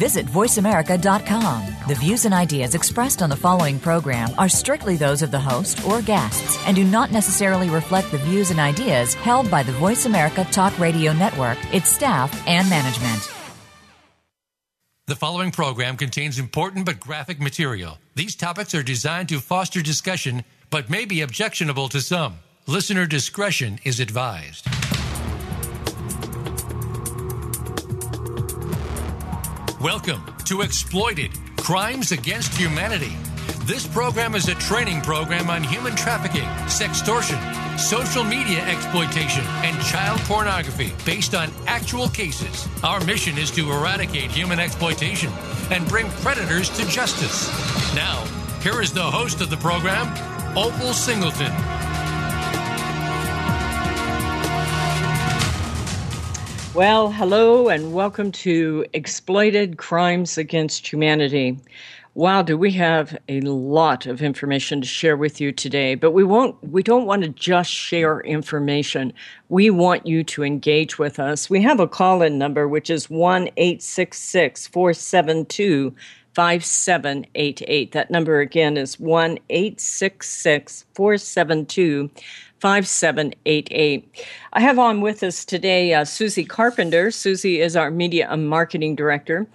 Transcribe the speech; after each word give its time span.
Visit 0.00 0.24
VoiceAmerica.com. 0.24 1.86
The 1.86 1.94
views 1.94 2.24
and 2.24 2.32
ideas 2.32 2.74
expressed 2.74 3.20
on 3.20 3.28
the 3.28 3.36
following 3.36 3.78
program 3.78 4.30
are 4.38 4.48
strictly 4.48 4.96
those 4.96 5.20
of 5.20 5.30
the 5.30 5.38
host 5.38 5.84
or 5.84 6.00
guests 6.00 6.58
and 6.66 6.74
do 6.74 6.84
not 6.84 7.12
necessarily 7.12 7.68
reflect 7.68 8.10
the 8.10 8.16
views 8.16 8.50
and 8.50 8.58
ideas 8.58 9.12
held 9.12 9.50
by 9.50 9.62
the 9.62 9.72
Voice 9.72 10.06
America 10.06 10.46
Talk 10.50 10.78
Radio 10.78 11.12
Network, 11.12 11.58
its 11.70 11.90
staff, 11.90 12.30
and 12.48 12.66
management. 12.70 13.30
The 15.06 15.16
following 15.16 15.50
program 15.50 15.98
contains 15.98 16.38
important 16.38 16.86
but 16.86 16.98
graphic 16.98 17.38
material. 17.38 17.98
These 18.14 18.36
topics 18.36 18.74
are 18.74 18.82
designed 18.82 19.28
to 19.28 19.38
foster 19.38 19.82
discussion 19.82 20.44
but 20.70 20.88
may 20.88 21.04
be 21.04 21.20
objectionable 21.20 21.90
to 21.90 22.00
some. 22.00 22.38
Listener 22.66 23.04
discretion 23.04 23.78
is 23.84 24.00
advised. 24.00 24.66
Welcome 29.80 30.22
to 30.44 30.60
Exploited 30.60 31.30
Crimes 31.56 32.12
Against 32.12 32.52
Humanity. 32.52 33.16
This 33.64 33.86
program 33.86 34.34
is 34.34 34.46
a 34.48 34.54
training 34.56 35.00
program 35.00 35.48
on 35.48 35.64
human 35.64 35.96
trafficking, 35.96 36.44
sextortion, 36.68 37.40
social 37.78 38.22
media 38.22 38.62
exploitation, 38.66 39.42
and 39.64 39.82
child 39.86 40.20
pornography 40.24 40.92
based 41.06 41.34
on 41.34 41.50
actual 41.66 42.10
cases. 42.10 42.68
Our 42.84 43.02
mission 43.06 43.38
is 43.38 43.50
to 43.52 43.72
eradicate 43.72 44.30
human 44.30 44.60
exploitation 44.60 45.32
and 45.70 45.88
bring 45.88 46.10
predators 46.20 46.68
to 46.76 46.86
justice. 46.86 47.48
Now, 47.94 48.22
here 48.62 48.82
is 48.82 48.92
the 48.92 49.02
host 49.10 49.40
of 49.40 49.48
the 49.48 49.56
program, 49.56 50.08
Opal 50.58 50.92
Singleton. 50.92 51.52
Well, 56.80 57.12
hello 57.12 57.68
and 57.68 57.92
welcome 57.92 58.32
to 58.32 58.86
Exploited 58.94 59.76
Crimes 59.76 60.38
Against 60.38 60.90
Humanity. 60.90 61.58
Wow, 62.14 62.40
do 62.40 62.56
we 62.56 62.70
have 62.70 63.18
a 63.28 63.42
lot 63.42 64.06
of 64.06 64.22
information 64.22 64.80
to 64.80 64.86
share 64.86 65.18
with 65.18 65.42
you 65.42 65.52
today, 65.52 65.94
but 65.94 66.12
we 66.12 66.24
won't 66.24 66.56
we 66.66 66.82
don't 66.82 67.04
want 67.04 67.22
to 67.24 67.28
just 67.28 67.70
share 67.70 68.20
information. 68.20 69.12
We 69.50 69.68
want 69.68 70.06
you 70.06 70.24
to 70.24 70.42
engage 70.42 70.98
with 70.98 71.20
us. 71.20 71.50
We 71.50 71.60
have 71.60 71.80
a 71.80 71.86
call-in 71.86 72.38
number 72.38 72.66
which 72.66 72.88
is 72.88 73.08
1-866-472 73.08 75.92
5788. 76.32 77.92
That 77.92 78.10
number 78.10 78.40
again 78.40 78.78
is 78.78 78.98
1 78.98 79.36
472 79.48 82.10
5788. 82.60 84.26
I 84.52 84.60
have 84.60 84.78
on 84.78 85.00
with 85.00 85.22
us 85.22 85.44
today 85.44 85.94
uh, 85.94 86.04
Susie 86.04 86.44
Carpenter. 86.44 87.10
Susie 87.10 87.60
is 87.60 87.74
our 87.74 87.90
media 87.90 88.28
and 88.30 88.48
marketing 88.48 88.94
director. 88.96 89.46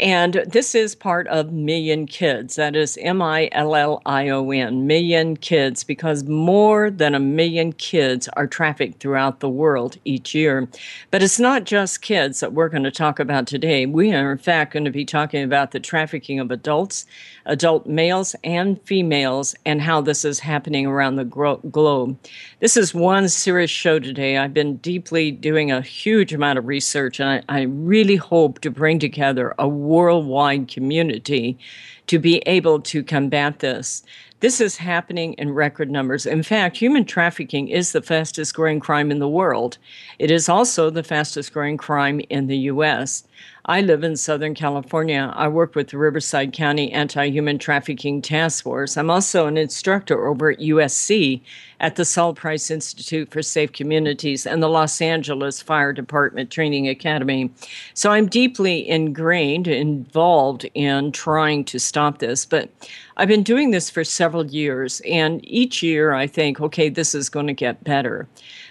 And 0.00 0.34
this 0.46 0.76
is 0.76 0.94
part 0.94 1.26
of 1.26 1.50
Million 1.50 2.06
Kids. 2.06 2.54
That 2.54 2.76
is 2.76 2.96
M 3.00 3.20
I 3.20 3.48
L 3.50 3.74
L 3.74 4.00
I 4.06 4.28
O 4.28 4.48
N, 4.52 4.86
Million 4.86 5.36
Kids, 5.36 5.82
because 5.82 6.22
more 6.22 6.88
than 6.88 7.16
a 7.16 7.20
million 7.20 7.72
kids 7.72 8.28
are 8.34 8.46
trafficked 8.46 9.00
throughout 9.00 9.40
the 9.40 9.48
world 9.48 9.96
each 10.04 10.36
year. 10.36 10.68
But 11.10 11.24
it's 11.24 11.40
not 11.40 11.64
just 11.64 12.00
kids 12.00 12.38
that 12.38 12.52
we're 12.52 12.68
going 12.68 12.84
to 12.84 12.92
talk 12.92 13.18
about 13.18 13.48
today. 13.48 13.86
We 13.86 14.14
are, 14.14 14.30
in 14.30 14.38
fact, 14.38 14.72
going 14.74 14.84
to 14.84 14.92
be 14.92 15.04
talking 15.04 15.42
about 15.42 15.72
the 15.72 15.80
trafficking 15.80 16.38
of 16.38 16.52
adults, 16.52 17.04
adult 17.46 17.86
males 17.88 18.36
and 18.44 18.80
females, 18.82 19.56
and 19.66 19.82
how 19.82 20.00
this 20.00 20.24
is 20.24 20.38
happening 20.38 20.86
around 20.86 21.16
the 21.16 21.24
gro- 21.24 21.56
globe. 21.72 22.16
This 22.60 22.76
is 22.76 22.94
one 22.94 23.28
serious 23.28 23.70
show 23.70 23.98
today. 23.98 24.38
I've 24.38 24.54
been 24.54 24.76
deeply 24.76 25.32
doing 25.32 25.72
a 25.72 25.80
huge 25.80 26.32
amount 26.32 26.60
of 26.60 26.68
research, 26.68 27.18
and 27.18 27.28
I, 27.28 27.42
I 27.48 27.62
really 27.62 28.16
hope 28.16 28.60
to 28.60 28.70
bring 28.70 29.00
together 29.00 29.56
a 29.58 29.68
worldwide 29.88 30.68
community 30.68 31.58
to 32.06 32.18
be 32.18 32.38
able 32.46 32.80
to 32.80 33.02
combat 33.02 33.58
this. 33.60 34.02
This 34.40 34.60
is 34.60 34.76
happening 34.76 35.32
in 35.34 35.52
record 35.52 35.90
numbers. 35.90 36.24
In 36.24 36.44
fact, 36.44 36.76
human 36.76 37.04
trafficking 37.04 37.68
is 37.68 37.90
the 37.90 38.02
fastest 38.02 38.54
growing 38.54 38.78
crime 38.78 39.10
in 39.10 39.18
the 39.18 39.28
world. 39.28 39.78
It 40.20 40.30
is 40.30 40.48
also 40.48 40.90
the 40.90 41.02
fastest 41.02 41.52
growing 41.52 41.76
crime 41.76 42.20
in 42.30 42.46
the 42.46 42.58
U.S. 42.58 43.24
I 43.68 43.82
live 43.82 44.02
in 44.02 44.16
Southern 44.16 44.54
California. 44.54 45.30
I 45.36 45.46
work 45.48 45.74
with 45.74 45.88
the 45.88 45.98
Riverside 45.98 46.54
County 46.54 46.90
Anti 46.90 47.28
Human 47.28 47.58
Trafficking 47.58 48.22
Task 48.22 48.64
Force. 48.64 48.96
I'm 48.96 49.10
also 49.10 49.46
an 49.46 49.58
instructor 49.58 50.26
over 50.26 50.52
at 50.52 50.60
USC 50.60 51.42
at 51.78 51.96
the 51.96 52.06
Sol 52.06 52.32
Price 52.32 52.70
Institute 52.70 53.30
for 53.30 53.42
Safe 53.42 53.70
Communities 53.70 54.46
and 54.46 54.62
the 54.62 54.70
Los 54.70 55.02
Angeles 55.02 55.60
Fire 55.60 55.92
Department 55.92 56.50
Training 56.50 56.88
Academy. 56.88 57.50
So 57.92 58.10
I'm 58.10 58.26
deeply 58.26 58.88
ingrained, 58.88 59.68
involved 59.68 60.64
in 60.72 61.12
trying 61.12 61.64
to 61.66 61.78
stop 61.78 62.20
this. 62.20 62.46
But 62.46 62.70
I've 63.18 63.28
been 63.28 63.42
doing 63.42 63.70
this 63.70 63.90
for 63.90 64.02
several 64.02 64.46
years, 64.46 65.02
and 65.06 65.46
each 65.46 65.82
year 65.82 66.14
I 66.14 66.26
think, 66.26 66.58
okay, 66.58 66.88
this 66.88 67.14
is 67.14 67.28
going 67.28 67.48
to 67.48 67.52
get 67.52 67.84
better. 67.84 68.26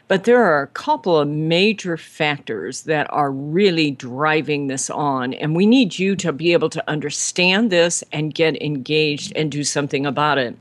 But 0.08 0.24
there 0.24 0.42
are 0.42 0.62
a 0.62 0.68
couple 0.68 1.18
of 1.18 1.28
major 1.28 1.98
factors 1.98 2.84
that 2.84 3.08
are 3.10 3.32
really 3.32 3.92
driving 3.92 4.68
this 4.68 4.90
on. 4.90 5.34
And 5.34 5.56
we 5.56 5.66
need 5.66 6.00
you 6.00 6.16
to 6.18 6.32
be 6.32 6.54
able 6.54 6.70
to 6.70 6.90
understand 6.90 7.70
this 7.70 8.04
and 8.14 8.34
get 8.34 8.62
engaged 8.62 9.34
and 9.36 9.52
do 9.52 9.64
something 9.64 10.06
about 10.06 10.38
it. 10.38 10.56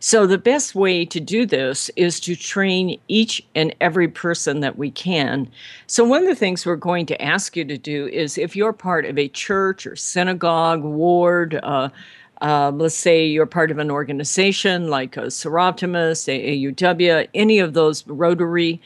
So, 0.00 0.26
the 0.26 0.38
best 0.38 0.74
way 0.74 1.04
to 1.04 1.20
do 1.20 1.44
this 1.44 1.90
is 1.96 2.20
to 2.20 2.34
train 2.36 2.98
each 3.08 3.44
and 3.54 3.74
every 3.80 4.08
person 4.08 4.60
that 4.60 4.78
we 4.78 4.90
can. 4.90 5.50
So, 5.86 6.04
one 6.04 6.22
of 6.22 6.28
the 6.28 6.34
things 6.34 6.64
we're 6.64 6.76
going 6.76 7.06
to 7.06 7.22
ask 7.22 7.56
you 7.56 7.64
to 7.66 7.78
do 7.78 8.06
is 8.08 8.38
if 8.38 8.56
you're 8.56 8.72
part 8.72 9.04
of 9.04 9.18
a 9.18 9.28
church 9.28 9.86
or 9.86 9.96
synagogue, 9.96 10.82
ward, 10.82 11.60
uh, 11.62 11.90
um, 12.40 12.78
let's 12.78 12.94
say 12.94 13.26
you're 13.26 13.46
part 13.46 13.70
of 13.70 13.78
an 13.78 13.90
organization 13.90 14.88
like 14.88 15.16
a 15.16 15.26
Soroptimist, 15.26 16.28
AAUW, 16.28 17.28
any 17.34 17.58
of 17.58 17.74
those 17.74 18.06
Rotary, 18.06 18.80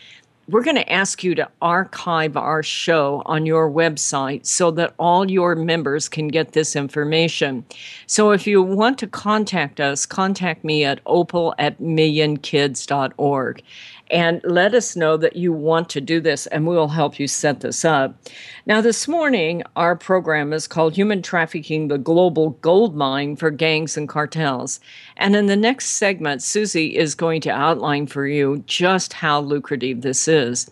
we're 0.50 0.62
going 0.64 0.76
to 0.76 0.92
ask 0.92 1.22
you 1.22 1.34
to 1.36 1.48
archive 1.62 2.36
our 2.36 2.62
show 2.62 3.22
on 3.24 3.46
your 3.46 3.70
website 3.70 4.44
so 4.44 4.72
that 4.72 4.94
all 4.98 5.30
your 5.30 5.54
members 5.54 6.08
can 6.08 6.26
get 6.26 6.52
this 6.52 6.74
information. 6.74 7.64
So 8.06 8.32
if 8.32 8.46
you 8.48 8.60
want 8.60 8.98
to 8.98 9.06
contact 9.06 9.80
us, 9.80 10.06
contact 10.06 10.64
me 10.64 10.84
at 10.84 11.00
opal 11.06 11.54
at 11.58 11.80
millionkids.org 11.80 13.62
and 14.10 14.40
let 14.44 14.74
us 14.74 14.96
know 14.96 15.16
that 15.16 15.36
you 15.36 15.52
want 15.52 15.88
to 15.90 16.00
do 16.00 16.20
this, 16.20 16.46
and 16.46 16.66
we 16.66 16.76
will 16.76 16.88
help 16.88 17.18
you 17.18 17.28
set 17.28 17.60
this 17.60 17.84
up. 17.84 18.16
Now, 18.66 18.80
this 18.80 19.08
morning, 19.08 19.62
our 19.76 19.96
program 19.96 20.52
is 20.52 20.66
called 20.66 20.94
Human 20.94 21.22
Trafficking 21.22 21.88
the 21.88 21.98
Global 21.98 22.50
Gold 22.60 22.94
Mine 22.94 23.36
for 23.36 23.50
Gangs 23.50 23.96
and 23.96 24.08
Cartels. 24.08 24.80
And 25.16 25.34
in 25.34 25.46
the 25.46 25.56
next 25.56 25.90
segment, 25.90 26.42
Susie 26.42 26.96
is 26.96 27.14
going 27.14 27.40
to 27.42 27.50
outline 27.50 28.06
for 28.06 28.26
you 28.26 28.62
just 28.66 29.12
how 29.12 29.40
lucrative 29.40 30.02
this 30.02 30.28
is. 30.28 30.70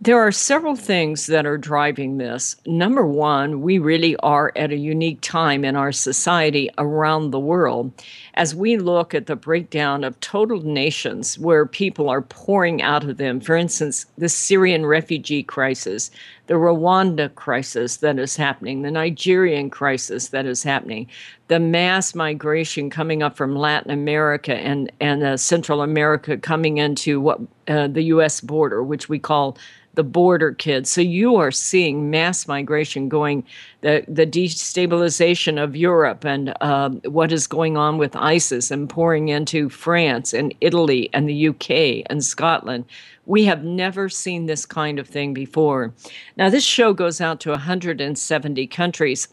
There 0.00 0.18
are 0.18 0.32
several 0.32 0.74
things 0.76 1.26
that 1.28 1.46
are 1.46 1.56
driving 1.56 2.18
this. 2.18 2.56
Number 2.66 3.06
one, 3.06 3.62
we 3.62 3.78
really 3.78 4.16
are 4.16 4.52
at 4.56 4.72
a 4.72 4.76
unique 4.76 5.20
time 5.22 5.64
in 5.64 5.76
our 5.76 5.92
society 5.92 6.68
around 6.76 7.30
the 7.30 7.40
world 7.40 7.92
as 8.34 8.54
we 8.54 8.76
look 8.76 9.14
at 9.14 9.26
the 9.26 9.36
breakdown 9.36 10.02
of 10.02 10.18
total 10.20 10.60
nations 10.60 11.38
where 11.38 11.64
people 11.64 12.10
are 12.10 12.22
pouring 12.22 12.82
out 12.82 13.04
of 13.04 13.16
them. 13.16 13.40
For 13.40 13.56
instance, 13.56 14.04
the 14.18 14.28
Syrian 14.28 14.84
refugee 14.84 15.44
crisis, 15.44 16.10
the 16.46 16.54
Rwanda 16.54 17.34
crisis 17.34 17.98
that 17.98 18.18
is 18.18 18.36
happening, 18.36 18.82
the 18.82 18.90
Nigerian 18.90 19.70
crisis 19.70 20.28
that 20.28 20.46
is 20.46 20.62
happening, 20.62 21.08
the 21.48 21.60
mass 21.60 22.14
migration 22.14 22.90
coming 22.90 23.22
up 23.22 23.36
from 23.36 23.56
Latin 23.56 23.90
America 23.90 24.54
and 24.54 24.90
and 25.00 25.22
uh, 25.22 25.36
Central 25.36 25.82
America 25.82 26.36
coming 26.36 26.78
into 26.78 27.20
what 27.20 27.40
uh, 27.68 27.88
the 27.88 28.02
U.S. 28.02 28.40
border, 28.40 28.82
which 28.82 29.08
we 29.08 29.18
call 29.18 29.56
the 29.94 30.04
border 30.04 30.52
kids. 30.52 30.90
So 30.90 31.00
you 31.00 31.36
are 31.36 31.50
seeing 31.50 32.10
mass 32.10 32.48
migration 32.48 33.08
going, 33.08 33.44
the, 33.80 34.04
the 34.08 34.26
destabilization 34.26 35.62
of 35.62 35.76
Europe 35.76 36.24
and 36.24 36.54
uh, 36.60 36.90
what 37.04 37.32
is 37.32 37.46
going 37.46 37.76
on 37.76 37.98
with 37.98 38.16
ISIS 38.16 38.70
and 38.70 38.88
pouring 38.88 39.28
into 39.28 39.68
France 39.68 40.32
and 40.32 40.54
Italy 40.60 41.10
and 41.12 41.28
the 41.28 41.48
UK 41.48 42.04
and 42.10 42.24
Scotland. 42.24 42.84
We 43.26 43.44
have 43.44 43.64
never 43.64 44.08
seen 44.08 44.46
this 44.46 44.66
kind 44.66 44.98
of 44.98 45.08
thing 45.08 45.34
before. 45.34 45.94
Now, 46.36 46.50
this 46.50 46.64
show 46.64 46.92
goes 46.92 47.20
out 47.20 47.40
to 47.40 47.50
170 47.50 48.66
countries. 48.66 49.28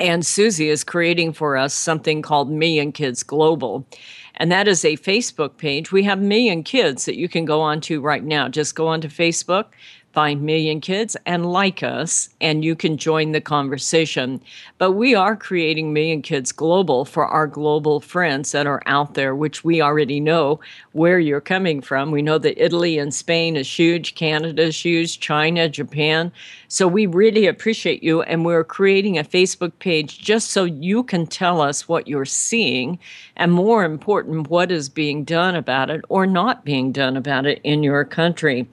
And 0.00 0.24
Susie 0.24 0.68
is 0.68 0.84
creating 0.84 1.32
for 1.32 1.56
us 1.56 1.74
something 1.74 2.22
called 2.22 2.50
Million 2.50 2.92
Kids 2.92 3.24
Global. 3.24 3.84
And 4.36 4.52
that 4.52 4.68
is 4.68 4.84
a 4.84 4.96
Facebook 4.96 5.56
page. 5.56 5.90
We 5.90 6.04
have 6.04 6.20
Million 6.20 6.62
Kids 6.62 7.04
that 7.04 7.16
you 7.16 7.28
can 7.28 7.44
go 7.44 7.60
on 7.60 7.80
to 7.82 8.00
right 8.00 8.22
now. 8.22 8.48
Just 8.48 8.76
go 8.76 8.86
onto 8.86 9.08
Facebook, 9.08 9.66
find 10.12 10.42
Million 10.42 10.80
Kids 10.80 11.16
and 11.26 11.52
like 11.52 11.82
us, 11.82 12.28
and 12.40 12.64
you 12.64 12.74
can 12.74 12.96
join 12.96 13.32
the 13.32 13.40
conversation. 13.40 14.40
But 14.78 14.92
we 14.92 15.14
are 15.14 15.36
creating 15.36 15.92
Million 15.92 16.22
Kids 16.22 16.50
Global 16.50 17.04
for 17.04 17.26
our 17.26 17.46
global 17.46 18.00
friends 18.00 18.52
that 18.52 18.66
are 18.66 18.82
out 18.86 19.14
there, 19.14 19.34
which 19.34 19.64
we 19.64 19.80
already 19.80 20.20
know 20.20 20.60
where 20.92 21.18
you're 21.18 21.40
coming 21.40 21.80
from. 21.80 22.10
We 22.10 22.22
know 22.22 22.38
that 22.38 22.62
Italy 22.62 22.98
and 22.98 23.12
Spain 23.12 23.56
is 23.56 23.78
huge, 23.78 24.14
Canada 24.14 24.62
is 24.62 24.84
huge, 24.84 25.20
China, 25.20 25.68
Japan. 25.68 26.32
So 26.68 26.86
we 26.86 27.06
really 27.06 27.46
appreciate 27.46 28.02
you, 28.02 28.22
and 28.22 28.44
we're 28.44 28.64
creating 28.64 29.18
a 29.18 29.24
Facebook 29.24 29.72
page 29.78 30.18
just 30.18 30.50
so 30.50 30.64
you 30.64 31.02
can 31.02 31.26
tell 31.26 31.60
us 31.60 31.88
what 31.88 32.06
you're 32.06 32.24
seeing, 32.24 32.98
and 33.36 33.52
more 33.52 33.84
important, 33.84 34.50
what 34.50 34.70
is 34.70 34.88
being 34.88 35.24
done 35.24 35.56
about 35.56 35.90
it 35.90 36.02
or 36.08 36.26
not 36.26 36.64
being 36.64 36.92
done 36.92 37.16
about 37.16 37.46
it 37.46 37.60
in 37.64 37.82
your 37.82 38.04
country 38.04 38.68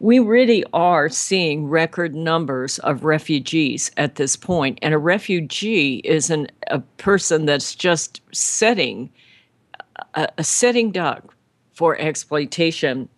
we 0.00 0.18
really 0.18 0.64
are 0.74 1.08
seeing 1.08 1.66
record 1.66 2.14
numbers 2.14 2.78
of 2.80 3.04
refugees 3.04 3.90
at 3.96 4.16
this 4.16 4.36
point. 4.36 4.78
And 4.82 4.92
a 4.92 4.98
refugee 4.98 5.96
is 6.04 6.28
an, 6.28 6.48
a 6.66 6.80
person 6.98 7.46
that's 7.46 7.74
just 7.74 8.20
setting 8.32 9.10
a, 10.14 10.28
a 10.36 10.44
setting 10.44 10.90
duck 10.90 11.34
for 11.74 11.98
exploitation. 11.98 13.08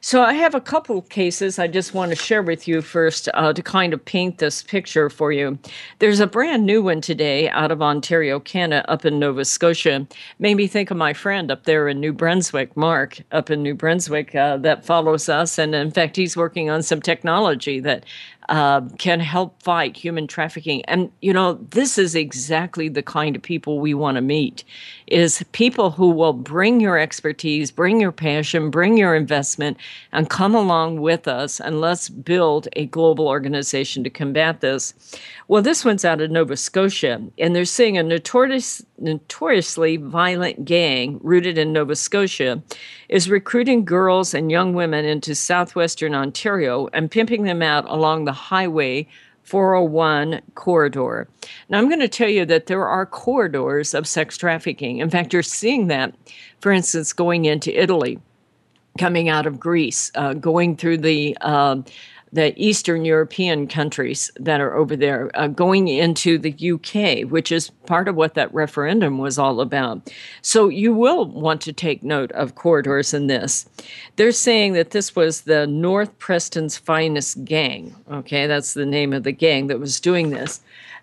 So 0.00 0.22
I 0.22 0.32
have 0.34 0.54
a 0.54 0.60
couple 0.60 1.02
cases 1.02 1.58
I 1.58 1.68
just 1.68 1.94
want 1.94 2.10
to 2.10 2.16
share 2.16 2.42
with 2.42 2.66
you 2.66 2.80
first 2.80 3.28
uh, 3.34 3.52
to 3.52 3.62
kind 3.62 3.92
of 3.92 4.04
paint 4.04 4.38
this 4.38 4.62
picture 4.62 5.10
for 5.10 5.32
you. 5.32 5.58
There's 5.98 6.20
a 6.20 6.26
brand 6.26 6.64
new 6.64 6.82
one 6.82 7.00
today 7.00 7.48
out 7.50 7.70
of 7.70 7.82
Ontario, 7.82 8.40
Canada, 8.40 8.90
up 8.90 9.04
in 9.04 9.18
Nova 9.18 9.44
Scotia. 9.44 10.06
Made 10.38 10.56
me 10.56 10.66
think 10.66 10.90
of 10.90 10.96
my 10.96 11.12
friend 11.12 11.50
up 11.50 11.64
there 11.64 11.88
in 11.88 12.00
New 12.00 12.12
Brunswick, 12.12 12.76
Mark, 12.76 13.20
up 13.32 13.50
in 13.50 13.62
New 13.62 13.74
Brunswick, 13.74 14.34
uh, 14.34 14.56
that 14.58 14.84
follows 14.84 15.28
us. 15.28 15.58
And 15.58 15.74
in 15.74 15.90
fact, 15.90 16.16
he's 16.16 16.36
working 16.36 16.70
on 16.70 16.82
some 16.82 17.02
technology 17.02 17.80
that 17.80 18.04
uh, 18.48 18.82
can 18.98 19.20
help 19.20 19.62
fight 19.62 19.96
human 19.96 20.26
trafficking. 20.26 20.84
And 20.86 21.10
you 21.20 21.32
know, 21.32 21.54
this 21.70 21.98
is 21.98 22.14
exactly 22.14 22.88
the 22.88 23.02
kind 23.02 23.36
of 23.36 23.42
people 23.42 23.80
we 23.80 23.94
want 23.94 24.16
to 24.16 24.20
meet: 24.20 24.64
is 25.06 25.44
people 25.52 25.90
who 25.90 26.10
will 26.10 26.32
bring 26.32 26.80
your 26.80 26.98
expertise, 26.98 27.70
bring 27.70 28.00
your 28.00 28.12
passion, 28.12 28.70
bring 28.70 28.96
your 28.96 29.14
investment, 29.14 29.76
and 30.12 30.30
come 30.30 30.54
along 30.54 31.00
with 31.00 31.26
us, 31.28 31.60
and 31.60 31.80
let's 31.80 32.08
build 32.08 32.68
a 32.74 32.86
global 32.86 33.28
organization 33.28 34.04
to 34.04 34.10
combat 34.10 34.60
this. 34.60 34.94
Well, 35.48 35.62
this 35.62 35.84
one's 35.84 36.04
out 36.04 36.20
of 36.20 36.30
Nova 36.30 36.56
Scotia, 36.56 37.22
and 37.38 37.54
they're 37.54 37.64
seeing 37.64 37.96
a 37.96 38.02
notorious, 38.02 38.84
notoriously 38.98 39.96
violent 39.96 40.64
gang 40.64 41.20
rooted 41.22 41.56
in 41.58 41.72
Nova 41.72 41.94
Scotia 41.94 42.62
is 43.08 43.30
recruiting 43.30 43.84
girls 43.84 44.34
and 44.34 44.50
young 44.50 44.74
women 44.74 45.04
into 45.04 45.34
southwestern 45.34 46.14
Ontario 46.14 46.88
and 46.92 47.10
pimping 47.10 47.44
them 47.44 47.62
out 47.62 47.84
along 47.88 48.24
the 48.24 48.32
highway 48.32 49.06
401 49.44 50.40
corridor. 50.56 51.28
Now, 51.68 51.78
I'm 51.78 51.88
going 51.88 52.00
to 52.00 52.08
tell 52.08 52.28
you 52.28 52.44
that 52.46 52.66
there 52.66 52.86
are 52.86 53.06
corridors 53.06 53.94
of 53.94 54.08
sex 54.08 54.36
trafficking. 54.36 54.98
In 54.98 55.08
fact, 55.08 55.32
you're 55.32 55.42
seeing 55.42 55.86
that, 55.86 56.14
for 56.60 56.72
instance, 56.72 57.12
going 57.12 57.44
into 57.44 57.80
Italy, 57.80 58.18
coming 58.98 59.28
out 59.28 59.46
of 59.46 59.60
Greece, 59.60 60.10
uh, 60.16 60.34
going 60.34 60.76
through 60.76 60.98
the 60.98 61.36
uh, 61.42 61.76
the 62.32 62.52
Eastern 62.60 63.04
European 63.04 63.66
countries 63.66 64.30
that 64.38 64.60
are 64.60 64.74
over 64.74 64.96
there, 64.96 65.30
uh, 65.34 65.46
going 65.46 65.88
into 65.88 66.38
the 66.38 66.52
UK, 66.72 67.30
which 67.30 67.52
is 67.52 67.70
part 67.86 68.08
of 68.08 68.16
what 68.16 68.34
that 68.34 68.52
referendum 68.52 69.18
was 69.18 69.38
all 69.38 69.60
about. 69.60 70.12
So 70.42 70.68
you 70.68 70.92
will 70.92 71.26
want 71.26 71.60
to 71.62 71.72
take 71.72 72.02
note 72.02 72.32
of 72.32 72.54
corridors 72.54 73.14
in 73.14 73.26
this. 73.28 73.68
They're 74.16 74.32
saying 74.32 74.72
that 74.74 74.90
this 74.90 75.14
was 75.14 75.42
the 75.42 75.66
North 75.66 76.18
Preston's 76.18 76.76
finest 76.76 77.44
gang. 77.44 77.94
Okay, 78.10 78.46
that's 78.46 78.74
the 78.74 78.86
name 78.86 79.12
of 79.12 79.22
the 79.22 79.32
gang 79.32 79.68
that 79.68 79.80
was 79.80 80.00
doing 80.00 80.30
this. 80.30 80.60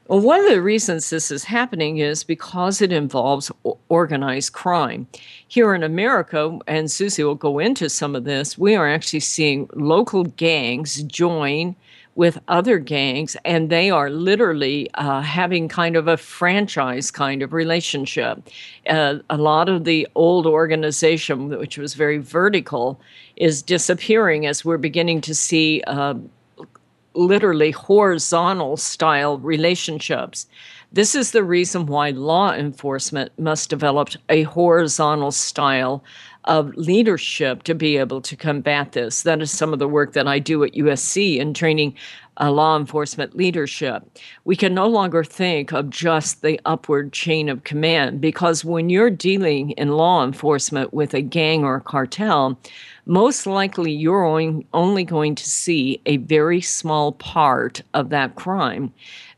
Well, 0.08 0.20
one 0.20 0.42
of 0.42 0.52
the 0.52 0.62
reasons 0.62 1.10
this 1.10 1.31
is 1.31 1.46
happening 1.46 2.00
is 2.00 2.25
because 2.25 2.81
it 2.81 2.92
involves 2.92 3.50
organized 3.88 4.52
crime. 4.52 5.08
Here 5.48 5.74
in 5.74 5.81
America, 5.81 6.60
and 6.68 6.92
Susie 6.92 7.24
will 7.24 7.36
go 7.36 7.58
into 7.58 7.90
some 7.90 8.14
of 8.14 8.25
this, 8.25 8.58
we 8.58 8.75
are 8.75 8.90
actually 8.90 9.22
seeing 9.22 9.70
local 9.74 10.25
gangs 10.25 11.02
join 11.13 11.75
with 12.15 12.39
other 12.48 12.77
gangs, 12.77 13.36
and 13.44 13.69
they 13.69 13.89
are 13.89 14.10
literally 14.10 14.89
uh, 14.95 15.21
having 15.21 15.68
kind 15.68 15.95
of 15.95 16.07
a 16.07 16.18
franchise 16.18 17.10
kind 17.10 17.42
of 17.42 17.54
relationship. 17.54 18.50
Uh, 18.88 19.15
a 19.30 19.38
lot 19.38 19.68
of 19.69 19.83
the 19.86 20.07
old 20.15 20.45
organization, 20.45 21.50
which 21.50 21.77
was 21.77 21.95
very 21.95 22.19
vertical, 22.19 23.00
is 23.36 23.63
disappearing 23.63 24.45
as 24.45 24.63
we're 24.63 24.77
beginning 24.77 25.21
to 25.21 25.33
see. 25.33 25.81
Uh, 25.88 26.15
literally 27.15 27.69
horizontal 27.69 28.75
style 28.75 29.38
relationships. 29.38 30.48
This 30.92 31.15
is 31.15 31.31
the 31.31 31.44
reason 31.44 31.86
why 31.86 32.10
law 32.10 32.54
enforcement 32.54 33.31
must 33.38 33.69
develop 33.69 34.10
a 34.30 34.44
horizontal 34.44 35.31
style 35.31 36.04
of 36.45 36.75
leadership 36.75 37.63
to 37.63 37.75
be 37.75 37.98
able 37.98 38.22
to 38.22 38.36
combat 38.36 38.92
this. 38.94 39.24
That 39.24 39.42
is 39.42 39.51
some 39.51 39.74
of 39.74 39.80
the 39.80 39.88
work 39.88 40.13
that 40.13 40.28
I 40.28 40.40
do 40.40 40.63
at 40.63 40.74
USC 40.74 41.38
in 41.38 41.54
training 41.54 41.95
uh, 42.40 42.51
law 42.51 42.78
enforcement 42.78 43.36
leadership. 43.36 44.04
We 44.44 44.56
can 44.56 44.74
no 44.74 44.88
longer 44.88 45.24
think 45.24 45.72
of 45.72 45.90
just 45.90 46.42
the 46.42 46.60
upward 46.66 47.13
chain 47.13 47.50
of 47.50 47.63
command 47.63 48.22
because 48.22 48.66
when 48.66 48.90
you're 48.90 49.10
dealing 49.10 49.72
in 49.72 49.90
law 49.90 50.24
enforcement 50.24 50.94
with 50.94 51.13
a 51.13 51.22
gang 51.22 51.63
or 51.63 51.75
a 51.75 51.81
cartel, 51.81 52.60
most 53.06 53.46
likely 53.46 53.92
you're 53.92 54.25
only 54.74 55.04
going 55.04 55.36
to 55.36 55.50
see 55.50 56.01
a 56.06 56.18
very 56.18 56.62
small 56.62 57.12
part 57.12 57.81
of 57.94 58.10
that 58.10 58.36
crime 58.36 58.94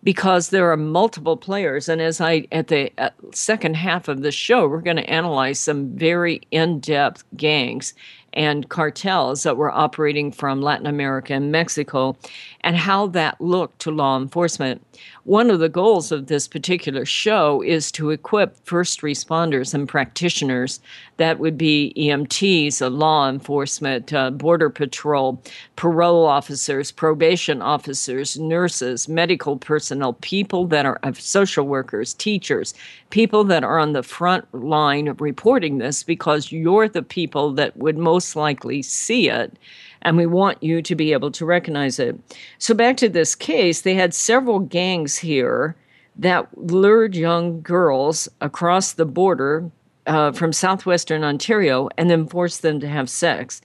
because 0.06 0.50
there 0.50 0.72
are 0.72 0.78
multiple 0.78 1.36
players. 1.36 1.90
And 1.90 2.00
as 2.00 2.22
I, 2.22 2.48
at 2.52 2.68
the 2.68 2.98
at 2.98 3.16
second 3.34 3.76
half 3.76 4.08
of 4.08 4.22
the 4.22 4.32
show, 4.32 4.68
we're 4.68 4.80
going 4.80 4.98
to 4.98 5.10
analyze 5.10 5.60
some 5.60 5.90
very 5.98 6.42
in 6.52 6.80
depth 6.80 7.26
gangs 7.36 7.94
and 8.32 8.70
cartels 8.70 9.44
that 9.44 9.58
were 9.58 9.72
operating 9.72 10.32
from 10.32 10.62
Latin 10.62 10.86
America 10.86 11.34
and 11.34 11.52
Mexico 11.52 12.16
and 12.62 12.78
how 12.78 13.08
that 13.08 13.42
looked 13.42 13.80
to 13.80 13.92
law 13.92 14.18
enforcement. 14.18 14.86
One 15.26 15.50
of 15.50 15.58
the 15.58 15.70
goals 15.70 16.12
of 16.12 16.28
this 16.28 16.48
particular 16.48 17.04
show 17.04 17.64
is 17.64 17.92
to 17.94 18.12
equip 18.12 18.64
first 18.64 19.02
responders 19.02 19.74
and 19.74 19.90
practitioners. 19.90 20.80
That 21.18 21.40
would 21.40 21.58
be 21.58 21.96
EMTs, 21.98 22.80
law 22.96 23.28
enforcement, 23.28 24.14
uh, 24.14 24.30
border 24.30 24.70
patrol, 24.70 25.42
parole 25.78 26.28
officers, 26.28 26.92
probation 26.92 27.64
officers, 27.64 28.38
nurses, 28.38 29.10
medical 29.10 29.58
personnel, 29.58 30.14
people 30.14 30.68
that 30.68 30.86
are 30.86 31.00
social 31.16 31.66
workers, 31.66 32.14
teachers, 32.14 32.76
people 33.10 33.44
that 33.46 33.64
are 33.64 33.80
on 33.80 33.94
the 33.94 34.04
front 34.04 34.46
line 34.54 35.08
of 35.08 35.22
reporting 35.22 35.80
this 35.80 36.04
because 36.04 36.52
you're 36.52 36.88
the 36.88 37.02
people 37.02 37.52
that 37.54 37.76
would 37.78 37.98
most 37.98 38.36
likely 38.36 38.84
see 38.84 39.28
it 39.30 39.58
and 40.06 40.16
we 40.16 40.26
want 40.28 40.62
you 40.64 40.82
to 40.82 40.96
be 40.96 41.12
able 41.12 41.32
to 41.32 41.46
recognize 41.46 42.00
it. 42.00 42.18
So, 42.60 42.74
back 42.74 42.96
to 42.98 43.10
this 43.10 43.36
case, 43.36 43.82
they 43.82 43.96
had 43.96 44.14
several 44.14 44.60
gangs 44.60 45.18
here 45.18 45.76
that 46.18 46.48
lured 46.58 47.16
young 47.16 47.62
girls 47.62 48.30
across 48.40 48.94
the 48.94 49.06
border 49.06 49.70
uh, 50.06 50.32
from 50.32 50.54
southwestern 50.54 51.24
Ontario 51.24 51.90
and 51.98 52.10
then 52.10 52.28
forced 52.28 52.62
them 52.62 52.80
to 52.80 52.88
have 52.88 53.10
sex. 53.10 53.62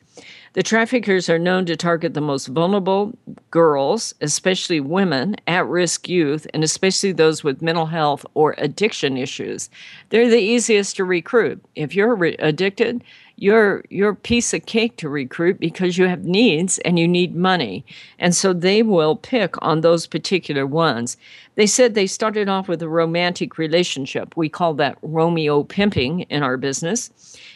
The 0.55 0.63
traffickers 0.65 1.29
are 1.29 1.39
known 1.39 1.65
to 1.67 1.77
target 1.77 2.15
the 2.15 2.21
most 2.21 2.49
vulnerable 2.49 3.17
girls, 3.53 4.15
especially 4.21 4.81
women, 4.81 5.37
at 5.47 5.65
risk 5.67 6.09
youth, 6.09 6.45
and 6.53 6.65
especially 6.65 7.13
those 7.13 7.45
with 7.45 7.63
mental 7.63 7.87
health 7.87 8.27
or 8.35 8.57
addiction 8.59 9.17
issues. 9.17 9.71
They're 10.09 10.29
the 10.29 10.41
easiest 10.41 10.97
to 10.97 11.05
recruit. 11.05 11.65
If 11.77 11.95
you're 11.95 12.17
re- 12.17 12.35
addicted, 12.41 13.05
you're 13.41 14.15
piece 14.17 14.53
of 14.53 14.67
cake 14.67 14.97
to 14.99 15.09
recruit 15.09 15.59
because 15.59 15.97
you 15.97 16.07
have 16.07 16.25
needs 16.25 16.79
and 16.81 16.99
you 16.99 17.09
need 17.09 17.35
money. 17.35 17.85
And 18.19 18.35
so 18.37 18.53
they 18.53 18.83
will 18.83 19.17
pick 19.17 19.55
on 19.63 19.81
those 19.81 20.07
particular 20.07 20.67
ones. 20.67 21.17
They 21.55 21.67
said 21.67 21.95
they 21.95 22.07
started 22.07 22.51
off 22.51 22.69
with 22.69 22.83
a 22.83 22.89
romantic 22.89 23.57
relationship. 23.57 24.37
We 24.37 24.51
call 24.51 24.75
that 24.75 24.99
Romeo 25.01 25.63
pimping 25.63 26.21
in 26.23 26.43
our 26.43 26.59
business. 26.59 27.11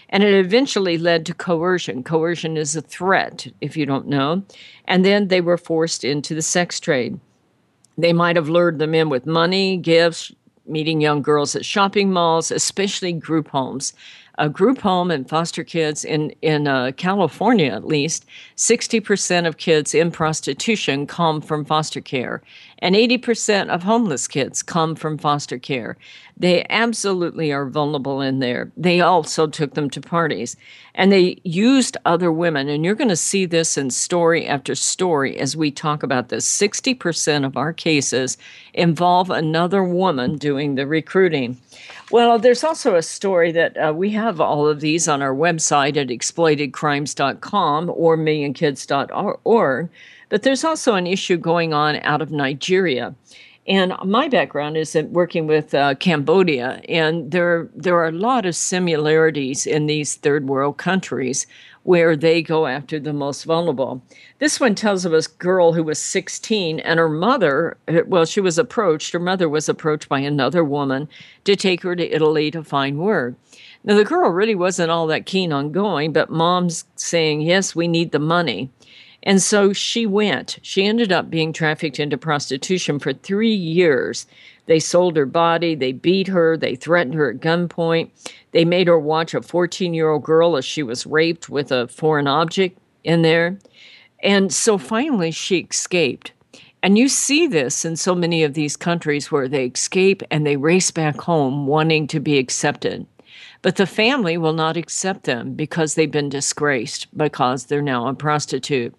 And 0.09 0.23
it 0.23 0.35
eventually 0.35 0.97
led 0.97 1.27
to 1.27 1.35
coercion. 1.35 2.03
Coercion 2.03 2.57
is 2.57 2.75
a 2.75 2.81
threat, 2.81 3.47
if 3.61 3.77
you 3.77 3.85
don't 3.85 4.07
know. 4.07 4.43
And 4.87 5.05
then 5.05 5.29
they 5.29 5.41
were 5.41 5.59
forced 5.59 6.03
into 6.03 6.35
the 6.35 6.43
sex 6.43 6.81
trade. 6.81 7.21
They 7.99 8.13
might 8.13 8.37
have 8.37 8.49
lured 8.49 8.79
them 8.79 8.95
in 8.95 9.09
with 9.11 9.27
money, 9.27 9.77
gifts, 9.77 10.33
meeting 10.67 11.01
young 11.01 11.21
girls 11.21 11.55
at 11.55 11.65
shopping 11.65 12.11
malls, 12.11 12.51
especially 12.51 13.13
group 13.13 13.49
homes. 13.49 13.93
A 14.39 14.49
group 14.49 14.79
home 14.79 15.11
and 15.11 15.29
foster 15.29 15.65
kids 15.65 16.05
in 16.05 16.31
in 16.43 16.67
uh, 16.67 16.93
California 16.97 17.71
at 17.71 17.87
least 17.87 18.25
60% 18.57 19.47
of 19.47 19.57
kids 19.57 19.95
in 19.95 20.11
prostitution 20.11 21.07
come 21.07 21.41
from 21.41 21.65
foster 21.65 22.01
care 22.01 22.43
and 22.79 22.95
80% 22.95 23.69
of 23.69 23.83
homeless 23.83 24.29
kids 24.29 24.63
come 24.63 24.95
from 24.95 25.19
foster 25.19 25.59
care. 25.59 25.97
They 26.37 26.67
absolutely 26.69 27.53
are 27.53 27.69
vulnerable 27.69 28.21
in 28.21 28.41
there. 28.41 28.73
They 28.77 29.01
also 29.01 29.47
took 29.47 29.75
them 29.75 29.89
to 29.91 30.01
parties. 30.01 30.57
And 30.95 31.13
they 31.13 31.41
used 31.45 31.97
other 32.05 32.31
women. 32.33 32.69
And 32.69 32.85
you're 32.85 32.95
going 32.95 33.09
to 33.09 33.17
see 33.17 33.47
this 33.47 33.77
in 33.77 33.91
story 33.91 34.47
after 34.47 34.75
story 34.75 35.39
as 35.39 35.57
we 35.57 35.71
talk 35.71 36.03
about 36.03 36.29
this. 36.29 36.47
60% 36.47 37.45
of 37.45 37.57
our 37.57 37.73
cases 37.73 38.37
involve 38.73 39.31
another 39.31 39.85
woman 39.85 40.37
doing 40.37 40.75
the 40.75 40.87
recruiting. 40.87 41.59
Well, 42.11 42.39
there's 42.39 42.65
also 42.65 42.97
a 42.97 43.03
story 43.03 43.51
that 43.53 43.77
uh, 43.77 43.93
we 43.95 44.11
have 44.11 44.41
all 44.41 44.69
of 44.69 44.81
these 44.81 45.09
on 45.09 45.23
our 45.23 45.35
website 45.35 45.97
at 45.97 46.09
exploitedcrimes.com 46.09 47.93
or 47.95 48.17
millionkids.org, 48.17 49.89
but 50.35 50.43
there's 50.43 50.65
also 50.65 50.97
an 50.97 51.07
issue 51.07 51.37
going 51.37 51.73
on 51.73 51.95
out 52.03 52.21
of 52.21 52.33
Nigeria. 52.33 53.15
And 53.69 53.95
my 54.05 54.27
background 54.27 54.77
is 54.77 54.97
in 54.97 55.13
working 55.13 55.47
with 55.47 55.73
uh, 55.73 55.95
Cambodia, 55.95 56.83
and 56.89 57.31
there 57.31 57.69
there 57.73 57.95
are 57.95 58.09
a 58.09 58.11
lot 58.11 58.45
of 58.45 58.57
similarities 58.57 59.65
in 59.65 59.87
these 59.87 60.17
third 60.17 60.49
world 60.49 60.77
countries 60.77 61.47
where 61.85 62.17
they 62.17 62.43
go 62.43 62.67
after 62.67 62.99
the 62.99 63.13
most 63.13 63.45
vulnerable. 63.45 64.03
This 64.41 64.59
one 64.59 64.75
tells 64.75 65.05
of 65.05 65.15
a 65.15 65.23
girl 65.39 65.75
who 65.75 65.85
was 65.85 66.01
16 66.01 66.81
and 66.81 66.99
her 66.99 67.09
mother, 67.09 67.77
well, 68.07 68.25
she 68.25 68.41
was 68.41 68.59
approached, 68.59 69.13
her 69.13 69.21
mother 69.21 69.49
was 69.49 69.69
approached 69.69 70.09
by 70.09 70.19
another 70.19 70.65
woman 70.65 71.09
to 71.45 71.55
take 71.55 71.83
her 71.83 71.95
to 71.95 72.13
Italy 72.13 72.51
to 72.51 72.65
find 72.65 72.99
work. 72.99 73.37
Now, 73.85 73.95
the 73.95 74.05
girl 74.05 74.31
really 74.31 74.57
wasn't 74.57 74.91
all 74.91 75.07
that 75.07 75.27
keen 75.27 75.53
on 75.53 75.71
going, 75.71 76.13
but 76.13 76.29
mom's 76.29 76.87
saying, 76.97 77.43
yes, 77.43 77.77
we 77.77 77.87
need 77.87 78.11
the 78.11 78.19
money. 78.19 78.71
And 79.25 79.41
so 79.41 79.73
she 79.73 80.05
went. 80.07 80.59
She 80.63 80.87
ended 80.87 81.11
up 81.11 81.31
being 81.31 81.53
trafficked 81.53 81.99
into 81.99 82.19
prostitution 82.19 82.99
for 82.99 83.15
three 83.15 83.55
years. 83.55 84.27
They 84.67 84.79
sold 84.79 85.17
her 85.17 85.27
body, 85.27 85.75
they 85.75 85.93
beat 85.93 86.29
her, 86.29 86.57
they 86.57 86.77
threatened 86.77 87.15
her 87.15 87.31
at 87.31 87.41
gunpoint. 87.41 88.11
They 88.53 88.65
made 88.65 88.87
her 88.87 88.99
watch 88.99 89.35
a 89.35 89.43
14 89.43 89.95
year 89.95 90.11
old 90.11 90.25
girl 90.25 90.57
as 90.57 90.65
she 90.65 90.83
was 90.83 91.07
raped 91.07 91.49
with 91.49 91.73
a 91.73 91.89
foreign 91.89 92.27
object 92.27 92.79
in 93.03 93.23
there. 93.23 93.59
And 94.23 94.53
so 94.53 94.79
finally 94.79 95.31
she 95.31 95.61
escaped. 95.71 96.33
And 96.83 96.99
you 96.99 97.09
see 97.09 97.47
this 97.47 97.87
in 97.87 97.97
so 97.97 98.15
many 98.15 98.43
of 98.43 98.53
these 98.53 98.77
countries 98.77 99.33
where 99.33 99.49
they 99.49 99.67
escape 99.67 100.23
and 100.31 100.47
they 100.47 100.57
race 100.57 100.91
back 100.91 101.19
home 101.23 101.67
wanting 101.67 102.07
to 102.09 102.21
be 102.21 102.37
accepted. 102.37 103.07
But 103.65 103.77
the 103.77 103.87
family 103.87 104.37
will 104.37 104.53
not 104.53 104.77
accept 104.77 105.25
them 105.25 105.55
because 105.55 105.95
they've 105.95 106.11
been 106.11 106.29
disgraced 106.29 107.07
because 107.17 107.65
they're 107.65 107.81
now 107.81 108.07
a 108.09 108.13
prostitute. 108.13 108.95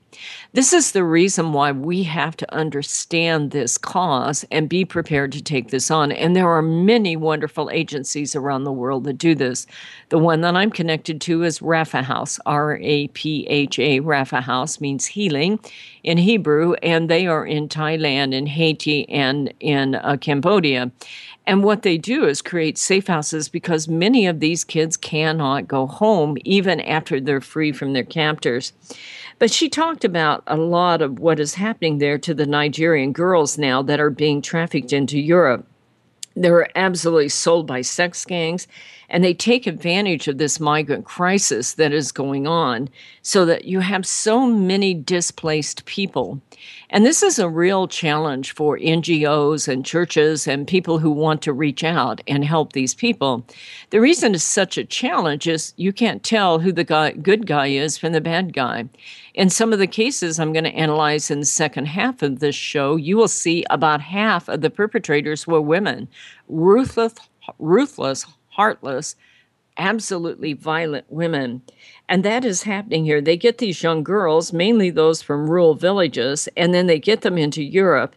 This 0.53 0.73
is 0.73 0.91
the 0.91 1.03
reason 1.03 1.53
why 1.53 1.71
we 1.71 2.01
have 2.03 2.35
to 2.37 2.55
understand 2.55 3.51
this 3.51 3.77
cause 3.77 4.43
and 4.49 4.67
be 4.67 4.83
prepared 4.83 5.31
to 5.33 5.43
take 5.43 5.69
this 5.69 5.91
on. 5.91 6.11
And 6.11 6.35
there 6.35 6.49
are 6.49 6.63
many 6.63 7.15
wonderful 7.15 7.69
agencies 7.69 8.35
around 8.35 8.63
the 8.63 8.71
world 8.71 9.03
that 9.03 9.19
do 9.19 9.35
this. 9.35 9.67
The 10.09 10.17
one 10.17 10.41
that 10.41 10.55
I'm 10.55 10.71
connected 10.71 11.21
to 11.21 11.43
is 11.43 11.59
Rapha 11.59 12.03
House, 12.03 12.39
R 12.47 12.77
A 12.81 13.07
P 13.09 13.45
H 13.47 13.77
A. 13.77 13.99
Rapha 14.01 14.41
House 14.41 14.81
means 14.81 15.05
healing 15.05 15.59
in 16.03 16.17
Hebrew, 16.17 16.73
and 16.81 17.09
they 17.09 17.27
are 17.27 17.45
in 17.45 17.67
Thailand, 17.67 18.33
in 18.33 18.47
Haiti, 18.47 19.07
and 19.09 19.53
in 19.59 19.95
uh, 19.95 20.17
Cambodia. 20.19 20.91
And 21.47 21.63
what 21.63 21.83
they 21.83 21.97
do 21.97 22.25
is 22.25 22.41
create 22.41 22.77
safe 22.77 23.07
houses 23.07 23.49
because 23.49 23.87
many 23.87 24.25
of 24.25 24.39
these 24.39 24.63
kids 24.63 24.97
cannot 24.97 25.67
go 25.67 25.85
home 25.85 26.37
even 26.43 26.81
after 26.81 27.19
they're 27.19 27.41
free 27.41 27.71
from 27.71 27.93
their 27.93 28.03
captors. 28.03 28.73
But 29.37 29.51
she 29.51 29.69
talked 29.69 30.03
about 30.03 30.43
a 30.47 30.57
lot 30.57 31.01
of 31.01 31.19
what 31.19 31.39
is 31.39 31.55
happening 31.55 31.99
there 31.99 32.17
to 32.19 32.33
the 32.33 32.47
Nigerian 32.47 33.11
girls 33.11 33.57
now 33.57 33.81
that 33.83 33.99
are 33.99 34.09
being 34.09 34.41
trafficked 34.41 34.93
into 34.93 35.19
Europe. 35.19 35.67
They're 36.35 36.75
absolutely 36.77 37.29
sold 37.29 37.67
by 37.67 37.81
sex 37.81 38.25
gangs 38.25 38.67
and 39.09 39.23
they 39.23 39.33
take 39.33 39.67
advantage 39.67 40.27
of 40.27 40.37
this 40.37 40.59
migrant 40.59 41.05
crisis 41.05 41.73
that 41.73 41.93
is 41.93 42.11
going 42.11 42.47
on 42.47 42.89
so 43.21 43.45
that 43.45 43.65
you 43.65 43.79
have 43.79 44.05
so 44.05 44.45
many 44.45 44.93
displaced 44.93 45.85
people. 45.85 46.41
And 46.89 47.05
this 47.05 47.23
is 47.23 47.39
a 47.39 47.49
real 47.49 47.87
challenge 47.87 48.53
for 48.53 48.77
NGOs 48.77 49.67
and 49.67 49.85
churches 49.85 50.47
and 50.47 50.67
people 50.67 50.99
who 50.99 51.11
want 51.11 51.41
to 51.43 51.53
reach 51.53 51.83
out 51.83 52.21
and 52.27 52.45
help 52.45 52.73
these 52.73 52.93
people. 52.93 53.45
The 53.89 54.01
reason 54.01 54.35
it's 54.35 54.43
such 54.43 54.77
a 54.77 54.85
challenge 54.85 55.47
is 55.47 55.73
you 55.77 55.91
can't 55.91 56.23
tell 56.23 56.59
who 56.59 56.71
the 56.71 56.83
guy, 56.83 57.11
good 57.11 57.47
guy 57.47 57.67
is 57.67 57.97
from 57.97 58.13
the 58.13 58.21
bad 58.21 58.53
guy. 58.53 58.85
In 59.33 59.49
some 59.49 59.73
of 59.73 59.79
the 59.79 59.87
cases 59.87 60.39
I'm 60.39 60.53
going 60.53 60.63
to 60.63 60.71
analyze 60.71 61.29
in 61.29 61.39
the 61.39 61.45
second 61.45 61.85
half 61.85 62.21
of 62.21 62.39
this 62.39 62.55
show, 62.55 62.95
you 62.95 63.17
will 63.17 63.27
see 63.27 63.65
about 63.69 64.01
half 64.01 64.47
of 64.47 64.61
the 64.61 64.69
perpetrators 64.69 65.45
were 65.45 65.61
women. 65.61 66.07
Ruthless, 66.47 67.15
ruthless, 67.59 68.25
heartless, 68.55 69.15
absolutely 69.77 70.53
violent 70.53 71.05
women. 71.09 71.61
And 72.07 72.23
that 72.23 72.45
is 72.45 72.63
happening 72.63 73.05
here. 73.05 73.21
They 73.21 73.37
get 73.37 73.57
these 73.57 73.83
young 73.83 74.03
girls, 74.03 74.53
mainly 74.53 74.89
those 74.89 75.21
from 75.21 75.49
rural 75.49 75.75
villages, 75.75 76.47
and 76.55 76.73
then 76.73 76.87
they 76.87 76.99
get 76.99 77.21
them 77.21 77.37
into 77.37 77.63
Europe. 77.63 78.15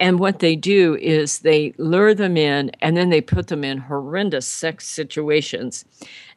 And 0.00 0.18
what 0.18 0.38
they 0.38 0.56
do 0.56 0.96
is 0.96 1.40
they 1.40 1.74
lure 1.76 2.14
them 2.14 2.38
in 2.38 2.70
and 2.80 2.96
then 2.96 3.10
they 3.10 3.20
put 3.20 3.48
them 3.48 3.62
in 3.62 3.76
horrendous 3.76 4.46
sex 4.46 4.88
situations. 4.88 5.84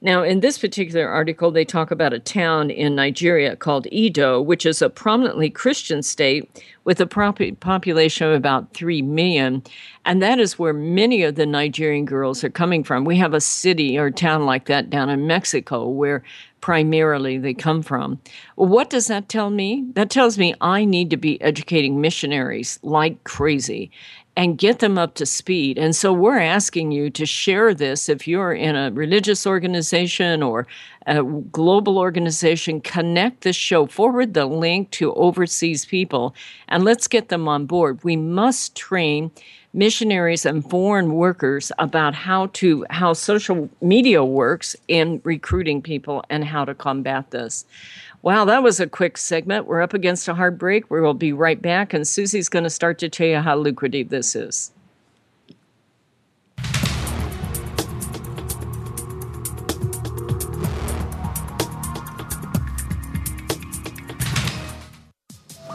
Now, 0.01 0.21
in 0.21 0.41
this 0.41 0.57
particular 0.57 1.07
article, 1.07 1.49
they 1.49 1.63
talk 1.63 1.89
about 1.89 2.11
a 2.11 2.19
town 2.19 2.69
in 2.69 2.93
Nigeria 2.93 3.55
called 3.55 3.87
Edo, 3.89 4.41
which 4.41 4.65
is 4.65 4.81
a 4.81 4.89
prominently 4.89 5.49
Christian 5.49 6.03
state 6.03 6.61
with 6.83 6.99
a 6.99 7.07
population 7.07 8.27
of 8.27 8.33
about 8.33 8.73
3 8.73 9.01
million. 9.01 9.63
And 10.03 10.21
that 10.21 10.39
is 10.39 10.59
where 10.59 10.73
many 10.73 11.23
of 11.23 11.35
the 11.35 11.45
Nigerian 11.45 12.03
girls 12.03 12.43
are 12.43 12.49
coming 12.49 12.83
from. 12.83 13.05
We 13.05 13.15
have 13.19 13.33
a 13.33 13.39
city 13.39 13.97
or 13.97 14.11
town 14.11 14.45
like 14.45 14.65
that 14.65 14.89
down 14.89 15.09
in 15.09 15.25
Mexico 15.25 15.87
where 15.87 16.21
primarily 16.63 17.37
they 17.37 17.53
come 17.53 17.81
from. 17.81 18.17
What 18.55 18.89
does 18.89 19.07
that 19.07 19.27
tell 19.27 19.49
me? 19.49 19.85
That 19.95 20.09
tells 20.09 20.37
me 20.37 20.55
I 20.61 20.85
need 20.85 21.09
to 21.09 21.17
be 21.17 21.41
educating 21.41 21.99
missionaries 21.99 22.79
like 22.81 23.21
crazy 23.25 23.91
and 24.37 24.57
get 24.57 24.79
them 24.79 24.97
up 24.97 25.15
to 25.15 25.25
speed. 25.25 25.77
And 25.77 25.93
so 25.93 26.13
we're 26.13 26.39
asking 26.39 26.93
you 26.93 27.09
to 27.09 27.25
share 27.25 27.73
this 27.73 28.07
if 28.07 28.29
you're 28.29 28.53
in 28.53 28.77
a 28.77 28.91
religious 28.91 29.45
organization 29.45 30.41
or 30.41 30.65
a 31.05 31.21
global 31.21 31.99
organization, 31.99 32.79
connect 32.79 33.41
this 33.41 33.57
show, 33.57 33.85
forward 33.85 34.33
the 34.33 34.45
link 34.45 34.89
to 34.91 35.13
overseas 35.15 35.85
people, 35.85 36.33
and 36.69 36.85
let's 36.85 37.09
get 37.09 37.27
them 37.27 37.49
on 37.49 37.65
board. 37.65 38.01
We 38.05 38.15
must 38.15 38.73
train 38.73 39.31
missionaries 39.73 40.45
and 40.45 40.69
foreign 40.69 41.13
workers 41.13 41.71
about 41.79 42.13
how 42.13 42.47
to 42.53 42.85
how 42.89 43.13
social 43.13 43.69
media 43.81 44.23
works 44.23 44.75
in 44.87 45.19
recruiting 45.23 45.81
people 45.81 46.23
and 46.29 46.45
how 46.45 46.63
to 46.63 46.75
combat 46.75 47.31
this. 47.31 47.65
Wow, 48.21 48.45
that 48.45 48.63
was 48.63 48.79
a 48.79 48.87
quick 48.87 49.17
segment. 49.17 49.65
We're 49.65 49.81
up 49.81 49.93
against 49.93 50.27
a 50.29 50.33
hard 50.33 50.57
break. 50.57 50.89
We 50.89 51.01
will 51.01 51.13
be 51.13 51.33
right 51.33 51.61
back, 51.61 51.93
and 51.93 52.07
Susie's 52.07 52.47
going 52.47 52.63
to 52.63 52.69
start 52.69 52.99
to 52.99 53.09
tell 53.09 53.27
you 53.27 53.39
how 53.39 53.57
lucrative 53.57 54.09
this 54.09 54.35
is. 54.35 54.71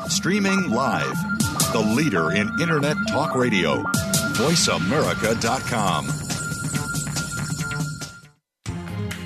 Streaming 0.09 0.71
live, 0.71 1.15
the 1.73 1.79
leader 1.81 2.33
in 2.33 2.49
Internet 2.61 2.97
Talk 3.09 3.35
Radio, 3.35 3.83
VoiceAmerica.com. 4.37 6.09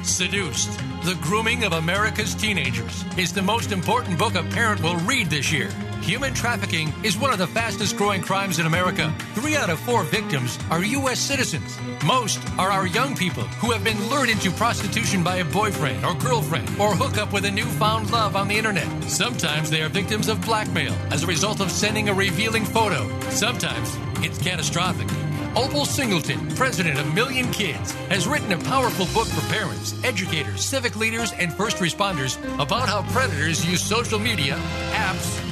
Seduced 0.05 0.79
The 1.05 1.19
Grooming 1.21 1.65
of 1.65 1.73
America's 1.75 2.35
Teenagers 2.35 3.05
is 3.17 3.33
the 3.33 3.43
most 3.43 3.73
important 3.73 4.19
book 4.19 4.35
a 4.35 4.43
parent 4.43 4.83
will 4.83 4.97
read 4.99 5.31
this 5.31 5.53
year. 5.53 5.71
Human 6.03 6.35
trafficking 6.35 6.93
is 7.05 7.17
one 7.17 7.33
of 7.33 7.39
the 7.39 7.47
fastest 7.47 7.97
growing 7.97 8.23
crimes 8.23 8.59
in 8.59 8.67
America. 8.67 9.15
Three 9.35 9.55
out 9.55 9.71
of 9.71 9.79
four 9.79 10.03
victims 10.03 10.59
are 10.69 10.83
U.S. 10.83 11.21
citizens. 11.21 11.79
Most 12.05 12.41
are 12.59 12.73
our 12.73 12.89
young 12.89 13.15
people 13.15 13.45
who 13.61 13.71
have 13.71 13.85
been 13.85 14.09
lured 14.09 14.29
into 14.29 14.51
prostitution 14.51 15.23
by 15.23 15.37
a 15.37 15.45
boyfriend 15.45 16.05
or 16.05 16.15
girlfriend 16.15 16.69
or 16.81 16.97
hook 16.97 17.19
up 17.19 17.33
with 17.33 17.45
a 17.45 17.51
newfound 17.53 18.11
love 18.11 18.35
on 18.35 18.49
the 18.49 18.59
internet. 18.59 18.89
Sometimes 19.05 19.71
they 19.71 19.81
are 19.81 19.89
victims 19.89 20.27
of 20.27 20.45
blackmail 20.45 20.93
as 21.13 21.23
a 21.23 21.27
result 21.29 21.61
of 21.61 21.71
sending 21.71 22.09
a 22.09 22.15
revealing 22.15 22.65
photo. 22.65 23.09
Sometimes 23.31 23.97
it's 24.25 24.43
catastrophic. 24.43 25.09
Opal 25.55 25.85
Singleton, 25.85 26.49
president 26.57 26.99
of 26.99 27.15
Million 27.15 27.49
Kids, 27.53 27.93
has 28.09 28.27
written 28.27 28.51
a 28.53 28.59
powerful 28.59 29.07
book 29.15 29.29
for 29.29 29.47
parents, 29.53 29.95
educators, 30.03 30.65
civic 30.65 30.97
leaders, 30.97 31.33
and 31.35 31.53
first 31.53 31.77
responders 31.77 32.43
about 32.59 32.89
how 32.89 33.03
predators 33.13 33.65
use 33.65 33.83
social 33.83 34.19
media, 34.19 34.55
apps, 34.93 35.52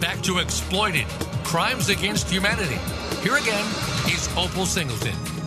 back 0.00 0.20
to 0.22 0.38
Exploited 0.38 1.06
Crimes 1.44 1.88
Against 1.88 2.30
Humanity. 2.30 2.78
Here 3.22 3.36
again 3.36 3.64
is 4.06 4.28
Opal 4.36 4.66
Singleton. 4.66 5.37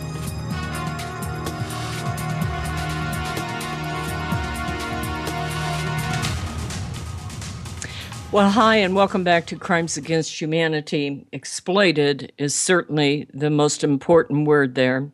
Well, 8.32 8.48
hi, 8.48 8.76
and 8.76 8.94
welcome 8.94 9.24
back 9.24 9.44
to 9.48 9.56
Crimes 9.56 9.98
Against 9.98 10.40
Humanity. 10.40 11.26
Exploited 11.32 12.32
is 12.38 12.54
certainly 12.54 13.28
the 13.34 13.50
most 13.50 13.84
important 13.84 14.46
word 14.46 14.74
there. 14.74 15.10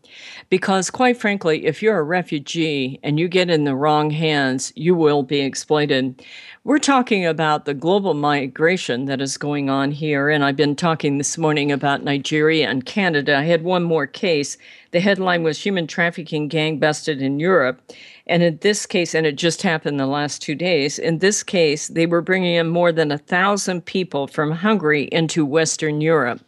Because, 0.50 0.88
quite 0.88 1.16
frankly, 1.16 1.66
if 1.66 1.82
you're 1.82 1.98
a 1.98 2.04
refugee 2.04 3.00
and 3.02 3.18
you 3.18 3.26
get 3.26 3.50
in 3.50 3.64
the 3.64 3.74
wrong 3.74 4.10
hands, 4.10 4.72
you 4.76 4.94
will 4.94 5.24
be 5.24 5.40
exploited. 5.40 6.24
We're 6.62 6.78
talking 6.78 7.26
about 7.26 7.64
the 7.64 7.74
global 7.74 8.14
migration 8.14 9.06
that 9.06 9.20
is 9.20 9.36
going 9.36 9.68
on 9.68 9.90
here, 9.90 10.30
and 10.30 10.44
I've 10.44 10.54
been 10.54 10.76
talking 10.76 11.18
this 11.18 11.36
morning 11.36 11.72
about 11.72 12.04
Nigeria 12.04 12.68
and 12.68 12.86
Canada. 12.86 13.36
I 13.36 13.42
had 13.42 13.64
one 13.64 13.82
more 13.82 14.06
case. 14.06 14.56
The 14.92 15.00
headline 15.00 15.42
was 15.42 15.60
Human 15.60 15.88
Trafficking 15.88 16.46
Gang 16.46 16.78
Busted 16.78 17.20
in 17.20 17.40
Europe. 17.40 17.82
And 18.28 18.42
in 18.42 18.58
this 18.58 18.84
case, 18.86 19.14
and 19.14 19.26
it 19.26 19.36
just 19.36 19.62
happened 19.62 19.98
the 19.98 20.06
last 20.06 20.42
two 20.42 20.54
days, 20.54 20.98
in 20.98 21.18
this 21.18 21.42
case, 21.42 21.88
they 21.88 22.06
were 22.06 22.20
bringing 22.20 22.56
in 22.56 22.68
more 22.68 22.92
than 22.92 23.10
a 23.10 23.18
thousand 23.18 23.84
people 23.86 24.26
from 24.26 24.50
Hungary 24.50 25.04
into 25.10 25.46
Western 25.46 26.00
Europe. 26.00 26.40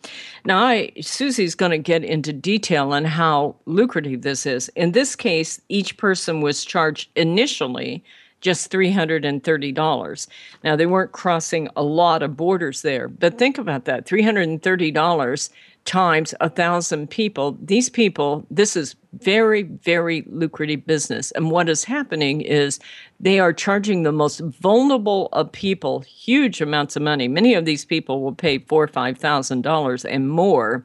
Now, 0.44 0.62
I, 0.62 0.92
Susie's 1.00 1.54
going 1.54 1.72
to 1.72 1.78
get 1.78 2.04
into 2.04 2.32
detail 2.32 2.92
on 2.92 3.04
how 3.04 3.56
lucrative 3.66 4.22
this 4.22 4.46
is. 4.46 4.68
In 4.70 4.92
this 4.92 5.16
case, 5.16 5.60
each 5.68 5.96
person 5.96 6.40
was 6.40 6.64
charged 6.64 7.08
initially 7.16 8.04
just 8.40 8.72
$330. 8.72 10.26
Now, 10.64 10.76
they 10.76 10.86
weren't 10.86 11.12
crossing 11.12 11.68
a 11.76 11.82
lot 11.82 12.22
of 12.22 12.36
borders 12.36 12.82
there, 12.82 13.08
but 13.08 13.38
think 13.38 13.58
about 13.58 13.84
that 13.84 14.06
$330 14.06 15.50
times 15.90 16.32
a 16.40 16.48
thousand 16.48 17.10
people. 17.10 17.58
These 17.60 17.88
people, 17.90 18.46
this 18.48 18.76
is 18.76 18.94
very, 19.14 19.62
very 19.62 20.22
lucrative 20.28 20.86
business. 20.86 21.32
And 21.32 21.50
what 21.50 21.68
is 21.68 21.82
happening 21.82 22.42
is 22.42 22.78
they 23.18 23.40
are 23.40 23.52
charging 23.52 24.04
the 24.04 24.12
most 24.12 24.38
vulnerable 24.38 25.28
of 25.32 25.50
people 25.50 25.98
huge 26.02 26.60
amounts 26.60 26.94
of 26.94 27.02
money. 27.02 27.26
Many 27.26 27.54
of 27.54 27.64
these 27.64 27.84
people 27.84 28.22
will 28.22 28.36
pay 28.36 28.58
four 28.58 28.84
or 28.84 28.88
five 28.88 29.18
thousand 29.18 29.62
dollars 29.62 30.04
and 30.04 30.30
more 30.30 30.84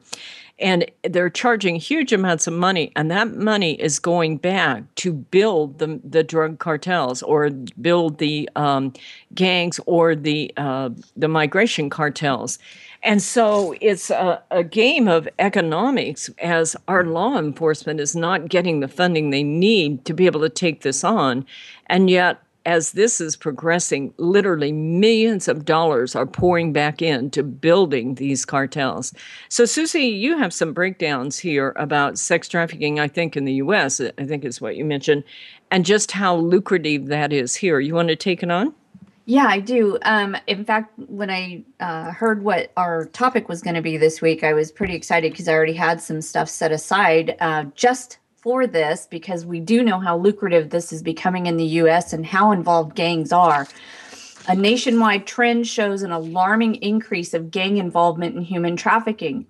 and 0.58 0.90
they're 1.02 1.28
charging 1.28 1.76
huge 1.76 2.12
amounts 2.12 2.46
of 2.46 2.54
money 2.54 2.90
and 2.96 3.10
that 3.10 3.34
money 3.34 3.74
is 3.74 3.98
going 3.98 4.38
back 4.38 4.82
to 4.94 5.12
build 5.12 5.78
the, 5.78 6.00
the 6.02 6.22
drug 6.22 6.58
cartels 6.58 7.22
or 7.22 7.50
build 7.80 8.18
the 8.18 8.48
um, 8.56 8.92
gangs 9.34 9.78
or 9.86 10.14
the 10.14 10.52
uh, 10.56 10.88
the 11.16 11.28
migration 11.28 11.90
cartels 11.90 12.58
and 13.06 13.22
so 13.22 13.74
it's 13.80 14.10
a, 14.10 14.42
a 14.50 14.62
game 14.62 15.08
of 15.08 15.28
economics 15.38 16.28
as 16.38 16.76
our 16.88 17.04
law 17.04 17.38
enforcement 17.38 18.00
is 18.00 18.14
not 18.14 18.48
getting 18.48 18.80
the 18.80 18.88
funding 18.88 19.30
they 19.30 19.42
need 19.42 20.04
to 20.04 20.12
be 20.12 20.26
able 20.26 20.40
to 20.40 20.50
take 20.50 20.82
this 20.82 21.04
on 21.04 21.46
and 21.86 22.10
yet 22.10 22.42
as 22.66 22.92
this 22.92 23.20
is 23.20 23.36
progressing, 23.36 24.12
literally 24.18 24.72
millions 24.72 25.46
of 25.46 25.64
dollars 25.64 26.16
are 26.16 26.26
pouring 26.26 26.72
back 26.72 27.00
into 27.00 27.44
building 27.44 28.16
these 28.16 28.44
cartels. 28.44 29.14
So, 29.48 29.64
Susie, 29.64 30.00
you 30.00 30.36
have 30.36 30.52
some 30.52 30.72
breakdowns 30.72 31.38
here 31.38 31.72
about 31.76 32.18
sex 32.18 32.48
trafficking, 32.48 32.98
I 32.98 33.06
think, 33.06 33.36
in 33.36 33.44
the 33.44 33.54
U.S., 33.54 34.00
I 34.00 34.24
think 34.24 34.44
is 34.44 34.60
what 34.60 34.76
you 34.76 34.84
mentioned, 34.84 35.22
and 35.70 35.84
just 35.84 36.10
how 36.10 36.36
lucrative 36.36 37.06
that 37.06 37.32
is 37.32 37.54
here. 37.54 37.78
You 37.78 37.94
want 37.94 38.08
to 38.08 38.16
take 38.16 38.42
it 38.42 38.50
on? 38.50 38.74
Yeah, 39.28 39.46
I 39.48 39.58
do. 39.58 39.98
Um, 40.02 40.36
in 40.46 40.64
fact, 40.64 40.96
when 41.08 41.30
I 41.30 41.64
uh, 41.80 42.12
heard 42.12 42.44
what 42.44 42.70
our 42.76 43.06
topic 43.06 43.48
was 43.48 43.60
going 43.60 43.74
to 43.74 43.82
be 43.82 43.96
this 43.96 44.22
week, 44.22 44.44
I 44.44 44.52
was 44.52 44.70
pretty 44.70 44.94
excited 44.94 45.32
because 45.32 45.48
I 45.48 45.52
already 45.52 45.72
had 45.72 46.00
some 46.00 46.22
stuff 46.22 46.48
set 46.48 46.70
aside 46.70 47.36
uh, 47.40 47.64
just 47.74 48.18
for 48.36 48.68
this 48.68 49.08
because 49.10 49.44
we 49.44 49.58
do 49.58 49.82
know 49.82 49.98
how 49.98 50.16
lucrative 50.16 50.70
this 50.70 50.92
is 50.92 51.02
becoming 51.02 51.46
in 51.46 51.56
the 51.56 51.64
US 51.64 52.12
and 52.12 52.24
how 52.24 52.52
involved 52.52 52.94
gangs 52.94 53.32
are. 53.32 53.66
A 54.46 54.54
nationwide 54.54 55.26
trend 55.26 55.66
shows 55.66 56.02
an 56.02 56.12
alarming 56.12 56.76
increase 56.76 57.34
of 57.34 57.50
gang 57.50 57.78
involvement 57.78 58.36
in 58.36 58.42
human 58.42 58.76
trafficking. 58.76 59.44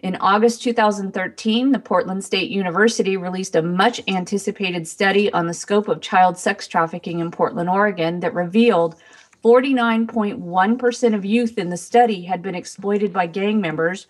In 0.00 0.16
August 0.16 0.62
2013, 0.62 1.72
the 1.72 1.78
Portland 1.78 2.24
State 2.24 2.50
University 2.50 3.18
released 3.18 3.56
a 3.56 3.62
much 3.62 4.00
anticipated 4.08 4.88
study 4.88 5.30
on 5.32 5.48
the 5.48 5.52
scope 5.52 5.88
of 5.88 6.00
child 6.00 6.38
sex 6.38 6.66
trafficking 6.66 7.18
in 7.18 7.30
Portland, 7.30 7.68
Oregon, 7.68 8.20
that 8.20 8.32
revealed 8.32 8.94
49.1% 9.44 11.14
of 11.14 11.24
youth 11.24 11.58
in 11.58 11.70
the 11.70 11.76
study 11.76 12.22
had 12.24 12.42
been 12.42 12.54
exploited 12.54 13.12
by 13.12 13.26
gang 13.26 13.60
members, 13.60 14.06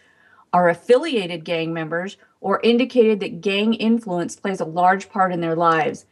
are 0.53 0.69
affiliated 0.69 1.45
gang 1.45 1.73
members, 1.73 2.17
or 2.41 2.61
indicated 2.63 3.21
that 3.21 3.41
gang 3.41 3.75
influence 3.75 4.37
plays 4.37 4.61
a 4.61 4.65
large 4.65 5.11
part 5.11 5.33
in 5.33 5.41
their 5.41 5.57
lives. 5.57 6.07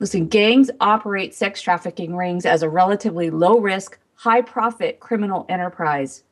Listen, 0.00 0.26
gangs 0.26 0.70
operate 0.80 1.34
sex 1.34 1.62
trafficking 1.62 2.14
rings 2.14 2.44
as 2.44 2.62
a 2.62 2.68
relatively 2.68 3.30
low 3.30 3.58
risk, 3.58 3.98
high 4.14 4.42
profit 4.42 5.00
criminal 5.00 5.46
enterprise. 5.48 6.24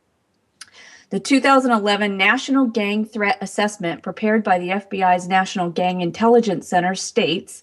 The 1.10 1.20
2011 1.20 2.16
National 2.16 2.66
Gang 2.66 3.04
Threat 3.04 3.38
Assessment, 3.40 4.02
prepared 4.02 4.42
by 4.42 4.58
the 4.58 4.70
FBI's 4.70 5.28
National 5.28 5.70
Gang 5.70 6.00
Intelligence 6.00 6.68
Center, 6.68 6.96
states 6.96 7.62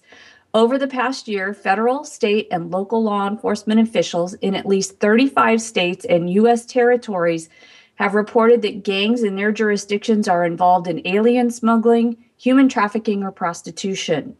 over 0.54 0.78
the 0.78 0.86
past 0.86 1.26
year, 1.26 1.52
federal, 1.52 2.04
state, 2.04 2.46
and 2.50 2.70
local 2.70 3.02
law 3.02 3.26
enforcement 3.26 3.80
officials 3.80 4.34
in 4.34 4.54
at 4.54 4.66
least 4.66 5.00
35 5.00 5.60
states 5.60 6.04
and 6.04 6.30
U.S. 6.30 6.64
territories 6.64 7.48
have 7.96 8.14
reported 8.14 8.62
that 8.62 8.84
gangs 8.84 9.24
in 9.24 9.34
their 9.34 9.50
jurisdictions 9.52 10.28
are 10.28 10.44
involved 10.44 10.86
in 10.86 11.06
alien 11.06 11.50
smuggling, 11.50 12.16
human 12.36 12.68
trafficking, 12.68 13.24
or 13.24 13.32
prostitution. 13.32 14.36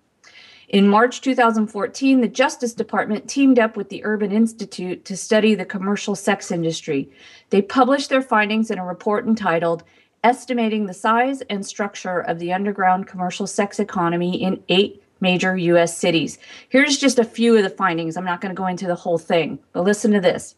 In 0.69 0.89
March 0.89 1.21
2014, 1.21 2.21
the 2.21 2.29
Justice 2.29 2.75
Department 2.75 3.29
teamed 3.29 3.59
up 3.59 3.77
with 3.77 3.91
the 3.91 4.05
Urban 4.05 4.33
Institute 4.33 5.05
to 5.05 5.17
study 5.17 5.55
the 5.55 5.65
commercial 5.65 6.15
sex 6.15 6.51
industry. 6.51 7.11
They 7.51 7.61
published 7.61 8.09
their 8.09 8.23
findings 8.23 8.71
in 8.71 8.79
a 8.79 8.85
report 8.85 9.27
entitled 9.27 9.85
Estimating 10.25 10.87
the 10.87 10.95
Size 10.95 11.43
and 11.43 11.67
Structure 11.67 12.19
of 12.19 12.39
the 12.39 12.53
Underground 12.53 13.07
Commercial 13.07 13.47
Sex 13.47 13.79
Economy 13.79 14.43
in 14.43 14.65
Eight 14.69 15.04
Major 15.25 15.57
U.S. 15.57 15.97
Cities. 15.97 16.39
Here's 16.69 16.99
just 16.99 17.19
a 17.19 17.25
few 17.25 17.57
of 17.57 17.63
the 17.63 17.71
findings. 17.71 18.15
I'm 18.17 18.27
not 18.27 18.43
going 18.43 18.55
to 18.55 18.61
go 18.61 18.67
into 18.67 18.87
the 18.87 18.95
whole 18.95 19.17
thing, 19.17 19.59
but 19.73 19.83
listen 19.83 20.11
to 20.13 20.21
this. 20.21 20.55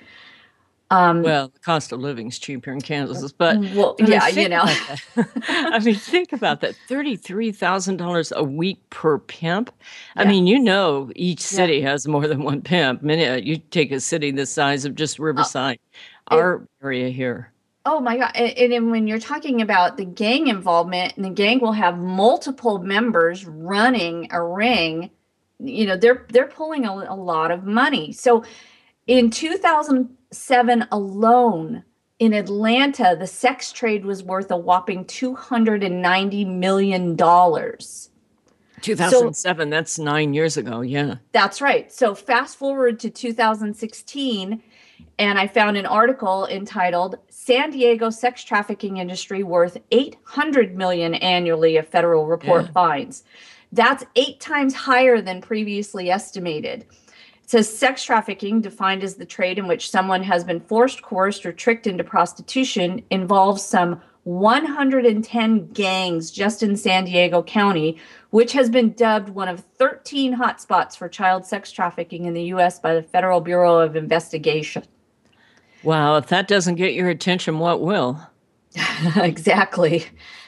Um, 0.91 1.23
well, 1.23 1.47
the 1.47 1.59
cost 1.59 1.93
of 1.93 2.01
living 2.01 2.27
is 2.27 2.37
cheaper 2.37 2.69
in 2.69 2.81
Kansas, 2.81 3.31
but 3.31 3.55
mm, 3.55 3.75
well, 3.75 3.95
I 3.97 4.03
mean, 4.03 4.11
yeah, 4.11 4.27
you 4.27 4.49
know, 4.49 4.65
I 5.47 5.79
mean, 5.79 5.95
think 5.95 6.33
about 6.33 6.59
that 6.61 6.75
thirty-three 6.89 7.53
thousand 7.53 7.95
dollars 7.95 8.33
a 8.35 8.43
week 8.43 8.77
per 8.89 9.17
pimp. 9.17 9.73
I 10.17 10.25
mean, 10.25 10.47
you 10.47 10.59
know, 10.59 11.09
each 11.15 11.39
city 11.39 11.77
yeah. 11.77 11.91
has 11.91 12.09
more 12.09 12.27
than 12.27 12.43
one 12.43 12.61
pimp. 12.61 13.03
Many, 13.03 13.25
uh, 13.25 13.35
you 13.37 13.57
take 13.57 13.93
a 13.93 14.01
city 14.01 14.31
the 14.31 14.45
size 14.45 14.83
of 14.83 14.95
just 14.95 15.17
uh, 15.17 15.23
Riverside, 15.23 15.79
uh, 16.29 16.35
our 16.35 16.55
it, 16.55 16.69
area 16.83 17.09
here. 17.09 17.53
Oh 17.85 18.01
my 18.01 18.17
God! 18.17 18.31
And, 18.35 18.51
and 18.57 18.73
then 18.73 18.91
when 18.91 19.07
you're 19.07 19.17
talking 19.17 19.61
about 19.61 19.95
the 19.95 20.03
gang 20.03 20.47
involvement, 20.47 21.15
and 21.15 21.23
the 21.23 21.29
gang 21.29 21.61
will 21.61 21.71
have 21.71 21.99
multiple 21.99 22.79
members 22.79 23.45
running 23.45 24.27
a 24.33 24.43
ring, 24.43 25.09
you 25.57 25.85
know, 25.85 25.95
they're 25.95 26.25
they're 26.33 26.47
pulling 26.47 26.85
a, 26.85 26.91
a 26.91 27.15
lot 27.15 27.49
of 27.49 27.63
money. 27.63 28.11
So, 28.11 28.43
in 29.07 29.29
two 29.29 29.55
thousand 29.55 30.17
7 30.31 30.87
alone 30.91 31.83
in 32.21 32.33
Atlanta, 32.33 33.17
the 33.19 33.25
sex 33.25 33.71
trade 33.71 34.05
was 34.05 34.23
worth 34.23 34.51
a 34.51 34.55
whopping 34.55 35.05
$290 35.05 36.45
million. 36.45 37.17
2007, 37.17 39.33
so, 39.41 39.65
that's 39.71 39.97
nine 39.97 40.35
years 40.35 40.55
ago. 40.55 40.81
Yeah. 40.81 41.15
That's 41.31 41.61
right. 41.61 41.91
So 41.91 42.13
fast 42.13 42.57
forward 42.57 42.99
to 42.99 43.09
2016, 43.09 44.61
and 45.17 45.39
I 45.39 45.47
found 45.47 45.77
an 45.77 45.87
article 45.87 46.45
entitled 46.45 47.15
San 47.29 47.71
Diego 47.71 48.11
Sex 48.11 48.43
Trafficking 48.43 48.97
Industry 48.97 49.41
Worth 49.41 49.79
800 49.89 50.77
Million 50.77 51.15
Annually, 51.15 51.77
a 51.77 51.83
federal 51.83 52.27
report 52.27 52.65
yeah. 52.65 52.71
finds. 52.71 53.23
That's 53.71 54.03
eight 54.15 54.39
times 54.39 54.75
higher 54.75 55.21
than 55.21 55.41
previously 55.41 56.11
estimated 56.11 56.85
says 57.51 57.67
sex 57.67 58.01
trafficking, 58.01 58.61
defined 58.61 59.03
as 59.03 59.15
the 59.15 59.25
trade 59.25 59.59
in 59.59 59.67
which 59.67 59.91
someone 59.91 60.23
has 60.23 60.45
been 60.45 60.61
forced, 60.61 61.01
coerced, 61.01 61.45
or 61.45 61.51
tricked 61.51 61.85
into 61.85 62.01
prostitution, 62.01 63.03
involves 63.09 63.61
some 63.61 64.01
110 64.23 65.67
gangs 65.73 66.31
just 66.31 66.63
in 66.63 66.77
San 66.77 67.03
Diego 67.03 67.43
County, 67.43 67.97
which 68.29 68.53
has 68.53 68.69
been 68.69 68.93
dubbed 68.93 69.27
one 69.27 69.49
of 69.49 69.65
13 69.77 70.33
hotspots 70.33 70.95
for 70.95 71.09
child 71.09 71.45
sex 71.45 71.73
trafficking 71.73 72.23
in 72.23 72.33
the 72.33 72.43
U.S. 72.43 72.79
by 72.79 72.95
the 72.95 73.03
Federal 73.03 73.41
Bureau 73.41 73.79
of 73.79 73.97
Investigation. 73.97 74.83
Wow, 75.83 76.15
if 76.15 76.27
that 76.27 76.47
doesn't 76.47 76.75
get 76.75 76.93
your 76.93 77.09
attention, 77.09 77.59
what 77.59 77.81
will? 77.81 78.17
exactly. 79.17 80.05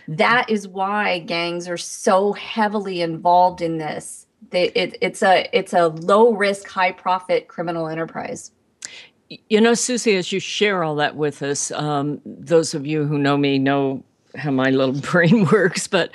That 0.07 0.49
is 0.49 0.69
why 0.69 1.19
gangs 1.19 1.67
are 1.67 1.75
so 1.75 2.31
heavily 2.31 3.01
involved 3.01 3.61
in 3.61 3.77
this 3.77 4.22
they, 4.49 4.69
it, 4.69 4.97
it's 5.01 5.23
a 5.23 5.49
it's 5.53 5.73
a 5.73 5.87
low 5.87 6.33
risk, 6.33 6.67
high 6.67 6.91
profit 6.91 7.47
criminal 7.47 7.87
enterprise. 7.87 8.51
You 9.49 9.61
know, 9.61 9.73
Susie, 9.73 10.15
as 10.15 10.31
you 10.31 10.39
share 10.39 10.83
all 10.83 10.95
that 10.95 11.15
with 11.15 11.41
us, 11.41 11.71
um, 11.71 12.21
those 12.25 12.73
of 12.73 12.85
you 12.85 13.05
who 13.05 13.17
know 13.17 13.37
me 13.37 13.57
know 13.57 14.03
how 14.35 14.51
my 14.51 14.69
little 14.69 14.99
brain 15.11 15.45
works, 15.45 15.87
but 15.87 16.11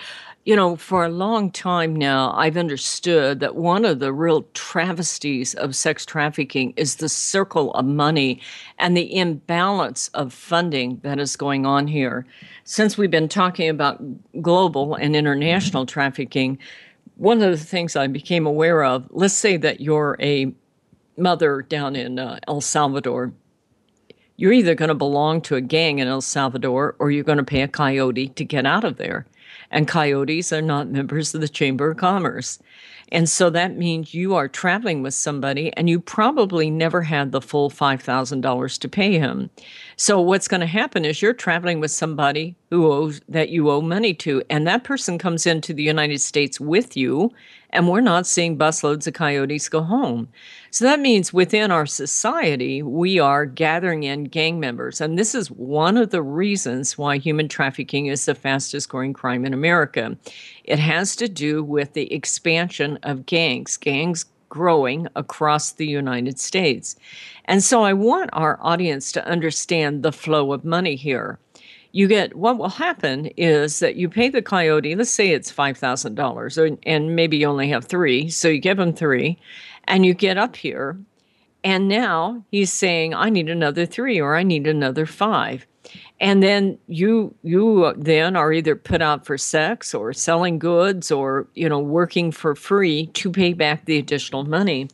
you 0.48 0.56
know, 0.56 0.76
for 0.76 1.04
a 1.04 1.10
long 1.10 1.50
time 1.50 1.94
now, 1.94 2.32
I've 2.32 2.56
understood 2.56 3.40
that 3.40 3.54
one 3.54 3.84
of 3.84 3.98
the 3.98 4.14
real 4.14 4.46
travesties 4.54 5.52
of 5.52 5.76
sex 5.76 6.06
trafficking 6.06 6.72
is 6.74 6.96
the 6.96 7.08
circle 7.10 7.70
of 7.74 7.84
money 7.84 8.40
and 8.78 8.96
the 8.96 9.14
imbalance 9.14 10.08
of 10.14 10.32
funding 10.32 11.00
that 11.02 11.18
is 11.18 11.36
going 11.36 11.66
on 11.66 11.86
here. 11.86 12.24
Since 12.64 12.96
we've 12.96 13.10
been 13.10 13.28
talking 13.28 13.68
about 13.68 14.00
global 14.40 14.94
and 14.94 15.14
international 15.14 15.84
trafficking, 15.84 16.58
one 17.18 17.42
of 17.42 17.50
the 17.50 17.64
things 17.64 17.96
I 17.96 18.06
became 18.06 18.46
aware 18.46 18.84
of, 18.84 19.08
let's 19.10 19.34
say 19.34 19.56
that 19.58 19.80
you're 19.80 20.16
a 20.20 20.52
mother 21.16 21.62
down 21.62 21.96
in 21.96 22.18
uh, 22.18 22.38
El 22.46 22.60
Salvador. 22.60 23.32
You're 24.36 24.52
either 24.52 24.76
going 24.76 24.88
to 24.88 24.94
belong 24.94 25.40
to 25.42 25.56
a 25.56 25.60
gang 25.60 25.98
in 25.98 26.06
El 26.06 26.20
Salvador 26.20 26.94
or 27.00 27.10
you're 27.10 27.24
going 27.24 27.38
to 27.38 27.44
pay 27.44 27.62
a 27.62 27.68
coyote 27.68 28.28
to 28.28 28.44
get 28.44 28.64
out 28.64 28.84
of 28.84 28.96
there. 28.96 29.26
And 29.70 29.88
coyotes 29.88 30.52
are 30.52 30.62
not 30.62 30.88
members 30.88 31.34
of 31.34 31.40
the 31.40 31.48
Chamber 31.48 31.90
of 31.90 31.96
Commerce. 31.96 32.60
And 33.10 33.28
so 33.28 33.50
that 33.50 33.76
means 33.76 34.14
you 34.14 34.36
are 34.36 34.46
traveling 34.46 35.02
with 35.02 35.14
somebody 35.14 35.72
and 35.76 35.90
you 35.90 35.98
probably 35.98 36.70
never 36.70 37.02
had 37.02 37.32
the 37.32 37.40
full 37.40 37.68
$5,000 37.68 38.78
to 38.78 38.88
pay 38.88 39.18
him. 39.18 39.50
So 40.00 40.20
what's 40.20 40.46
going 40.46 40.60
to 40.60 40.66
happen 40.66 41.04
is 41.04 41.20
you're 41.20 41.32
traveling 41.32 41.80
with 41.80 41.90
somebody 41.90 42.54
who 42.70 42.86
owes 42.86 43.20
that 43.28 43.48
you 43.48 43.68
owe 43.68 43.80
money 43.80 44.14
to 44.14 44.44
and 44.48 44.64
that 44.64 44.84
person 44.84 45.18
comes 45.18 45.44
into 45.44 45.74
the 45.74 45.82
United 45.82 46.20
States 46.20 46.60
with 46.60 46.96
you 46.96 47.32
and 47.70 47.88
we're 47.88 48.00
not 48.00 48.24
seeing 48.24 48.56
busloads 48.56 49.08
of 49.08 49.14
coyotes 49.14 49.68
go 49.68 49.82
home. 49.82 50.28
So 50.70 50.84
that 50.84 51.00
means 51.00 51.32
within 51.32 51.72
our 51.72 51.84
society, 51.84 52.80
we 52.80 53.18
are 53.18 53.44
gathering 53.44 54.04
in 54.04 54.24
gang 54.24 54.60
members. 54.60 55.00
And 55.00 55.18
this 55.18 55.34
is 55.34 55.50
one 55.50 55.96
of 55.96 56.10
the 56.10 56.22
reasons 56.22 56.96
why 56.96 57.18
human 57.18 57.48
trafficking 57.48 58.06
is 58.06 58.24
the 58.24 58.36
fastest 58.36 58.88
growing 58.88 59.12
crime 59.12 59.44
in 59.44 59.52
America. 59.52 60.16
It 60.62 60.78
has 60.78 61.16
to 61.16 61.28
do 61.28 61.64
with 61.64 61.94
the 61.94 62.12
expansion 62.14 63.00
of 63.02 63.26
gangs, 63.26 63.76
gangs 63.76 64.26
growing 64.48 65.06
across 65.16 65.72
the 65.72 65.86
United 65.86 66.38
States. 66.38 66.96
And 67.44 67.62
so 67.62 67.82
I 67.82 67.92
want 67.92 68.30
our 68.32 68.58
audience 68.62 69.12
to 69.12 69.26
understand 69.26 70.02
the 70.02 70.12
flow 70.12 70.52
of 70.52 70.64
money 70.64 70.96
here 70.96 71.38
you 71.92 72.06
get 72.06 72.36
what 72.36 72.58
will 72.58 72.68
happen 72.68 73.26
is 73.36 73.80
that 73.80 73.96
you 73.96 74.08
pay 74.08 74.28
the 74.28 74.42
coyote 74.42 74.94
let's 74.94 75.10
say 75.10 75.30
it's 75.30 75.52
$5000 75.52 76.78
and 76.84 77.16
maybe 77.16 77.38
you 77.38 77.46
only 77.46 77.68
have 77.70 77.86
three 77.86 78.28
so 78.28 78.48
you 78.48 78.60
give 78.60 78.78
him 78.78 78.92
three 78.92 79.38
and 79.84 80.04
you 80.04 80.14
get 80.14 80.36
up 80.36 80.56
here 80.56 80.98
and 81.64 81.88
now 81.88 82.44
he's 82.50 82.72
saying 82.72 83.14
i 83.14 83.30
need 83.30 83.48
another 83.48 83.86
three 83.86 84.20
or 84.20 84.36
i 84.36 84.42
need 84.42 84.66
another 84.66 85.06
five 85.06 85.66
and 86.20 86.42
then 86.42 86.78
you 86.88 87.34
you 87.42 87.84
uh, 87.84 87.94
then 87.96 88.34
are 88.34 88.52
either 88.52 88.74
put 88.74 89.00
out 89.00 89.24
for 89.24 89.38
sex 89.38 89.94
or 89.94 90.12
selling 90.12 90.58
goods 90.58 91.12
or 91.12 91.46
you 91.54 91.68
know 91.68 91.78
working 91.78 92.32
for 92.32 92.54
free 92.54 93.06
to 93.08 93.30
pay 93.30 93.52
back 93.52 93.84
the 93.84 93.98
additional 93.98 94.44
money. 94.44 94.88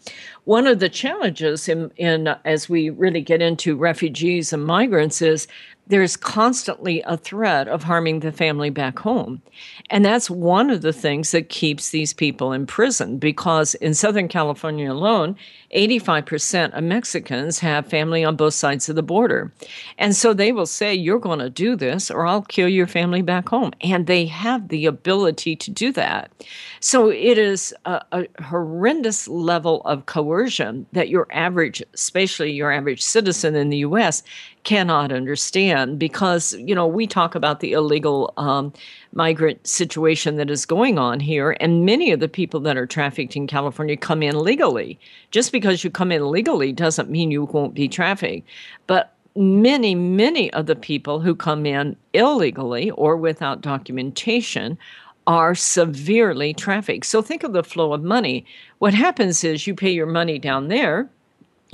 One 0.45 0.67
of 0.67 0.79
the 0.79 0.91
challenges 0.91 1.69
in, 1.69 1.91
in 1.97 2.29
as 2.45 2.69
we 2.69 2.91
really 2.91 3.23
get 3.23 3.41
into 3.41 3.77
refugees 3.77 4.53
and 4.53 4.65
migrants 4.65 5.23
is 5.23 5.49
there's 5.87 6.17
constantly 6.17 7.03
a 7.03 7.17
threat 7.17 7.69
of 7.69 7.83
harming 7.83 8.21
the 8.21 8.33
family 8.33 8.71
back 8.71 8.99
home. 8.99 9.43
And 9.91 10.05
that's 10.05 10.31
one 10.31 10.71
of 10.71 10.81
the 10.81 10.93
things 10.93 11.31
that 11.33 11.51
keeps 11.51 11.91
these 11.91 12.15
people 12.15 12.53
in 12.53 12.67
prison 12.67 13.19
because 13.19 13.75
in 13.77 13.93
Southern 13.93 14.29
California 14.29 14.91
alone, 14.91 15.37
85% 15.75 16.73
of 16.73 16.85
Mexicans 16.85 17.59
have 17.59 17.87
family 17.87 18.25
on 18.25 18.37
both 18.37 18.55
sides 18.55 18.89
of 18.89 18.97
the 18.97 19.03
border. 19.03 19.53
And 19.99 20.15
so 20.15 20.33
they 20.33 20.53
will 20.53 20.67
say, 20.67 20.95
You're 20.95 21.19
going 21.19 21.41
to 21.41 21.51
do 21.51 21.77
this, 21.77 22.11
or 22.11 22.27
I'll 22.27 22.43
kill 22.43 22.69
your 22.69 22.87
family 22.87 23.23
back 23.23 23.49
home. 23.49 23.73
And 23.81 24.07
they 24.07 24.27
have 24.27 24.69
the 24.69 24.87
ability 24.87 25.57
to 25.57 25.71
do 25.71 25.93
that. 25.93 26.31
So 26.81 27.11
it 27.11 27.39
is 27.39 27.75
a, 27.85 28.03
a 28.13 28.43
horrendous 28.43 29.27
level 29.29 29.83
of 29.83 30.07
coercion 30.07 30.87
that 30.93 31.09
your 31.09 31.27
average, 31.33 31.83
especially 31.93 32.53
your 32.53 32.71
average 32.71 33.03
citizen 33.03 33.55
in 33.57 33.71
the 33.71 33.79
US, 33.79 34.23
cannot 34.65 35.13
understand 35.13 35.99
because 35.99 36.55
you 36.55 36.75
know 36.75 36.87
we 36.87 37.07
talk 37.07 37.35
about 37.35 37.61
the 37.61 37.73
illegal 37.73 38.33
um, 38.37 38.73
migrant 39.13 39.65
situation 39.67 40.37
that 40.37 40.51
is 40.51 40.67
going 40.67 40.99
on 40.99 41.21
here 41.21 41.57
and 41.61 41.85
many 41.85 42.11
of 42.11 42.21
the 42.21 42.29
people 42.29 42.61
that 42.61 42.77
are 42.77 42.87
trafficked 42.87 43.37
in 43.37 43.47
california 43.47 43.97
come 43.97 44.23
in 44.23 44.43
legally. 44.43 44.99
Just 45.31 45.53
because 45.53 45.85
you 45.85 45.91
come 45.91 46.11
in 46.11 46.31
legally 46.31 46.73
doesn't 46.73 47.11
mean 47.11 47.31
you 47.31 47.45
won't 47.45 47.75
be 47.75 47.89
trafficked. 47.89 48.49
But 48.87 49.15
many 49.37 49.95
many 49.95 50.53
of 50.53 50.67
the 50.67 50.77
people 50.77 51.21
who 51.21 51.35
come 51.35 51.67
in 51.67 51.97
illegally 52.13 52.91
or 52.93 53.17
without 53.17 53.61
documentation 53.61 54.79
are 55.27 55.55
severely 55.55 56.53
trafficked. 56.53 57.07
So 57.07 57.23
think 57.23 57.43
of 57.43 57.53
the 57.53 57.65
flow 57.65 57.93
of 57.93 58.03
money. 58.03 58.45
What 58.79 58.95
happens 58.95 59.43
is 59.43 59.67
you 59.67 59.75
pay 59.75 59.91
your 59.91 60.07
money 60.07 60.39
down 60.39 60.69
there 60.69 61.09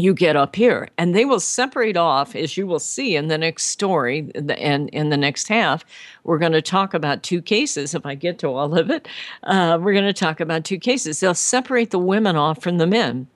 you 0.01 0.15
get 0.15 0.37
up 0.37 0.57
here 0.57 0.89
and 0.99 1.15
they 1.15 1.25
will 1.25 1.41
separate 1.41 1.97
off 1.97 2.35
as 2.35 2.57
you 2.57 2.67
will 2.67 2.81
see 2.81 3.17
in 3.17 3.29
the 3.29 3.39
next 3.39 3.65
story 3.65 4.31
and 4.35 4.89
in 4.91 5.11
the 5.11 5.17
next 5.17 5.49
half 5.49 5.85
we're 6.25 6.39
going 6.39 6.53
to 6.53 6.63
talk 6.63 6.95
about 6.95 7.23
two 7.23 7.43
cases 7.43 7.95
if 7.95 8.05
i 8.07 8.15
get 8.15 8.39
to 8.39 8.49
all 8.49 8.77
of 8.77 8.91
it 8.91 9.09
uh, 9.45 9.79
we're 9.81 9.93
going 9.93 10.05
to 10.05 10.13
talk 10.13 10.41
about 10.41 10.65
two 10.65 10.79
cases. 10.79 11.21
They'll 11.21 11.35
separate 11.35 11.91
the 11.91 11.99
women 11.99 12.37
off 12.37 12.63
from 12.63 12.79
the 12.79 12.87
men 12.87 13.27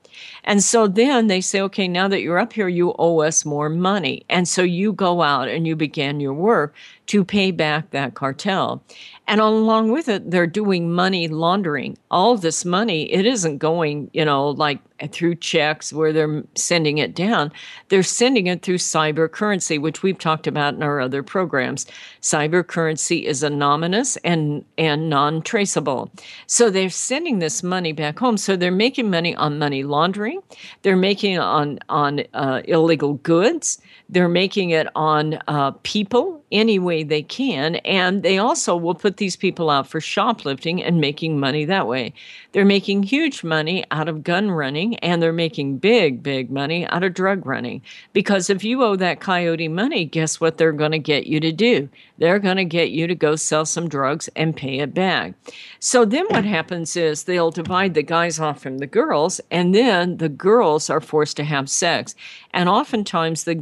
and 0.45 0.63
so 0.63 0.87
then 0.87 1.27
they 1.27 1.41
say, 1.41 1.61
okay, 1.63 1.89
now 1.89 2.09
that 2.09 2.21
you're 2.21 2.39
up 2.39 2.53
here, 2.53 2.69
you 2.69 2.95
owe 2.99 3.21
us 3.21 3.45
more 3.45 3.69
money. 3.69 4.25
And 4.29 4.47
so 4.47 4.63
you 4.63 4.93
go 4.93 5.23
out 5.23 5.49
and 5.49 5.67
you 5.67 5.75
begin 5.75 6.21
your 6.21 6.35
work 6.35 6.75
to 7.07 7.25
pay 7.25 7.51
back 7.51 7.91
that 7.91 8.15
cartel. 8.15 8.83
And 9.27 9.41
along 9.41 9.91
with 9.91 10.09
it, 10.09 10.31
they're 10.31 10.47
doing 10.47 10.93
money 10.93 11.29
laundering. 11.29 11.97
All 12.11 12.37
this 12.37 12.65
money, 12.65 13.11
it 13.13 13.25
isn't 13.25 13.59
going, 13.59 14.11
you 14.13 14.25
know, 14.25 14.51
like 14.51 14.81
through 15.13 15.37
checks 15.37 15.93
where 15.93 16.13
they're 16.13 16.43
sending 16.55 16.99
it 16.99 17.15
down. 17.15 17.51
They're 17.89 18.03
sending 18.03 18.47
it 18.47 18.63
through 18.63 18.79
cyber 18.79 19.31
currency, 19.31 19.79
which 19.79 20.03
we've 20.03 20.19
talked 20.19 20.47
about 20.47 20.75
in 20.75 20.83
our 20.83 21.01
other 21.01 21.23
programs. 21.23 21.87
Cyber 22.21 22.67
currency 22.67 23.27
is 23.27 23.43
anonymous 23.43 24.17
and, 24.19 24.65
and 24.77 25.09
non 25.09 25.43
traceable. 25.43 26.11
So 26.47 26.69
they're 26.71 26.91
sending 26.91 27.39
this 27.39 27.63
money 27.63 27.93
back 27.93 28.19
home. 28.19 28.37
So 28.37 28.57
they're 28.57 28.71
making 28.71 29.11
money 29.11 29.35
on 29.35 29.59
money 29.59 29.85
laundering, 29.85 30.34
they're 30.83 30.97
making 30.97 31.39
on, 31.39 31.79
on 31.89 32.23
uh, 32.35 32.63
illegal 32.67 33.15
goods, 33.15 33.81
they're 34.15 34.29
making 34.29 34.71
it 34.71 34.87
on 34.95 35.39
uh, 35.49 35.73
people 35.83 36.43
any 36.53 36.79
way 36.79 37.03
they 37.03 37.23
can. 37.23 37.77
And 37.77 38.23
they 38.23 38.39
also 38.39 38.77
will 38.77 38.95
put 38.95 39.17
these 39.17 39.35
people 39.35 39.69
out 39.69 39.89
for 39.89 40.01
shoplifting 40.01 40.83
and 40.83 41.01
making 41.01 41.41
money 41.41 41.65
that 41.65 41.89
way. 41.89 42.15
They're 42.53 42.65
making 42.65 43.03
huge 43.03 43.43
money 43.43 43.85
out 43.91 44.09
of 44.09 44.23
gun 44.23 44.53
running 44.53 44.95
and 44.97 45.21
they're 45.21 45.33
making 45.33 45.79
big, 45.79 46.23
big 46.23 46.51
money 46.51 46.87
out 46.87 47.03
of 47.03 47.15
drug 47.15 47.45
running. 47.45 47.83
Because 48.13 48.49
if 48.49 48.63
you 48.63 48.85
owe 48.85 48.95
that 48.97 49.21
coyote 49.21 49.69
money, 49.69 50.05
guess 50.05 50.41
what 50.41 50.57
they're 50.57 50.73
going 50.73 50.93
to 50.93 50.99
get 50.99 51.27
you 51.27 51.41
to 51.41 51.51
do? 51.51 51.89
They're 52.19 52.39
going 52.39 52.59
to 52.59 52.65
get 52.65 52.91
you 52.91 53.09
to 53.09 53.15
go 53.17 53.35
sell 53.35 53.67
some 53.67 53.89
drugs 53.89 54.29
and 54.37 54.57
pay 54.57 54.79
it 54.79 54.95
back. 54.95 55.35
So 55.81 56.05
then 56.05 56.27
what 56.29 56.45
happens 56.45 56.97
is 56.97 57.25
they'll 57.25 57.51
divide 57.51 57.95
the 57.95 58.03
guys 58.03 58.39
off 58.39 58.63
from 58.63 58.79
the 58.79 58.87
girls, 58.87 59.41
and 59.51 59.75
then 59.75 60.19
the 60.19 60.29
girls 60.29 60.89
are 60.89 61.01
forced 61.01 61.37
to 61.39 61.45
have 61.45 61.69
sex. 61.69 62.15
And 62.53 62.69
oftentimes 62.69 63.45
the 63.45 63.57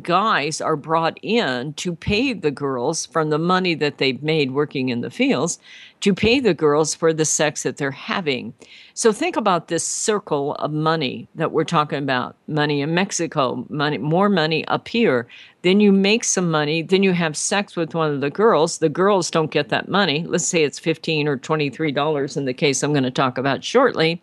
are 0.60 0.76
brought 0.76 1.18
in 1.22 1.72
to 1.74 1.94
pay 1.94 2.32
the 2.32 2.50
girls 2.50 3.06
from 3.06 3.30
the 3.30 3.38
money 3.38 3.74
that 3.74 3.98
they've 3.98 4.22
made 4.22 4.50
working 4.50 4.88
in 4.88 5.00
the 5.00 5.10
fields 5.10 5.58
to 6.02 6.12
pay 6.12 6.40
the 6.40 6.52
girls 6.52 6.94
for 6.94 7.12
the 7.12 7.24
sex 7.24 7.62
that 7.62 7.76
they're 7.76 7.92
having. 7.92 8.52
So 8.94 9.12
think 9.12 9.36
about 9.36 9.68
this 9.68 9.86
circle 9.86 10.54
of 10.56 10.72
money 10.72 11.28
that 11.36 11.52
we're 11.52 11.64
talking 11.64 11.98
about 11.98 12.36
money 12.48 12.80
in 12.80 12.92
Mexico, 12.92 13.64
money, 13.68 13.98
more 13.98 14.28
money 14.28 14.66
up 14.66 14.88
here. 14.88 15.28
Then 15.62 15.78
you 15.78 15.92
make 15.92 16.24
some 16.24 16.50
money, 16.50 16.82
then 16.82 17.04
you 17.04 17.12
have 17.12 17.36
sex 17.36 17.76
with 17.76 17.94
one 17.94 18.10
of 18.10 18.20
the 18.20 18.30
girls. 18.30 18.78
The 18.78 18.88
girls 18.88 19.30
don't 19.30 19.52
get 19.52 19.68
that 19.68 19.88
money. 19.88 20.24
Let's 20.26 20.44
say 20.44 20.64
it's 20.64 20.80
15 20.80 21.28
or 21.28 21.38
$23 21.38 22.36
in 22.36 22.44
the 22.46 22.52
case 22.52 22.82
I'm 22.82 22.92
going 22.92 23.04
to 23.04 23.10
talk 23.10 23.38
about 23.38 23.62
shortly. 23.62 24.20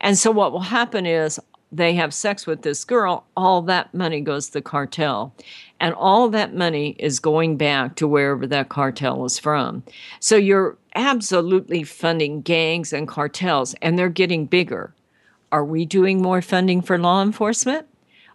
And 0.00 0.16
so 0.16 0.30
what 0.30 0.52
will 0.52 0.60
happen 0.60 1.04
is 1.04 1.38
they 1.70 1.94
have 1.94 2.14
sex 2.14 2.46
with 2.46 2.62
this 2.62 2.84
girl, 2.84 3.24
all 3.36 3.62
that 3.62 3.92
money 3.92 4.20
goes 4.20 4.46
to 4.46 4.52
the 4.54 4.62
cartel. 4.62 5.34
And 5.80 5.94
all 5.94 6.28
that 6.30 6.54
money 6.54 6.96
is 6.98 7.20
going 7.20 7.56
back 7.56 7.94
to 7.96 8.08
wherever 8.08 8.46
that 8.46 8.68
cartel 8.68 9.24
is 9.24 9.38
from. 9.38 9.84
So 10.18 10.36
you're 10.36 10.76
absolutely 10.94 11.84
funding 11.84 12.40
gangs 12.40 12.92
and 12.92 13.06
cartels, 13.06 13.74
and 13.80 13.98
they're 13.98 14.08
getting 14.08 14.46
bigger. 14.46 14.92
Are 15.52 15.64
we 15.64 15.84
doing 15.84 16.20
more 16.20 16.42
funding 16.42 16.82
for 16.82 16.98
law 16.98 17.22
enforcement? 17.22 17.86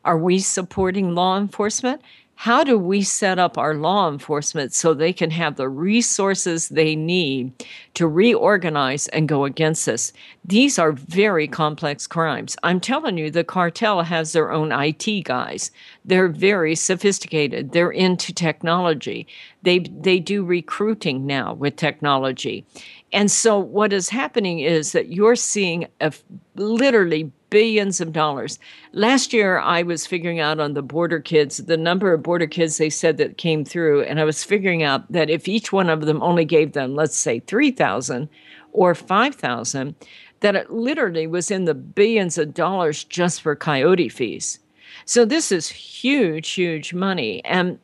Are 0.06 0.18
we 0.18 0.40
supporting 0.40 1.16
law 1.16 1.38
enforcement? 1.38 2.02
how 2.36 2.64
do 2.64 2.78
we 2.78 3.02
set 3.02 3.40
up 3.40 3.58
our 3.58 3.76
law 3.76 4.10
enforcement 4.10 4.74
so 4.74 4.94
they 4.94 5.14
can 5.14 5.32
have 5.32 5.56
the 5.56 5.70
resources 5.70 6.68
they 6.68 6.96
need 6.96 7.54
to 7.94 8.08
reorganize 8.08 9.08
and 9.10 9.30
go 9.30 9.46
against 9.46 9.86
this? 9.86 10.12
These 10.44 10.78
are 10.80 10.92
very 10.92 11.48
complex 11.48 12.08
crimes. 12.08 12.58
I'm 12.64 12.80
telling 12.80 13.18
you, 13.18 13.32
the 13.32 13.44
cartel 13.44 14.02
has 14.02 14.34
their 14.34 14.52
own 14.52 14.72
IT 14.72 15.24
guys. 15.24 15.72
They're 16.04 16.28
very 16.28 16.76
sophisticated. 16.76 17.72
They're 17.72 17.92
into 17.92 18.34
technology. 18.34 19.28
They 19.62 19.80
they 19.80 20.20
do 20.20 20.44
recruiting 20.44 21.26
now 21.26 21.54
with 21.54 21.76
technology. 21.76 22.66
And 23.14 23.32
so 23.32 23.60
what 23.60 23.94
is 23.94 24.10
happening 24.10 24.60
is 24.60 24.92
that 24.92 25.10
you're 25.10 25.36
seeing 25.36 25.88
a 26.02 26.12
literally 26.56 27.32
billions 27.54 28.02
of 28.02 28.12
dollars. 28.12 28.58
Last 28.94 29.32
year, 29.32 29.60
I 29.60 29.84
was 29.84 30.08
figuring 30.08 30.40
out 30.40 30.60
on 30.60 30.74
the 30.74 30.82
border 30.82 31.20
kids 31.20 31.58
the 31.58 31.78
number 31.78 32.12
of 32.12 32.24
border 32.24 32.48
kids 32.48 32.78
they 32.78 32.90
said 32.90 33.18
that 33.18 33.38
came 33.38 33.64
through, 33.64 34.02
and 34.02 34.20
I 34.20 34.24
was 34.24 34.44
figuring 34.44 34.82
out 34.82 35.10
that 35.12 35.30
if 35.30 35.48
each 35.48 35.72
one 35.72 35.88
of 35.88 36.08
them 36.08 36.24
only 36.24 36.46
gave 36.46 36.74
them, 36.74 36.96
let's 36.96 37.16
say, 37.16 37.42
three 37.42 37.70
thousand 37.70 38.28
or 38.72 38.96
five 38.96 39.36
thousand, 39.36 39.94
that 40.40 40.56
it 40.56 40.72
literally 40.72 41.28
was 41.28 41.52
in 41.52 41.66
the 41.66 41.76
billions 41.76 42.40
of 42.40 42.56
dollars 42.56 43.04
just 43.04 43.44
for 43.44 43.56
coyote 43.56 44.10
fees. 44.10 44.58
So 45.06 45.24
this 45.24 45.52
is 45.52 45.70
huge, 45.70 46.50
huge 46.50 46.92
money, 46.92 47.46
and 47.46 47.78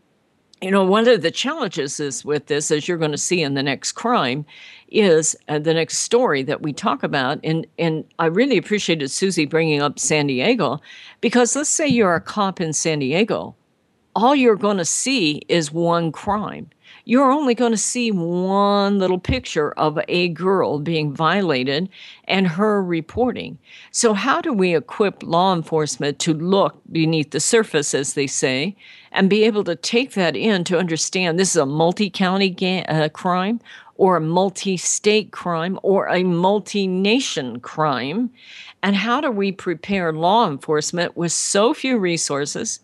you 0.62 0.72
know, 0.72 0.84
one 0.84 1.08
of 1.08 1.22
the 1.22 1.32
challenges 1.32 2.00
is 2.00 2.26
with 2.26 2.48
this, 2.48 2.72
as 2.72 2.88
you're 2.88 2.98
going 2.98 3.12
to 3.12 3.18
see 3.18 3.44
in 3.44 3.54
the 3.54 3.64
next 3.64 3.92
crime, 3.92 4.46
is 4.92 5.36
uh, 5.48 5.60
the 5.60 5.74
next 5.74 6.00
story 6.00 6.44
that 6.44 6.62
we 6.62 6.74
talk 6.74 7.04
about. 7.04 7.40
And 7.44 7.66
and 7.78 8.04
I 8.20 8.26
really 8.26 8.58
appreciated 8.58 9.10
Susie 9.10 9.46
bringing 9.46 9.82
up 9.82 10.00
San 10.00 10.28
Diego, 10.28 10.80
because 11.22 11.56
let's 11.56 11.70
say 11.70 11.88
you're 11.88 12.16
a 12.16 12.22
cop 12.22 12.62
in 12.62 12.74
San 12.74 13.00
Diego, 13.00 13.56
all 14.16 14.36
you're 14.36 14.56
going 14.56 14.78
to 14.78 14.86
see 14.86 15.42
is 15.48 15.72
one 15.72 16.12
crime 16.12 16.70
you're 17.10 17.32
only 17.32 17.56
going 17.56 17.72
to 17.72 17.78
see 17.78 18.12
one 18.12 19.00
little 19.00 19.18
picture 19.18 19.72
of 19.72 19.98
a 20.08 20.30
girl 20.30 20.78
being 20.78 21.12
violated 21.12 21.90
and 22.26 22.48
her 22.48 22.84
reporting. 22.84 23.58
So, 23.90 24.14
how 24.14 24.42
do 24.42 24.54
we 24.54 24.76
equip 24.76 25.24
law 25.24 25.56
enforcement 25.56 26.20
to 26.20 26.36
look 26.36 26.80
beneath 26.92 27.32
the 27.32 27.40
surface, 27.40 27.96
as 27.96 28.14
they 28.14 28.28
say, 28.28 28.76
and 29.12 29.28
be 29.28 29.44
able 29.44 29.64
to 29.64 29.76
take 29.76 30.14
that 30.14 30.36
in 30.36 30.64
to 30.66 30.78
understand 30.78 31.40
this 31.40 31.50
is 31.50 31.62
a 31.62 31.66
multi 31.66 32.12
county 32.12 32.52
ga- 32.52 32.86
uh, 32.86 33.10
crime 33.10 33.60
or 34.00 34.16
a 34.16 34.22
multi 34.22 34.78
state 34.78 35.32
crime 35.32 35.78
or 35.84 36.08
a 36.08 36.24
multi 36.24 36.88
nation 36.88 37.60
crime? 37.60 38.32
And 38.82 38.96
how 38.96 39.20
do 39.20 39.30
we 39.30 39.52
prepare 39.52 40.14
law 40.14 40.50
enforcement 40.50 41.18
with 41.18 41.34
so 41.34 41.74
few 41.74 41.98
resources? 41.98 42.80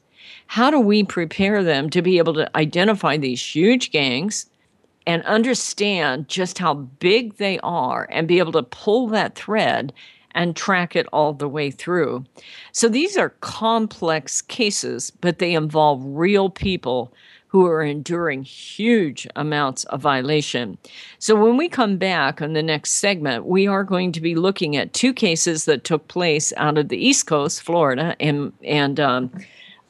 How 0.47 0.69
do 0.69 0.79
we 0.79 1.03
prepare 1.03 1.63
them 1.63 1.89
to 1.91 2.01
be 2.01 2.17
able 2.17 2.33
to 2.33 2.57
identify 2.57 3.15
these 3.15 3.41
huge 3.55 3.91
gangs 3.91 4.47
and 5.07 5.23
understand 5.23 6.27
just 6.27 6.57
how 6.57 6.73
big 6.73 7.37
they 7.37 7.59
are 7.59 8.07
and 8.11 8.27
be 8.27 8.39
able 8.39 8.51
to 8.51 8.63
pull 8.63 9.07
that 9.07 9.35
thread 9.35 9.93
and 10.35 10.55
track 10.55 10.95
it 10.95 11.07
all 11.11 11.33
the 11.33 11.47
way 11.47 11.71
through? 11.71 12.23
So 12.71 12.87
these 12.87 13.17
are 13.17 13.29
complex 13.41 14.41
cases, 14.43 15.11
but 15.21 15.39
they 15.39 15.53
involve 15.55 16.03
real 16.05 16.51
people 16.51 17.11
who 17.55 17.65
are 17.65 17.81
enduring 17.81 18.43
huge 18.43 19.25
amounts 19.37 19.85
of 19.85 20.01
violation. 20.01 20.77
So, 21.19 21.41
when 21.41 21.55
we 21.55 21.69
come 21.69 21.95
back 21.95 22.41
on 22.41 22.51
the 22.51 22.61
next 22.61 22.91
segment, 22.91 23.45
we 23.45 23.65
are 23.65 23.85
going 23.85 24.11
to 24.11 24.19
be 24.19 24.35
looking 24.35 24.75
at 24.75 24.91
two 24.91 25.13
cases 25.13 25.63
that 25.63 25.85
took 25.85 26.05
place 26.09 26.51
out 26.57 26.77
of 26.77 26.89
the 26.89 26.97
East 26.97 27.27
Coast, 27.27 27.63
Florida, 27.63 28.13
and 28.19 28.51
and 28.61 28.99
um, 28.99 29.31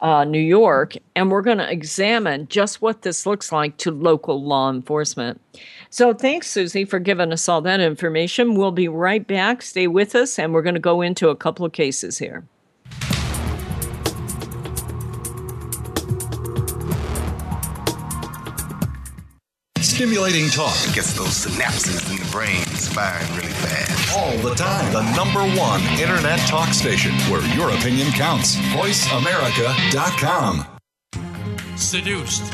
uh, 0.02 0.24
New 0.24 0.40
York, 0.40 0.96
and 1.16 1.32
we're 1.32 1.42
going 1.42 1.58
to 1.58 1.72
examine 1.72 2.48
just 2.48 2.82
what 2.82 3.02
this 3.02 3.26
looks 3.26 3.52
like 3.52 3.78
to 3.78 3.92
local 3.92 4.44
law 4.44 4.70
enforcement. 4.70 5.42
So, 5.90 6.14
thanks, 6.14 6.50
Susie, 6.50 6.86
for 6.86 7.00
giving 7.00 7.32
us 7.32 7.48
all 7.48 7.62
that 7.62 7.80
information. 7.80 8.56
We'll 8.56 8.72
be 8.72 8.88
right 8.88 9.26
back. 9.26 9.62
Stay 9.62 9.88
with 9.88 10.16
us, 10.16 10.38
and 10.38 10.54
we're 10.54 10.62
going 10.62 10.76
to 10.76 10.82
go 10.82 11.02
into 11.02 11.30
a 11.30 11.36
couple 11.36 11.66
of 11.66 11.72
cases 11.72 12.18
here. 12.18 12.46
Stimulating 19.80 20.50
talk. 20.50 20.76
It 20.90 20.94
gets 20.94 21.14
those 21.14 21.46
synapses 21.46 22.12
in 22.12 22.18
the 22.18 22.30
brain 22.30 22.66
firing 22.66 23.32
really 23.38 23.54
fast. 23.54 23.95
All 24.16 24.38
the 24.38 24.56
time. 24.56 24.94
The 24.94 25.04
number 25.16 25.42
one 25.60 25.82
internet 26.00 26.40
talk 26.48 26.70
station 26.70 27.12
where 27.30 27.46
your 27.56 27.72
opinion 27.72 28.12
counts. 28.12 28.56
VoiceAmerica.com. 28.56 30.66
Seduced 31.76 32.54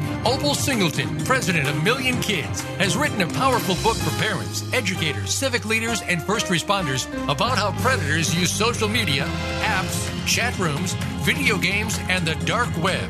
Opal 0.23 0.53
Singleton, 0.53 1.17
president 1.25 1.67
of 1.67 1.83
Million 1.83 2.21
Kids, 2.21 2.61
has 2.77 2.95
written 2.95 3.21
a 3.21 3.27
powerful 3.27 3.73
book 3.81 3.97
for 3.97 4.15
parents, 4.23 4.71
educators, 4.71 5.33
civic 5.33 5.65
leaders, 5.65 6.03
and 6.03 6.21
first 6.21 6.45
responders 6.45 7.11
about 7.27 7.57
how 7.57 7.71
predators 7.81 8.33
use 8.35 8.51
social 8.51 8.87
media, 8.87 9.23
apps, 9.63 10.07
chat 10.27 10.57
rooms, 10.59 10.93
video 11.25 11.57
games, 11.57 11.97
and 12.07 12.23
the 12.23 12.35
dark 12.45 12.69
web 12.83 13.09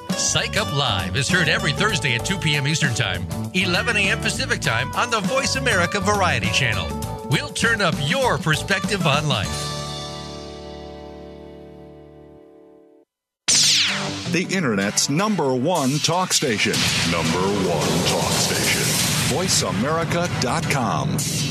Psych 0.21 0.55
Up 0.55 0.71
Live 0.73 1.17
is 1.17 1.27
heard 1.27 1.49
every 1.49 1.73
Thursday 1.73 2.13
at 2.15 2.23
2 2.23 2.37
p.m. 2.37 2.67
Eastern 2.67 2.93
Time, 2.93 3.25
11 3.53 3.97
a.m. 3.97 4.19
Pacific 4.19 4.61
Time 4.61 4.91
on 4.93 5.09
the 5.09 5.19
Voice 5.21 5.55
America 5.55 5.99
Variety 5.99 6.51
Channel. 6.51 6.87
We'll 7.31 7.49
turn 7.49 7.81
up 7.81 7.95
your 8.05 8.37
perspective 8.37 9.07
on 9.07 9.27
life. 9.27 9.49
The 14.31 14.47
Internet's 14.49 15.09
number 15.09 15.53
one 15.53 15.97
talk 15.97 16.31
station. 16.33 16.73
Number 17.11 17.41
one 17.67 18.05
talk 18.07 18.31
station. 18.31 18.81
VoiceAmerica.com. 19.35 21.50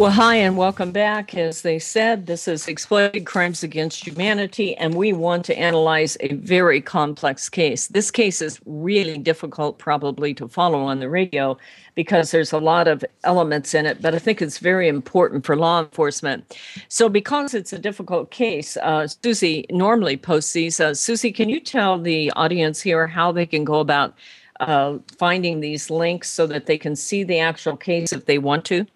Well, 0.00 0.12
hi, 0.12 0.36
and 0.36 0.56
welcome 0.56 0.92
back. 0.92 1.34
As 1.34 1.60
they 1.60 1.78
said, 1.78 2.24
this 2.24 2.48
is 2.48 2.66
Exploited 2.66 3.26
Crimes 3.26 3.62
Against 3.62 4.06
Humanity, 4.06 4.74
and 4.76 4.94
we 4.94 5.12
want 5.12 5.44
to 5.44 5.58
analyze 5.58 6.16
a 6.20 6.32
very 6.36 6.80
complex 6.80 7.50
case. 7.50 7.88
This 7.88 8.10
case 8.10 8.40
is 8.40 8.58
really 8.64 9.18
difficult, 9.18 9.76
probably, 9.76 10.32
to 10.32 10.48
follow 10.48 10.80
on 10.80 11.00
the 11.00 11.10
radio 11.10 11.58
because 11.96 12.30
there's 12.30 12.50
a 12.50 12.58
lot 12.58 12.88
of 12.88 13.04
elements 13.24 13.74
in 13.74 13.84
it, 13.84 14.00
but 14.00 14.14
I 14.14 14.18
think 14.18 14.40
it's 14.40 14.56
very 14.56 14.88
important 14.88 15.44
for 15.44 15.54
law 15.54 15.80
enforcement. 15.80 16.56
So, 16.88 17.10
because 17.10 17.52
it's 17.52 17.74
a 17.74 17.78
difficult 17.78 18.30
case, 18.30 18.78
uh, 18.78 19.06
Susie 19.06 19.66
normally 19.68 20.16
posts 20.16 20.54
these. 20.54 20.80
Uh, 20.80 20.94
Susie, 20.94 21.30
can 21.30 21.50
you 21.50 21.60
tell 21.60 21.98
the 21.98 22.32
audience 22.36 22.80
here 22.80 23.06
how 23.06 23.32
they 23.32 23.44
can 23.44 23.64
go 23.64 23.80
about 23.80 24.14
uh, 24.60 24.96
finding 25.18 25.60
these 25.60 25.90
links 25.90 26.30
so 26.30 26.46
that 26.46 26.64
they 26.64 26.78
can 26.78 26.96
see 26.96 27.22
the 27.22 27.38
actual 27.38 27.76
case 27.76 28.14
if 28.14 28.24
they 28.24 28.38
want 28.38 28.64
to? 28.64 28.86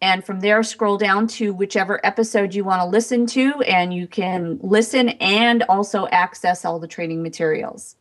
and 0.04 0.24
from 0.26 0.42
there 0.42 0.62
scroll 0.62 0.98
down 0.98 1.26
to 1.26 1.54
whichever 1.54 2.06
episode 2.06 2.54
you 2.54 2.64
want 2.64 2.82
to 2.82 2.86
listen 2.86 3.26
to 3.26 3.62
and 3.62 3.94
you 3.94 4.06
can 4.06 4.60
listen 4.62 5.10
and 5.10 5.64
also 5.64 6.08
access 6.10 6.66
all 6.66 6.78
the 6.78 6.88
training 6.88 7.24
materials 7.24 7.96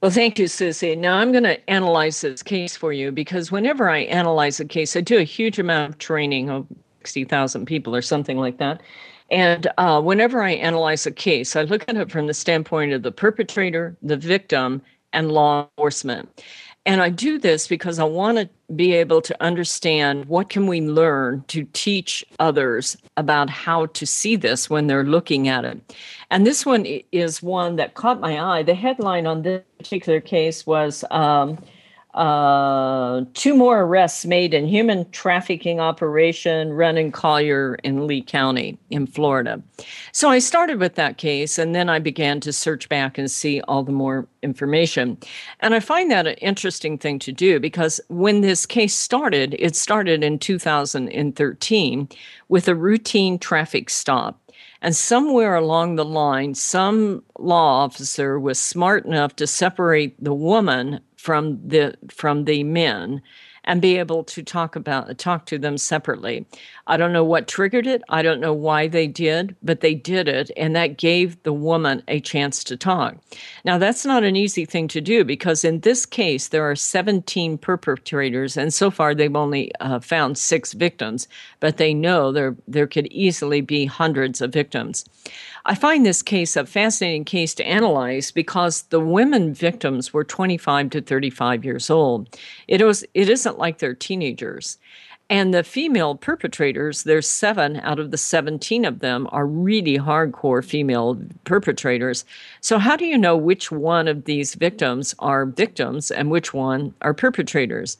well, 0.00 0.10
thank 0.10 0.38
you, 0.38 0.48
Susie. 0.48 0.96
Now 0.96 1.18
I'm 1.18 1.30
going 1.30 1.44
to 1.44 1.70
analyze 1.70 2.22
this 2.22 2.42
case 2.42 2.76
for 2.76 2.92
you 2.92 3.12
because 3.12 3.52
whenever 3.52 3.88
I 3.88 3.98
analyze 3.98 4.58
a 4.58 4.64
case, 4.64 4.96
I 4.96 5.00
do 5.00 5.18
a 5.18 5.22
huge 5.22 5.60
amount 5.60 5.90
of 5.90 5.98
training 5.98 6.50
of 6.50 6.66
60,000 7.02 7.66
people 7.66 7.94
or 7.94 8.02
something 8.02 8.38
like 8.38 8.58
that. 8.58 8.80
And 9.30 9.68
uh, 9.78 10.00
whenever 10.02 10.42
I 10.42 10.52
analyze 10.52 11.06
a 11.06 11.12
case, 11.12 11.54
I 11.54 11.62
look 11.62 11.84
at 11.88 11.96
it 11.96 12.10
from 12.10 12.26
the 12.26 12.34
standpoint 12.34 12.92
of 12.92 13.02
the 13.02 13.12
perpetrator, 13.12 13.96
the 14.02 14.16
victim, 14.16 14.82
and 15.12 15.30
law 15.30 15.68
enforcement. 15.76 16.42
And 16.84 17.00
I 17.00 17.10
do 17.10 17.38
this 17.38 17.68
because 17.68 18.00
I 18.00 18.04
want 18.04 18.38
to 18.38 18.50
be 18.74 18.92
able 18.94 19.22
to 19.22 19.42
understand 19.42 20.24
what 20.24 20.50
can 20.50 20.66
we 20.66 20.80
learn 20.80 21.44
to 21.48 21.64
teach 21.72 22.24
others 22.40 22.96
about 23.16 23.48
how 23.50 23.86
to 23.86 24.04
see 24.04 24.34
this 24.34 24.68
when 24.68 24.88
they're 24.88 25.04
looking 25.04 25.46
at 25.46 25.64
it. 25.64 25.96
And 26.30 26.44
this 26.44 26.66
one 26.66 26.84
is 27.12 27.40
one 27.40 27.76
that 27.76 27.94
caught 27.94 28.20
my 28.20 28.40
eye. 28.40 28.64
The 28.64 28.74
headline 28.74 29.26
on 29.26 29.42
this 29.42 29.62
particular 29.78 30.20
case 30.20 30.66
was 30.66 31.04
um, 31.10 31.58
uh, 32.14 33.24
two 33.32 33.54
more 33.54 33.80
arrests 33.80 34.26
made 34.26 34.52
in 34.52 34.66
human 34.66 35.08
trafficking 35.12 35.80
operation 35.80 36.72
run 36.74 36.98
in 36.98 37.10
Collier 37.10 37.76
in 37.76 38.06
Lee 38.06 38.20
County 38.20 38.78
in 38.90 39.06
Florida. 39.06 39.62
So 40.12 40.28
I 40.28 40.38
started 40.38 40.78
with 40.78 40.94
that 40.96 41.16
case 41.16 41.56
and 41.56 41.74
then 41.74 41.88
I 41.88 41.98
began 41.98 42.38
to 42.40 42.52
search 42.52 42.90
back 42.90 43.16
and 43.16 43.30
see 43.30 43.62
all 43.62 43.82
the 43.82 43.92
more 43.92 44.26
information. 44.42 45.16
And 45.60 45.74
I 45.74 45.80
find 45.80 46.10
that 46.10 46.26
an 46.26 46.34
interesting 46.34 46.98
thing 46.98 47.18
to 47.20 47.32
do 47.32 47.58
because 47.58 47.98
when 48.08 48.42
this 48.42 48.66
case 48.66 48.94
started, 48.94 49.56
it 49.58 49.74
started 49.74 50.22
in 50.22 50.38
2013 50.38 52.08
with 52.50 52.68
a 52.68 52.74
routine 52.74 53.38
traffic 53.38 53.88
stop. 53.88 54.38
And 54.82 54.96
somewhere 54.96 55.54
along 55.54 55.94
the 55.94 56.04
line, 56.04 56.54
some 56.54 57.22
law 57.38 57.84
officer 57.84 58.38
was 58.38 58.58
smart 58.58 59.06
enough 59.06 59.36
to 59.36 59.46
separate 59.46 60.22
the 60.22 60.34
woman 60.34 61.00
from 61.22 61.60
the 61.68 61.94
from 62.10 62.44
the 62.46 62.64
men 62.64 63.22
and 63.64 63.80
be 63.80 63.96
able 63.98 64.24
to 64.24 64.42
talk 64.42 64.76
about 64.76 65.16
talk 65.18 65.46
to 65.46 65.58
them 65.58 65.78
separately. 65.78 66.46
I 66.86 66.96
don't 66.96 67.12
know 67.12 67.24
what 67.24 67.46
triggered 67.46 67.86
it. 67.86 68.02
I 68.08 68.22
don't 68.22 68.40
know 68.40 68.52
why 68.52 68.88
they 68.88 69.06
did, 69.06 69.54
but 69.62 69.80
they 69.80 69.94
did 69.94 70.28
it 70.28 70.50
and 70.56 70.74
that 70.74 70.98
gave 70.98 71.40
the 71.42 71.52
woman 71.52 72.02
a 72.08 72.20
chance 72.20 72.64
to 72.64 72.76
talk. 72.76 73.16
Now 73.64 73.78
that's 73.78 74.04
not 74.04 74.24
an 74.24 74.36
easy 74.36 74.64
thing 74.64 74.88
to 74.88 75.00
do 75.00 75.24
because 75.24 75.64
in 75.64 75.80
this 75.80 76.04
case 76.04 76.48
there 76.48 76.68
are 76.68 76.76
17 76.76 77.58
perpetrators 77.58 78.56
and 78.56 78.74
so 78.74 78.90
far 78.90 79.14
they've 79.14 79.34
only 79.36 79.72
uh, 79.80 80.00
found 80.00 80.38
6 80.38 80.72
victims, 80.72 81.28
but 81.60 81.76
they 81.76 81.94
know 81.94 82.32
there 82.32 82.56
there 82.66 82.86
could 82.86 83.06
easily 83.08 83.60
be 83.60 83.86
hundreds 83.86 84.40
of 84.40 84.52
victims. 84.52 85.04
I 85.64 85.76
find 85.76 86.04
this 86.04 86.22
case 86.22 86.56
a 86.56 86.66
fascinating 86.66 87.24
case 87.24 87.54
to 87.54 87.64
analyze 87.64 88.32
because 88.32 88.82
the 88.82 88.98
women 88.98 89.54
victims 89.54 90.12
were 90.12 90.24
25 90.24 90.90
to 90.90 91.00
35 91.00 91.64
years 91.64 91.88
old. 91.88 92.36
It 92.66 92.82
was 92.82 93.04
it 93.14 93.28
isn't 93.28 93.51
like 93.58 93.78
they're 93.78 93.94
teenagers. 93.94 94.78
And 95.30 95.54
the 95.54 95.64
female 95.64 96.14
perpetrators, 96.14 97.04
there's 97.04 97.26
seven 97.26 97.80
out 97.80 97.98
of 97.98 98.10
the 98.10 98.18
17 98.18 98.84
of 98.84 98.98
them 98.98 99.26
are 99.32 99.46
really 99.46 99.96
hardcore 99.96 100.62
female 100.62 101.18
perpetrators. 101.44 102.26
So, 102.60 102.78
how 102.78 102.96
do 102.96 103.06
you 103.06 103.16
know 103.16 103.36
which 103.36 103.72
one 103.72 104.08
of 104.08 104.24
these 104.24 104.54
victims 104.54 105.14
are 105.20 105.46
victims 105.46 106.10
and 106.10 106.30
which 106.30 106.52
one 106.52 106.92
are 107.00 107.14
perpetrators? 107.14 107.96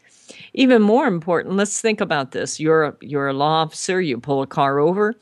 Even 0.53 0.83
more 0.83 1.07
important, 1.07 1.57
let's 1.57 1.81
think 1.81 2.03
about 2.03 2.33
this. 2.33 2.61
You're 2.61 2.85
a, 2.85 2.97
you're 3.01 3.29
a 3.29 3.33
law 3.33 3.63
officer, 3.63 4.01
you 4.01 4.19
pull 4.19 4.43
a 4.43 4.47
car 4.47 4.79
over, 4.79 5.15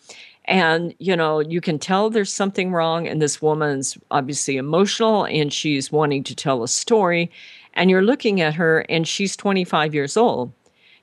and 0.46 0.94
you 0.98 1.14
know 1.14 1.38
you 1.38 1.60
can 1.60 1.78
tell 1.78 2.10
there's 2.10 2.32
something 2.32 2.72
wrong 2.72 3.06
and 3.06 3.22
this 3.22 3.40
woman's 3.40 3.96
obviously 4.10 4.56
emotional 4.56 5.24
and 5.26 5.52
she's 5.52 5.92
wanting 5.92 6.24
to 6.24 6.34
tell 6.34 6.62
a 6.62 6.68
story 6.68 7.30
and 7.74 7.90
you're 7.90 8.02
looking 8.02 8.40
at 8.40 8.54
her 8.54 8.80
and 8.88 9.06
she's 9.06 9.36
25 9.36 9.94
years 9.94 10.16
old. 10.16 10.52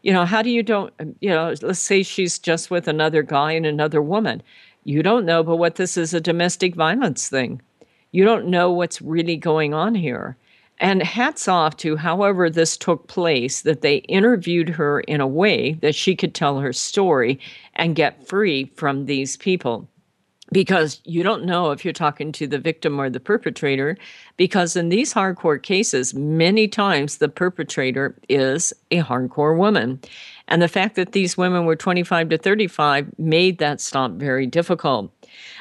You 0.02 0.14
know 0.14 0.26
how 0.26 0.42
do 0.42 0.50
you 0.50 0.64
don't 0.64 0.94
you 1.20 1.30
know 1.30 1.54
let's 1.62 1.80
say 1.80 2.04
she's 2.04 2.40
just 2.40 2.72
with 2.72 2.88
another 2.88 3.24
guy 3.24 3.52
and 3.54 3.66
another 3.66 4.02
woman. 4.02 4.42
You 4.84 5.04
don't 5.04 5.26
know 5.26 5.44
but 5.44 5.58
what 5.58 5.76
this 5.76 5.98
is 5.98 6.14
a 6.14 6.22
domestic 6.22 6.76
violence 6.76 7.28
thing. 7.28 7.62
You 8.12 8.24
don't 8.24 8.48
know 8.48 8.72
what's 8.72 9.02
really 9.02 9.36
going 9.36 9.74
on 9.74 9.96
here. 9.96 10.38
And 10.80 11.02
hats 11.02 11.48
off 11.48 11.76
to 11.78 11.96
however 11.96 12.50
this 12.50 12.78
took 12.78 13.08
place, 13.08 13.62
that 13.62 13.82
they 13.82 13.98
interviewed 13.98 14.70
her 14.70 15.00
in 15.02 15.22
a 15.22 15.28
way 15.28 15.74
that 15.82 15.96
she 15.96 16.16
could 16.16 16.36
tell 16.36 16.60
her 16.60 16.72
story 16.72 17.40
and 17.74 17.96
get 17.96 18.28
free 18.28 18.72
from 18.76 19.06
these 19.06 19.38
people. 19.38 19.88
Because 20.52 21.02
you 21.04 21.24
don't 21.24 21.46
know 21.46 21.72
if 21.72 21.84
you're 21.84 21.94
talking 21.94 22.32
to 22.34 22.48
the 22.48 22.60
victim 22.60 23.00
or 23.00 23.10
the 23.10 23.20
perpetrator, 23.20 23.98
because 24.38 24.76
in 24.76 24.90
these 24.90 25.14
hardcore 25.14 25.62
cases, 25.62 26.14
many 26.14 26.68
times 26.68 27.18
the 27.18 27.30
perpetrator 27.30 28.16
is 28.30 28.74
a 28.92 29.02
hardcore 29.02 29.58
woman. 29.58 30.00
And 30.48 30.62
the 30.62 30.70
fact 30.70 30.96
that 30.96 31.12
these 31.12 31.38
women 31.38 31.66
were 31.66 31.76
25 31.76 32.30
to 32.30 32.38
35 32.38 33.20
made 33.20 33.58
that 33.58 33.82
stop 33.82 34.12
very 34.12 34.48
difficult. 34.48 35.12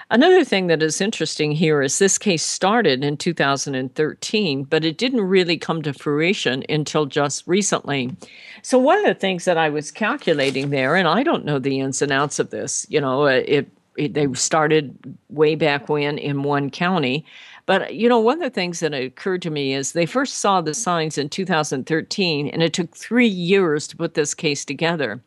Another 0.09 0.45
thing 0.45 0.69
that 0.69 0.85
is 0.85 1.01
interesting 1.01 1.51
here 1.51 1.83
is 1.83 1.99
this 1.99 2.17
case 2.17 2.45
started 2.45 3.03
in 3.03 3.17
2013, 3.17 4.63
but 4.63 4.85
it 4.85 4.99
didn't 4.99 5.23
really 5.23 5.59
come 5.59 5.83
to 5.83 5.93
fruition 5.93 6.63
until 6.69 7.07
just 7.07 7.45
recently. 7.49 8.17
So, 8.63 8.79
one 8.79 8.99
of 8.99 9.07
the 9.07 9.15
things 9.15 9.45
that 9.47 9.59
I 9.59 9.69
was 9.69 9.91
calculating 9.91 10.71
there, 10.71 10.95
and 10.95 11.09
I 11.09 11.25
don't 11.25 11.45
know 11.45 11.59
the 11.59 11.81
ins 11.81 12.03
and 12.03 12.13
outs 12.13 12.39
of 12.39 12.51
this, 12.51 12.87
you 12.89 13.01
know, 13.01 13.27
it 13.27 13.69
they 13.99 14.33
started 14.35 15.17
way 15.29 15.55
back 15.55 15.89
when 15.89 16.19
in 16.19 16.43
one 16.43 16.71
county. 16.71 17.25
But, 17.67 17.95
you 17.95 18.09
know, 18.09 18.19
one 18.21 18.37
of 18.37 18.43
the 18.43 18.55
things 18.55 18.81
that 18.81 18.95
occurred 18.95 19.43
to 19.43 19.51
me 19.51 19.75
is 19.75 19.93
they 19.93 20.07
first 20.07 20.39
saw 20.39 20.61
the 20.61 20.75
signs 20.75 21.19
in 21.19 21.29
2013, 21.29 22.49
and 22.49 22.63
it 22.63 22.73
took 22.73 22.97
three 22.97 23.27
years 23.27 23.89
to 23.89 23.97
put 23.97 24.15
this 24.15 24.35
case 24.35 24.65
together. 24.65 25.21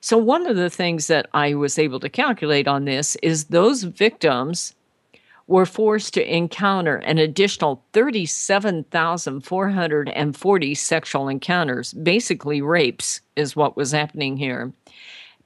So, 0.00 0.18
one 0.18 0.44
of 0.46 0.56
the 0.56 0.70
things 0.70 1.06
that 1.06 1.28
I 1.32 1.54
was 1.54 1.78
able 1.78 2.00
to 2.00 2.08
calculate 2.08 2.66
on 2.66 2.84
this 2.84 3.14
is 3.22 3.44
those 3.44 3.84
victims 3.84 4.74
were 5.46 5.66
forced 5.66 6.14
to 6.14 6.34
encounter 6.34 6.96
an 6.96 7.18
additional 7.18 7.84
37,440 7.92 10.74
sexual 10.74 11.28
encounters. 11.28 11.92
Basically, 11.92 12.62
rapes 12.62 13.20
is 13.36 13.54
what 13.54 13.76
was 13.76 13.92
happening 13.92 14.36
here. 14.36 14.72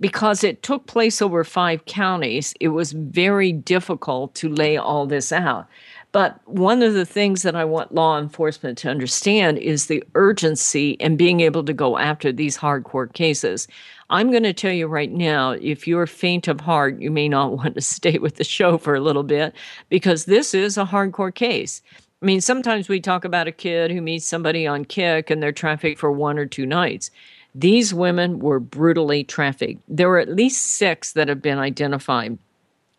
Because 0.00 0.44
it 0.44 0.62
took 0.62 0.86
place 0.86 1.20
over 1.20 1.42
five 1.42 1.84
counties, 1.86 2.54
it 2.60 2.68
was 2.68 2.92
very 2.92 3.52
difficult 3.52 4.34
to 4.36 4.48
lay 4.48 4.76
all 4.76 5.06
this 5.06 5.32
out. 5.32 5.66
But 6.12 6.40
one 6.46 6.82
of 6.82 6.94
the 6.94 7.04
things 7.04 7.42
that 7.42 7.54
I 7.54 7.64
want 7.64 7.94
law 7.94 8.18
enforcement 8.18 8.78
to 8.78 8.88
understand 8.88 9.58
is 9.58 9.86
the 9.86 10.02
urgency 10.14 10.96
and 11.00 11.18
being 11.18 11.40
able 11.40 11.64
to 11.64 11.72
go 11.72 11.98
after 11.98 12.32
these 12.32 12.56
hardcore 12.56 13.12
cases. 13.12 13.68
I'm 14.10 14.30
going 14.30 14.44
to 14.44 14.54
tell 14.54 14.72
you 14.72 14.86
right 14.86 15.12
now 15.12 15.50
if 15.52 15.86
you're 15.86 16.06
faint 16.06 16.48
of 16.48 16.60
heart, 16.60 16.98
you 16.98 17.10
may 17.10 17.28
not 17.28 17.52
want 17.56 17.74
to 17.74 17.80
stay 17.82 18.18
with 18.18 18.36
the 18.36 18.44
show 18.44 18.78
for 18.78 18.94
a 18.94 19.00
little 19.00 19.22
bit 19.22 19.54
because 19.90 20.24
this 20.24 20.54
is 20.54 20.78
a 20.78 20.86
hardcore 20.86 21.34
case. 21.34 21.82
I 22.20 22.26
mean, 22.26 22.40
sometimes 22.40 22.88
we 22.88 23.00
talk 23.00 23.24
about 23.24 23.46
a 23.46 23.52
kid 23.52 23.92
who 23.92 24.00
meets 24.00 24.26
somebody 24.26 24.66
on 24.66 24.84
Kik 24.84 25.30
and 25.30 25.40
they're 25.40 25.52
trafficked 25.52 26.00
for 26.00 26.10
one 26.10 26.36
or 26.36 26.46
two 26.46 26.66
nights. 26.66 27.12
These 27.54 27.94
women 27.94 28.38
were 28.38 28.60
brutally 28.60 29.24
trafficked. 29.24 29.82
There 29.88 30.08
were 30.08 30.18
at 30.18 30.34
least 30.34 30.66
six 30.66 31.12
that 31.12 31.28
have 31.28 31.42
been 31.42 31.58
identified. 31.58 32.38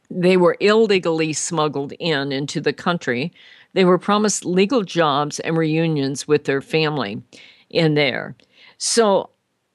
They 0.09 0.37
were 0.37 0.57
illegally 0.59 1.33
smuggled 1.33 1.93
in 1.99 2.31
into 2.31 2.59
the 2.59 2.73
country. 2.73 3.31
They 3.73 3.85
were 3.85 3.99
promised 3.99 4.45
legal 4.45 4.83
jobs 4.83 5.39
and 5.39 5.57
reunions 5.57 6.27
with 6.27 6.45
their 6.45 6.61
family 6.61 7.21
in 7.69 7.93
there. 7.93 8.35
So 8.77 9.29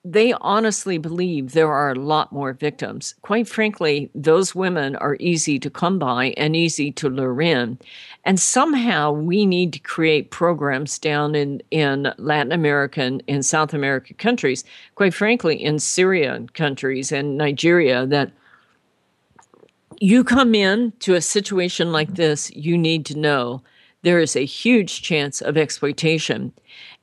they 0.04 0.34
honestly 0.34 0.98
believe 0.98 1.52
there 1.52 1.72
are 1.72 1.90
a 1.90 1.98
lot 1.98 2.30
more 2.30 2.52
victims. 2.52 3.14
Quite 3.22 3.48
frankly, 3.48 4.10
those 4.14 4.54
women 4.54 4.96
are 4.96 5.16
easy 5.18 5.58
to 5.58 5.70
come 5.70 5.98
by 5.98 6.34
and 6.36 6.54
easy 6.54 6.92
to 6.92 7.08
lure 7.08 7.40
in. 7.40 7.78
And 8.24 8.38
somehow 8.38 9.12
we 9.12 9.46
need 9.46 9.72
to 9.72 9.78
create 9.78 10.30
programs 10.30 10.98
down 10.98 11.34
in, 11.34 11.62
in 11.70 12.12
Latin 12.18 12.52
American 12.52 13.22
and 13.28 13.44
South 13.46 13.72
American 13.72 14.16
countries, 14.16 14.62
quite 14.94 15.14
frankly, 15.14 15.62
in 15.62 15.78
Syrian 15.78 16.50
countries 16.50 17.10
and 17.10 17.38
Nigeria, 17.38 18.04
that 18.04 18.30
you 20.00 20.22
come 20.22 20.54
in 20.54 20.92
to 21.00 21.14
a 21.14 21.20
situation 21.22 21.92
like 21.92 22.14
this, 22.14 22.50
you 22.50 22.76
need 22.76 23.06
to 23.06 23.18
know 23.18 23.62
there 24.04 24.20
is 24.20 24.36
a 24.36 24.44
huge 24.44 25.02
chance 25.02 25.40
of 25.40 25.56
exploitation. 25.56 26.52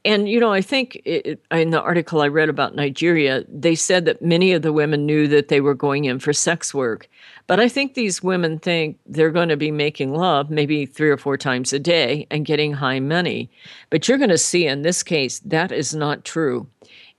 And, 0.03 0.27
you 0.27 0.39
know, 0.39 0.51
I 0.51 0.61
think 0.61 1.01
it, 1.05 1.43
in 1.51 1.69
the 1.69 1.81
article 1.81 2.21
I 2.21 2.27
read 2.27 2.49
about 2.49 2.75
Nigeria, 2.75 3.43
they 3.47 3.75
said 3.75 4.05
that 4.05 4.21
many 4.21 4.51
of 4.53 4.61
the 4.61 4.73
women 4.73 5.05
knew 5.05 5.27
that 5.27 5.49
they 5.49 5.61
were 5.61 5.75
going 5.75 6.05
in 6.05 6.19
for 6.19 6.33
sex 6.33 6.73
work. 6.73 7.07
But 7.47 7.59
I 7.59 7.67
think 7.67 7.93
these 7.93 8.23
women 8.23 8.57
think 8.59 8.97
they're 9.05 9.31
going 9.31 9.49
to 9.49 9.57
be 9.57 9.71
making 9.71 10.13
love 10.13 10.49
maybe 10.49 10.85
three 10.85 11.09
or 11.09 11.17
four 11.17 11.37
times 11.37 11.73
a 11.73 11.79
day 11.79 12.25
and 12.31 12.45
getting 12.45 12.73
high 12.73 12.99
money. 12.99 13.49
But 13.89 14.07
you're 14.07 14.17
going 14.17 14.29
to 14.29 14.37
see 14.37 14.65
in 14.65 14.81
this 14.81 15.03
case, 15.03 15.39
that 15.39 15.71
is 15.71 15.93
not 15.93 16.23
true. 16.23 16.67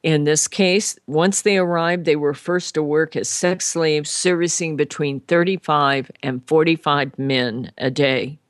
In 0.02 0.24
this 0.24 0.48
case, 0.48 0.98
once 1.06 1.42
they 1.42 1.58
arrived, 1.58 2.04
they 2.04 2.16
were 2.16 2.34
first 2.34 2.74
to 2.74 2.82
work 2.82 3.14
as 3.14 3.28
sex 3.28 3.66
slaves, 3.66 4.10
servicing 4.10 4.76
between 4.76 5.20
35 5.20 6.10
and 6.24 6.46
45 6.48 7.16
men 7.18 7.70
a 7.78 7.90
day. 7.90 8.40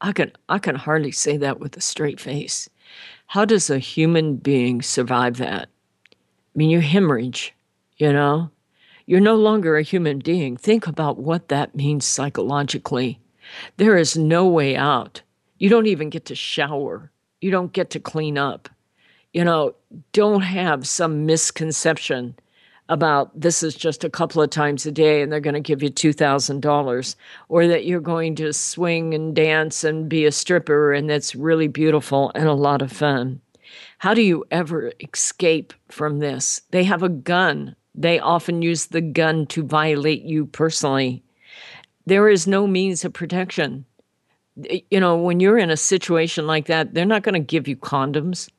I 0.00 0.12
can 0.12 0.32
I 0.48 0.58
can 0.58 0.76
hardly 0.76 1.12
say 1.12 1.36
that 1.36 1.60
with 1.60 1.76
a 1.76 1.80
straight 1.80 2.20
face. 2.20 2.68
How 3.26 3.44
does 3.44 3.70
a 3.70 3.78
human 3.78 4.36
being 4.36 4.82
survive 4.82 5.36
that? 5.36 5.68
I 6.10 6.16
mean, 6.54 6.70
you 6.70 6.80
hemorrhage, 6.80 7.54
you 7.96 8.12
know? 8.12 8.50
You're 9.06 9.20
no 9.20 9.36
longer 9.36 9.76
a 9.76 9.82
human 9.82 10.18
being. 10.20 10.56
Think 10.56 10.86
about 10.86 11.18
what 11.18 11.48
that 11.48 11.74
means 11.74 12.04
psychologically. 12.04 13.20
There 13.76 13.96
is 13.96 14.16
no 14.16 14.46
way 14.46 14.76
out. 14.76 15.22
You 15.58 15.68
don't 15.68 15.86
even 15.86 16.10
get 16.10 16.24
to 16.26 16.34
shower. 16.34 17.10
You 17.40 17.50
don't 17.50 17.72
get 17.72 17.90
to 17.90 18.00
clean 18.00 18.38
up. 18.38 18.68
You 19.32 19.44
know, 19.44 19.74
don't 20.12 20.42
have 20.42 20.88
some 20.88 21.26
misconception 21.26 22.36
about 22.90 23.30
this 23.40 23.62
is 23.62 23.74
just 23.74 24.04
a 24.04 24.10
couple 24.10 24.42
of 24.42 24.50
times 24.50 24.84
a 24.84 24.92
day 24.92 25.22
and 25.22 25.32
they're 25.32 25.40
going 25.40 25.54
to 25.54 25.60
give 25.60 25.82
you 25.82 25.90
$2,000, 25.90 27.16
or 27.48 27.66
that 27.66 27.86
you're 27.86 28.00
going 28.00 28.34
to 28.34 28.52
swing 28.52 29.14
and 29.14 29.34
dance 29.34 29.84
and 29.84 30.08
be 30.08 30.26
a 30.26 30.32
stripper 30.32 30.92
and 30.92 31.08
that's 31.08 31.34
really 31.34 31.68
beautiful 31.68 32.32
and 32.34 32.48
a 32.48 32.52
lot 32.52 32.82
of 32.82 32.92
fun. 32.92 33.40
How 33.98 34.12
do 34.12 34.22
you 34.22 34.44
ever 34.50 34.92
escape 35.00 35.72
from 35.88 36.18
this? 36.18 36.60
They 36.72 36.84
have 36.84 37.02
a 37.02 37.08
gun. 37.08 37.76
They 37.94 38.18
often 38.18 38.60
use 38.60 38.86
the 38.86 39.00
gun 39.00 39.46
to 39.46 39.62
violate 39.62 40.22
you 40.22 40.46
personally. 40.46 41.22
There 42.06 42.28
is 42.28 42.46
no 42.46 42.66
means 42.66 43.04
of 43.04 43.12
protection. 43.12 43.84
You 44.90 44.98
know, 44.98 45.16
when 45.16 45.38
you're 45.38 45.58
in 45.58 45.70
a 45.70 45.76
situation 45.76 46.46
like 46.46 46.66
that, 46.66 46.92
they're 46.92 47.04
not 47.04 47.22
going 47.22 47.34
to 47.34 47.40
give 47.40 47.68
you 47.68 47.76
condoms. 47.76 48.50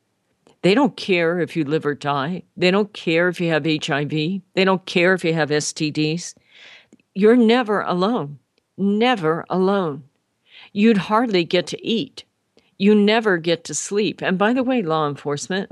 They 0.62 0.76
don't 0.76 0.95
care 0.95 1.39
if 1.39 1.55
you 1.55 1.64
live 1.64 1.86
or 1.86 1.95
die. 1.95 2.43
They 2.55 2.70
don't 2.70 2.93
care 2.93 3.28
if 3.28 3.41
you 3.41 3.49
have 3.49 3.66
HIV. 3.66 4.12
They 4.12 4.64
don't 4.64 4.86
care 4.86 5.14
if 5.14 5.24
you 5.24 5.34
have 5.34 5.49
STDs. 5.49 6.36
You're 7.16 7.36
never 7.36 7.82
alone. 7.82 8.39
Never 8.78 9.45
alone. 9.49 10.03
You'd 10.72 10.97
hardly 10.97 11.43
get 11.43 11.68
to 11.68 11.86
eat. 11.86 12.24
You 12.78 12.93
never 12.93 13.38
get 13.38 13.64
to 13.66 13.76
sleep. 13.76 14.22
And 14.22 14.38
by 14.38 14.53
the 14.53 14.64
way, 14.64 14.82
law 14.82 15.07
enforcement, 15.07 15.72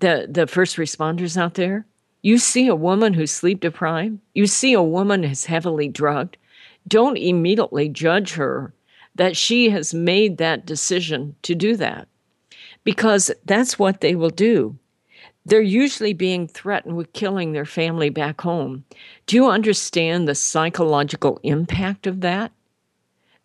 the, 0.00 0.26
the 0.28 0.46
first 0.46 0.76
responders 0.76 1.36
out 1.36 1.54
there, 1.54 1.86
you 2.22 2.38
see 2.38 2.66
a 2.66 2.74
woman 2.74 3.14
who's 3.14 3.30
sleep 3.30 3.60
deprived, 3.60 4.18
you 4.34 4.46
see 4.46 4.72
a 4.72 4.82
woman 4.82 5.22
who's 5.22 5.44
heavily 5.44 5.88
drugged, 5.88 6.36
don't 6.86 7.16
immediately 7.16 7.88
judge 7.88 8.34
her 8.34 8.72
that 9.14 9.36
she 9.36 9.70
has 9.70 9.92
made 9.92 10.38
that 10.38 10.66
decision 10.66 11.36
to 11.42 11.54
do 11.54 11.76
that 11.76 12.08
because 12.84 13.30
that's 13.44 13.78
what 13.78 14.00
they 14.00 14.14
will 14.14 14.30
do. 14.30 14.78
They're 15.44 15.60
usually 15.60 16.12
being 16.12 16.46
threatened 16.46 16.96
with 16.96 17.12
killing 17.14 17.52
their 17.52 17.64
family 17.64 18.10
back 18.10 18.42
home. 18.42 18.84
Do 19.26 19.36
you 19.36 19.48
understand 19.48 20.28
the 20.28 20.34
psychological 20.34 21.40
impact 21.42 22.06
of 22.06 22.20
that? 22.20 22.52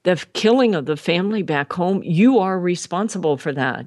The 0.03 0.21
killing 0.33 0.75
of 0.75 0.85
the 0.85 0.97
family 0.97 1.43
back 1.43 1.71
home, 1.71 2.03
you 2.03 2.39
are 2.39 2.59
responsible 2.59 3.37
for 3.37 3.53
that. 3.53 3.85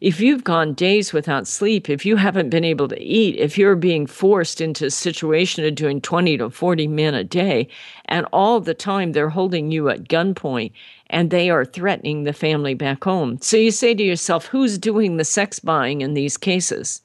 If 0.00 0.20
you've 0.20 0.44
gone 0.44 0.74
days 0.74 1.12
without 1.12 1.46
sleep, 1.46 1.88
if 1.88 2.04
you 2.04 2.16
haven't 2.16 2.50
been 2.50 2.64
able 2.64 2.88
to 2.88 3.00
eat, 3.00 3.36
if 3.36 3.56
you're 3.56 3.76
being 3.76 4.06
forced 4.06 4.60
into 4.60 4.86
a 4.86 4.90
situation 4.90 5.64
of 5.64 5.76
doing 5.76 6.00
20 6.00 6.38
to 6.38 6.50
40 6.50 6.88
men 6.88 7.14
a 7.14 7.24
day, 7.24 7.68
and 8.06 8.26
all 8.32 8.60
the 8.60 8.74
time 8.74 9.12
they're 9.12 9.30
holding 9.30 9.70
you 9.70 9.88
at 9.88 10.08
gunpoint 10.08 10.72
and 11.12 11.30
they 11.30 11.50
are 11.50 11.64
threatening 11.64 12.24
the 12.24 12.32
family 12.32 12.74
back 12.74 13.04
home. 13.04 13.38
So 13.40 13.56
you 13.56 13.70
say 13.70 13.94
to 13.94 14.02
yourself, 14.02 14.46
who's 14.46 14.78
doing 14.78 15.16
the 15.16 15.24
sex 15.24 15.60
buying 15.60 16.00
in 16.00 16.14
these 16.14 16.36
cases? 16.36 17.02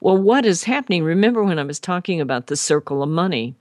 Well, 0.00 0.18
what 0.18 0.44
is 0.44 0.64
happening? 0.64 1.02
Remember 1.02 1.42
when 1.42 1.58
I 1.58 1.64
was 1.64 1.80
talking 1.80 2.20
about 2.20 2.48
the 2.48 2.56
circle 2.56 3.02
of 3.02 3.08
money? 3.08 3.54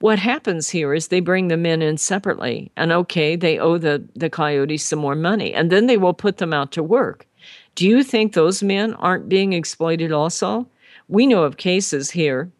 What 0.00 0.18
happens 0.18 0.68
here 0.68 0.92
is 0.92 1.08
they 1.08 1.20
bring 1.20 1.48
the 1.48 1.56
men 1.56 1.80
in 1.80 1.96
separately, 1.96 2.70
and 2.76 2.92
okay, 2.92 3.36
they 3.36 3.58
owe 3.58 3.78
the, 3.78 4.04
the 4.14 4.28
coyotes 4.28 4.84
some 4.84 4.98
more 4.98 5.14
money, 5.14 5.54
and 5.54 5.70
then 5.70 5.86
they 5.86 5.96
will 5.96 6.14
put 6.14 6.36
them 6.36 6.52
out 6.52 6.72
to 6.72 6.82
work. 6.82 7.26
Do 7.74 7.86
you 7.86 8.02
think 8.02 8.32
those 8.32 8.62
men 8.62 8.94
aren't 8.94 9.28
being 9.28 9.52
exploited 9.52 10.12
also? 10.12 10.66
We 11.08 11.26
know 11.26 11.44
of 11.44 11.56
cases 11.56 12.10
here 12.10 12.50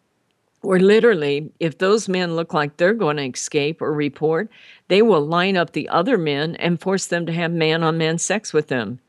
where 0.61 0.79
literally, 0.79 1.51
if 1.59 1.77
those 1.77 2.09
men 2.09 2.35
look 2.35 2.53
like 2.53 2.77
they're 2.77 2.93
going 2.93 3.17
to 3.17 3.23
escape 3.23 3.81
or 3.81 3.93
report, 3.93 4.49
they 4.87 5.01
will 5.01 5.25
line 5.25 5.57
up 5.57 5.71
the 5.71 5.89
other 5.89 6.17
men 6.17 6.55
and 6.55 6.79
force 6.79 7.05
them 7.05 7.25
to 7.25 7.33
have 7.33 7.51
man 7.51 7.83
on 7.83 7.97
man 7.97 8.17
sex 8.17 8.53
with 8.53 8.67
them. 8.67 8.99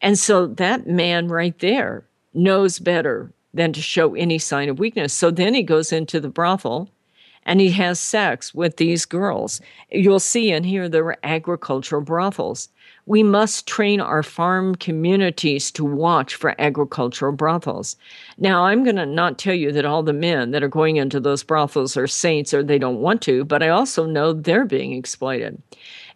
And 0.00 0.18
so 0.18 0.46
that 0.46 0.86
man 0.86 1.28
right 1.28 1.58
there 1.60 2.04
knows 2.34 2.78
better 2.78 3.32
than 3.54 3.72
to 3.72 3.82
show 3.82 4.14
any 4.14 4.38
sign 4.38 4.68
of 4.68 4.78
weakness. 4.78 5.12
So 5.12 5.30
then 5.30 5.54
he 5.54 5.62
goes 5.62 5.92
into 5.92 6.20
the 6.20 6.28
brothel 6.28 6.90
and 7.44 7.60
he 7.60 7.70
has 7.72 7.98
sex 8.00 8.54
with 8.54 8.76
these 8.76 9.04
girls. 9.04 9.60
You'll 9.90 10.20
see 10.20 10.52
and 10.52 10.64
hear 10.64 10.88
there 10.88 11.04
were 11.04 11.18
agricultural 11.22 12.02
brothels. 12.02 12.68
We 13.06 13.22
must 13.22 13.66
train 13.66 14.00
our 14.00 14.22
farm 14.22 14.76
communities 14.76 15.70
to 15.72 15.84
watch 15.84 16.36
for 16.36 16.54
agricultural 16.60 17.32
brothels. 17.32 17.96
Now, 18.38 18.64
I'm 18.64 18.84
going 18.84 18.96
to 18.96 19.06
not 19.06 19.38
tell 19.38 19.54
you 19.54 19.72
that 19.72 19.84
all 19.84 20.02
the 20.02 20.12
men 20.12 20.52
that 20.52 20.62
are 20.62 20.68
going 20.68 20.96
into 20.96 21.18
those 21.18 21.42
brothels 21.42 21.96
are 21.96 22.06
saints 22.06 22.54
or 22.54 22.62
they 22.62 22.78
don't 22.78 23.00
want 23.00 23.20
to, 23.22 23.44
but 23.44 23.62
I 23.62 23.68
also 23.68 24.06
know 24.06 24.32
they're 24.32 24.64
being 24.64 24.92
exploited. 24.92 25.60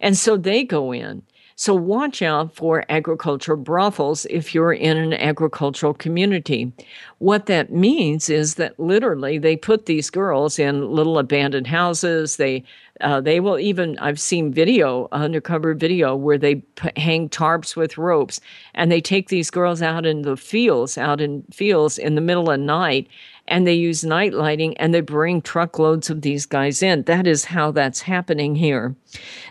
And 0.00 0.16
so 0.16 0.36
they 0.36 0.62
go 0.62 0.92
in. 0.92 1.22
So 1.58 1.74
watch 1.74 2.20
out 2.20 2.54
for 2.54 2.84
agricultural 2.90 3.56
brothels 3.56 4.26
if 4.26 4.54
you're 4.54 4.74
in 4.74 4.98
an 4.98 5.14
agricultural 5.14 5.94
community. 5.94 6.70
What 7.16 7.46
that 7.46 7.72
means 7.72 8.28
is 8.28 8.56
that 8.56 8.78
literally 8.78 9.38
they 9.38 9.56
put 9.56 9.86
these 9.86 10.10
girls 10.10 10.58
in 10.58 10.90
little 10.90 11.18
abandoned 11.18 11.66
houses. 11.66 12.36
They 12.36 12.62
uh, 13.00 13.20
they 13.20 13.40
will 13.40 13.58
even 13.58 13.98
I've 13.98 14.20
seen 14.20 14.52
video 14.52 15.08
undercover 15.12 15.74
video 15.74 16.14
where 16.16 16.38
they 16.38 16.56
p- 16.56 16.90
hang 16.96 17.28
tarps 17.28 17.76
with 17.76 17.98
ropes 17.98 18.40
and 18.74 18.90
they 18.90 19.00
take 19.00 19.28
these 19.28 19.50
girls 19.50 19.82
out 19.82 20.06
in 20.06 20.22
the 20.22 20.36
fields, 20.36 20.96
out 20.96 21.20
in 21.20 21.42
fields 21.52 21.98
in 21.98 22.14
the 22.14 22.20
middle 22.20 22.50
of 22.50 22.60
night, 22.60 23.08
and 23.48 23.66
they 23.66 23.74
use 23.74 24.04
night 24.04 24.32
lighting 24.32 24.76
and 24.78 24.94
they 24.94 25.00
bring 25.00 25.42
truckloads 25.42 26.10
of 26.10 26.22
these 26.22 26.46
guys 26.46 26.82
in. 26.82 27.02
That 27.02 27.26
is 27.26 27.44
how 27.44 27.70
that's 27.70 28.00
happening 28.00 28.54
here. 28.54 28.94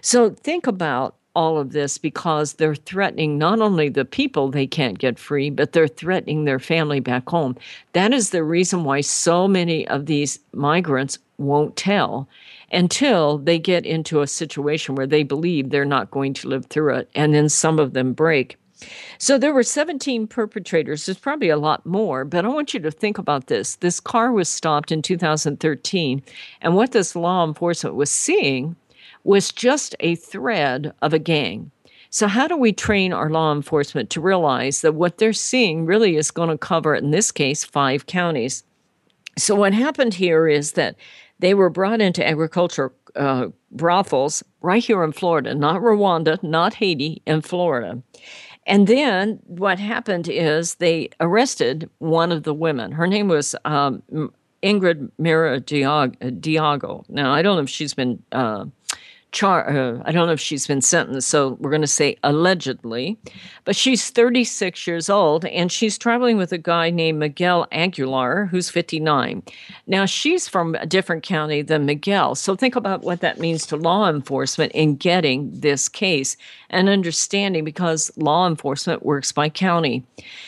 So 0.02 0.32
think 0.32 0.68
about 0.68 1.16
all 1.36 1.58
of 1.58 1.74
this 1.74 1.98
because 1.98 2.54
they're 2.54 2.76
threatening 2.76 3.38
not 3.38 3.60
only 3.60 3.90
the 3.90 4.06
people 4.06 4.50
they 4.50 4.66
can't 4.66 5.00
get 5.00 5.20
free, 5.20 5.50
but 5.50 5.74
they're 5.74 5.88
threatening 5.88 6.46
their 6.46 6.60
family 6.60 7.02
back 7.02 7.28
home. 7.30 7.58
That 7.94 8.14
is 8.14 8.30
the 8.30 8.44
reason 8.44 8.86
why 8.86 9.02
so 9.02 9.48
many 9.48 9.88
of 9.88 10.06
these 10.06 10.40
migrants 10.54 11.20
won't 11.38 11.76
tell 11.76 12.30
until 12.72 13.38
they 13.38 13.60
get 13.60 13.86
into 13.86 14.22
a 14.22 14.28
situation 14.28 14.96
where 14.96 15.08
they 15.08 15.24
believe 15.24 15.70
they're 15.70 15.86
not 15.86 16.12
going 16.12 16.34
to 16.36 16.48
live 16.48 16.66
through 16.66 16.96
it. 16.96 17.10
And 17.16 17.34
then 17.34 17.50
some 17.50 17.80
of 17.80 17.94
them 17.94 18.14
break. 18.14 18.58
So 19.18 19.38
there 19.38 19.54
were 19.54 19.64
17 19.64 20.28
perpetrators. 20.28 21.06
There's 21.06 21.18
probably 21.18 21.50
a 21.50 21.58
lot 21.58 21.86
more, 21.86 22.26
but 22.26 22.46
I 22.46 22.50
want 22.50 22.74
you 22.74 22.80
to 22.82 22.92
think 22.92 23.18
about 23.18 23.48
this. 23.48 23.78
This 23.78 24.00
car 24.00 24.32
was 24.32 24.50
stopped 24.50 24.92
in 24.92 25.02
2013, 25.02 26.22
and 26.62 26.76
what 26.76 26.92
this 26.92 27.16
law 27.16 27.46
enforcement 27.46 27.96
was 27.96 28.12
seeing 28.12 28.76
was 29.24 29.52
just 29.52 29.96
a 30.02 30.16
thread 30.16 30.94
of 31.02 31.14
a 31.14 31.20
gang. 31.20 31.72
So, 32.10 32.28
how 32.28 32.48
do 32.48 32.56
we 32.56 32.72
train 32.72 33.12
our 33.12 33.30
law 33.30 33.52
enforcement 33.54 34.10
to 34.12 34.22
realize 34.22 34.82
that 34.82 34.96
what 34.96 35.18
they're 35.18 35.34
seeing 35.34 35.86
really 35.86 36.16
is 36.16 36.32
going 36.32 36.50
to 36.50 36.58
cover, 36.58 36.96
in 36.96 37.12
this 37.12 37.32
case, 37.32 37.64
five 37.64 38.06
counties? 38.06 38.64
So, 39.38 39.56
what 39.56 39.74
happened 39.74 40.14
here 40.14 40.48
is 40.48 40.74
that 40.74 40.96
they 41.40 41.54
were 41.54 41.70
brought 41.70 42.02
into 42.02 42.26
agriculture 42.26 42.92
uh, 43.16 43.48
brothels 43.72 44.44
right 44.62 44.84
here 44.84 45.04
in 45.04 45.12
Florida, 45.12 45.56
not 45.56 45.82
Rwanda, 45.82 46.42
not 46.44 46.74
Haiti, 46.76 47.22
in 47.26 47.42
Florida. 47.42 48.02
And 48.68 48.88
then 48.88 49.40
what 49.46 49.80
happened 49.80 50.28
is 50.28 50.76
they 50.76 51.10
arrested 51.20 51.90
one 52.00 52.32
of 52.32 52.44
the 52.44 52.54
women. 52.54 52.92
Her 52.92 53.08
name 53.08 53.28
was 53.28 53.56
um, 53.64 54.02
Ingrid 54.64 55.12
Mira 55.20 55.62
Diago. 55.62 57.06
Now, 57.08 57.32
I 57.32 57.42
don't 57.42 57.58
know 57.58 57.64
if 57.64 57.70
she's 57.70 57.94
been 57.94 58.24
uh, 58.32 58.66
char- 59.36 59.70
uh, 59.70 60.02
I 60.06 60.12
don't 60.14 60.28
know 60.28 60.34
if 60.34 60.40
she's 60.40 60.66
been 60.66 60.82
sentenced, 60.82 61.28
so 61.28 61.58
we're 61.60 61.70
going 61.70 61.82
to 61.82 61.88
say 61.88 62.18
allegedly, 62.24 63.20
but 63.66 63.76
she's 63.76 64.10
36 64.10 64.88
years 64.88 65.10
old 65.10 65.46
and 65.46 65.72
she's 65.72 65.98
traveling 65.98 66.38
with 66.38 66.54
a 66.54 66.58
guy 66.58 66.90
named 66.90 67.20
Miguel 67.20 67.68
Aguilar, 67.72 68.46
who's 68.46 68.70
59. 68.70 69.44
Now, 69.88 70.06
she's 70.06 70.48
from 70.48 70.76
a 70.76 70.86
different 70.86 71.24
county 71.24 71.62
than 71.62 71.86
Miguel, 71.86 72.34
so 72.36 72.56
think 72.56 72.78
about 72.78 73.04
what 73.04 73.20
that 73.20 73.40
means 73.40 73.66
to 73.68 73.76
law 73.76 74.10
enforcement 74.10 74.72
in 74.72 74.96
getting 74.96 75.52
this 75.52 75.90
case 75.90 76.38
and 76.70 76.88
understanding 76.88 77.66
because 77.66 78.12
law 78.16 78.48
enforcement 78.48 79.06
works 79.06 79.34
by 79.34 79.50
county. 79.50 80.04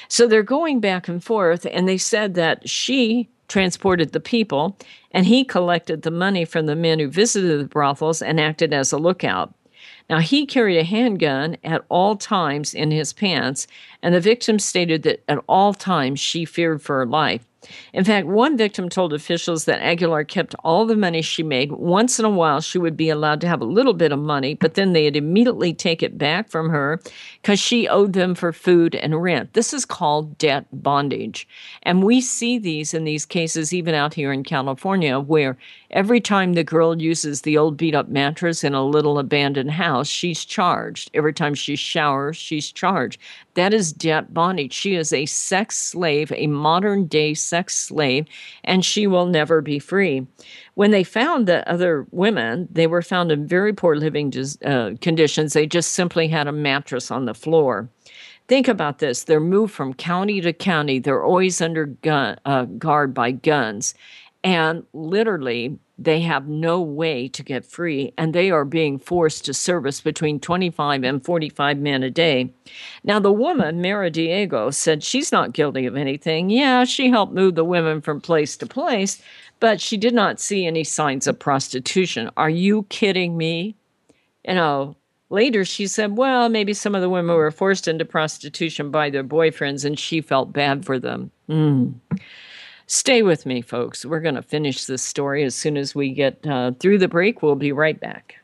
So 0.07 0.27
they're 0.27 0.43
going 0.43 0.79
back 0.79 1.09
and 1.09 1.21
forth, 1.21 1.67
and 1.69 1.87
they 1.89 1.97
said 1.97 2.35
that 2.35 2.67
she 2.69 3.29
transported 3.47 4.11
the 4.11 4.19
people, 4.19 4.77
and 5.11 5.25
he 5.25 5.43
collected 5.43 6.01
the 6.01 6.11
money 6.11 6.45
from 6.45 6.65
the 6.65 6.75
men 6.75 6.99
who 6.99 7.07
visited 7.07 7.59
the 7.59 7.65
brothels 7.65 8.21
and 8.21 8.39
acted 8.39 8.73
as 8.73 8.91
a 8.91 8.97
lookout. 8.97 9.53
Now, 10.09 10.19
he 10.19 10.45
carried 10.45 10.77
a 10.77 10.83
handgun 10.83 11.57
at 11.63 11.85
all 11.89 12.15
times 12.15 12.73
in 12.73 12.91
his 12.91 13.13
pants, 13.13 13.67
and 14.01 14.13
the 14.13 14.19
victim 14.19 14.59
stated 14.59 15.03
that 15.03 15.23
at 15.27 15.43
all 15.47 15.73
times 15.73 16.19
she 16.19 16.45
feared 16.45 16.81
for 16.81 16.97
her 16.97 17.05
life. 17.05 17.46
In 17.93 18.03
fact, 18.03 18.27
one 18.27 18.57
victim 18.57 18.87
told 18.89 19.13
officials 19.13 19.65
that 19.65 19.81
Aguilar 19.81 20.23
kept 20.23 20.55
all 20.63 20.85
the 20.85 20.95
money 20.95 21.21
she 21.21 21.43
made. 21.43 21.71
Once 21.71 22.19
in 22.19 22.25
a 22.25 22.29
while, 22.29 22.61
she 22.61 22.77
would 22.77 22.95
be 22.95 23.09
allowed 23.09 23.41
to 23.41 23.47
have 23.47 23.61
a 23.61 23.65
little 23.65 23.93
bit 23.93 24.11
of 24.11 24.19
money, 24.19 24.53
but 24.53 24.75
then 24.75 24.93
they'd 24.93 25.15
immediately 25.15 25.73
take 25.73 26.03
it 26.03 26.17
back 26.17 26.49
from 26.49 26.69
her 26.69 27.01
because 27.41 27.59
she 27.59 27.87
owed 27.87 28.13
them 28.13 28.35
for 28.35 28.53
food 28.53 28.93
and 28.95 29.21
rent. 29.21 29.53
This 29.53 29.73
is 29.73 29.85
called 29.85 30.37
debt 30.37 30.65
bondage. 30.71 31.47
And 31.83 32.03
we 32.03 32.21
see 32.21 32.59
these 32.59 32.93
in 32.93 33.03
these 33.03 33.25
cases 33.25 33.73
even 33.73 33.95
out 33.95 34.13
here 34.13 34.31
in 34.31 34.43
California 34.43 35.19
where 35.19 35.57
every 35.91 36.21
time 36.21 36.53
the 36.53 36.63
girl 36.63 37.01
uses 37.01 37.41
the 37.41 37.57
old 37.57 37.77
beat 37.77 37.95
up 37.95 38.09
mattress 38.09 38.63
in 38.63 38.73
a 38.73 38.85
little 38.85 39.17
abandoned 39.17 39.71
house, 39.71 40.07
she's 40.07 40.45
charged. 40.45 41.09
Every 41.13 41.33
time 41.33 41.55
she 41.55 41.75
showers, 41.75 42.37
she's 42.37 42.71
charged. 42.71 43.19
That 43.55 43.73
is 43.73 43.91
debt 43.91 44.33
bondage. 44.33 44.73
She 44.73 44.95
is 44.95 45.11
a 45.11 45.25
sex 45.25 45.77
slave, 45.77 46.31
a 46.35 46.45
modern 46.45 47.07
day 47.07 47.33
sex 47.47 47.75
slave, 47.77 48.25
and 48.63 48.83
she 48.83 49.07
will 49.07 49.25
never 49.25 49.61
be 49.61 49.79
free. 49.79 50.25
When 50.75 50.91
they 50.91 51.03
found 51.03 51.47
the 51.47 51.67
other 51.69 52.05
women, 52.11 52.67
they 52.71 52.87
were 52.87 53.01
found 53.01 53.31
in 53.31 53.47
very 53.47 53.73
poor 53.73 53.95
living 53.95 54.33
uh, 54.65 54.91
conditions. 55.01 55.53
They 55.53 55.65
just 55.65 55.93
simply 55.93 56.27
had 56.27 56.47
a 56.47 56.51
mattress 56.51 57.11
on 57.11 57.25
the 57.25 57.33
floor. 57.33 57.89
Think 58.47 58.67
about 58.67 58.99
this. 58.99 59.23
They're 59.23 59.39
moved 59.39 59.73
from 59.73 59.93
county 59.93 60.39
to 60.41 60.53
county. 60.53 60.99
They're 60.99 61.23
always 61.23 61.61
under 61.61 61.85
gun, 61.85 62.37
uh, 62.45 62.65
guard 62.65 63.13
by 63.13 63.31
guns. 63.31 63.93
And 64.43 64.83
literally, 64.93 65.77
they 65.99 66.21
have 66.21 66.47
no 66.47 66.79
way 66.79 67.27
to 67.29 67.41
get 67.41 67.65
free, 67.65 68.13
and 68.17 68.33
they 68.33 68.51
are 68.51 68.65
being 68.65 68.99
forced 68.99 69.45
to 69.45 69.53
service 69.53 69.99
between 69.99 70.39
25 70.39 71.03
and 71.03 71.25
45 71.25 71.79
men 71.79 72.03
a 72.03 72.11
day. 72.11 72.53
Now, 73.03 73.19
the 73.19 73.31
woman, 73.31 73.81
Mara 73.81 74.11
Diego, 74.11 74.69
said 74.69 75.03
she's 75.03 75.31
not 75.31 75.53
guilty 75.53 75.87
of 75.87 75.95
anything. 75.95 76.51
Yeah, 76.51 76.83
she 76.83 77.09
helped 77.09 77.33
move 77.33 77.55
the 77.55 77.63
women 77.63 78.01
from 78.01 78.21
place 78.21 78.55
to 78.57 78.67
place, 78.67 79.21
but 79.59 79.81
she 79.81 79.97
did 79.97 80.13
not 80.13 80.39
see 80.39 80.67
any 80.67 80.83
signs 80.83 81.25
of 81.25 81.39
prostitution. 81.39 82.29
Are 82.37 82.49
you 82.49 82.83
kidding 82.89 83.35
me? 83.35 83.75
You 84.47 84.53
know, 84.53 84.95
later 85.31 85.65
she 85.65 85.87
said, 85.87 86.15
well, 86.15 86.47
maybe 86.47 86.73
some 86.73 86.93
of 86.93 87.01
the 87.01 87.09
women 87.09 87.35
were 87.35 87.51
forced 87.51 87.87
into 87.87 88.05
prostitution 88.05 88.91
by 88.91 89.09
their 89.09 89.23
boyfriends 89.23 89.83
and 89.83 89.97
she 89.97 90.21
felt 90.21 90.53
bad 90.53 90.85
for 90.85 90.99
them. 90.99 91.31
Mm. 91.49 91.95
Stay 92.87 93.21
with 93.21 93.45
me, 93.45 93.61
folks. 93.61 94.05
We're 94.05 94.21
going 94.21 94.35
to 94.35 94.41
finish 94.41 94.85
this 94.85 95.01
story 95.01 95.43
as 95.43 95.53
soon 95.53 95.75
as 95.75 95.93
we 95.93 96.11
get 96.11 96.47
uh, 96.47 96.71
through 96.79 96.99
the 96.99 97.09
break. 97.09 97.41
We'll 97.41 97.55
be 97.55 97.73
right 97.73 97.99
back. 97.99 98.35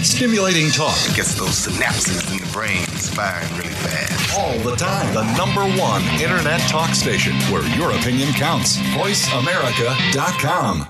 Stimulating 0.00 0.70
talk. 0.70 0.96
Gets 1.14 1.34
those 1.34 1.66
synapses 1.66 2.32
in 2.32 2.38
the 2.38 2.50
brain 2.52 2.86
firing 2.86 3.50
really 3.58 3.74
fast. 3.74 4.38
All 4.38 4.56
the 4.60 4.76
time. 4.76 5.12
The 5.12 5.24
number 5.36 5.64
one 5.78 6.02
Internet 6.20 6.60
talk 6.60 6.94
station 6.94 7.34
where 7.52 7.62
your 7.76 7.90
opinion 7.90 8.32
counts. 8.32 8.78
VoiceAmerica.com. 8.78 10.86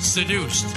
Seduced 0.00 0.76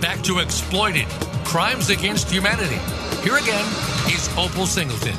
back 0.00 0.22
to 0.22 0.38
Exploited 0.38 1.06
Crimes 1.44 1.90
Against 1.90 2.30
Humanity. 2.30 2.78
Here 3.22 3.36
again 3.36 3.64
is 4.06 4.28
Opal 4.36 4.66
Singleton. 4.66 5.16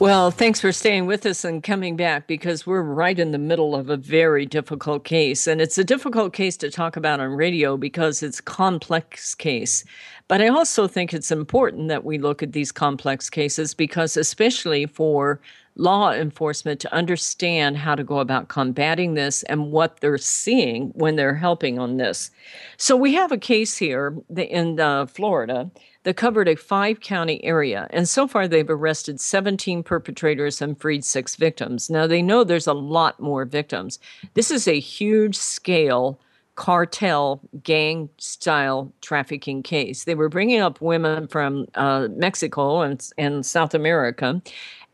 Well, 0.00 0.30
thanks 0.30 0.60
for 0.60 0.70
staying 0.70 1.06
with 1.06 1.26
us 1.26 1.44
and 1.44 1.60
coming 1.60 1.96
back 1.96 2.28
because 2.28 2.64
we're 2.64 2.82
right 2.82 3.18
in 3.18 3.32
the 3.32 3.38
middle 3.38 3.74
of 3.74 3.90
a 3.90 3.96
very 3.96 4.46
difficult 4.46 5.02
case. 5.02 5.48
And 5.48 5.60
it's 5.60 5.76
a 5.76 5.82
difficult 5.82 6.32
case 6.32 6.56
to 6.58 6.70
talk 6.70 6.96
about 6.96 7.18
on 7.18 7.30
radio 7.30 7.76
because 7.76 8.22
it's 8.22 8.38
a 8.38 8.44
complex 8.44 9.34
case. 9.34 9.84
But 10.28 10.40
I 10.40 10.48
also 10.48 10.86
think 10.86 11.12
it's 11.12 11.32
important 11.32 11.88
that 11.88 12.04
we 12.04 12.18
look 12.18 12.44
at 12.44 12.52
these 12.52 12.70
complex 12.70 13.28
cases 13.28 13.74
because, 13.74 14.16
especially 14.16 14.86
for 14.86 15.40
law 15.78 16.12
enforcement 16.12 16.80
to 16.80 16.92
understand 16.92 17.78
how 17.78 17.94
to 17.94 18.04
go 18.04 18.18
about 18.18 18.48
combating 18.48 19.14
this 19.14 19.42
and 19.44 19.70
what 19.72 20.00
they're 20.00 20.18
seeing 20.18 20.88
when 20.88 21.16
they're 21.16 21.34
helping 21.34 21.78
on 21.78 21.96
this. 21.96 22.30
So 22.76 22.96
we 22.96 23.14
have 23.14 23.32
a 23.32 23.38
case 23.38 23.78
here 23.78 24.16
in 24.36 24.78
uh, 24.78 25.06
Florida 25.06 25.70
that 26.02 26.16
covered 26.16 26.48
a 26.48 26.56
five 26.56 27.00
county 27.00 27.42
area. 27.44 27.86
And 27.90 28.08
so 28.08 28.26
far, 28.26 28.48
they've 28.48 28.68
arrested 28.68 29.20
17 29.20 29.82
perpetrators 29.82 30.60
and 30.60 30.78
freed 30.80 31.04
six 31.04 31.36
victims. 31.36 31.88
Now, 31.90 32.06
they 32.06 32.22
know 32.22 32.44
there's 32.44 32.66
a 32.66 32.72
lot 32.72 33.20
more 33.20 33.44
victims. 33.44 33.98
This 34.34 34.50
is 34.50 34.66
a 34.66 34.78
huge 34.78 35.36
scale 35.36 36.20
cartel 36.58 37.40
gang 37.62 38.08
style 38.18 38.92
trafficking 39.00 39.62
case. 39.62 40.04
They 40.04 40.16
were 40.16 40.28
bringing 40.28 40.60
up 40.60 40.80
women 40.80 41.28
from 41.28 41.66
uh, 41.76 42.08
Mexico 42.10 42.80
and, 42.80 43.00
and 43.16 43.46
South 43.46 43.74
America 43.74 44.42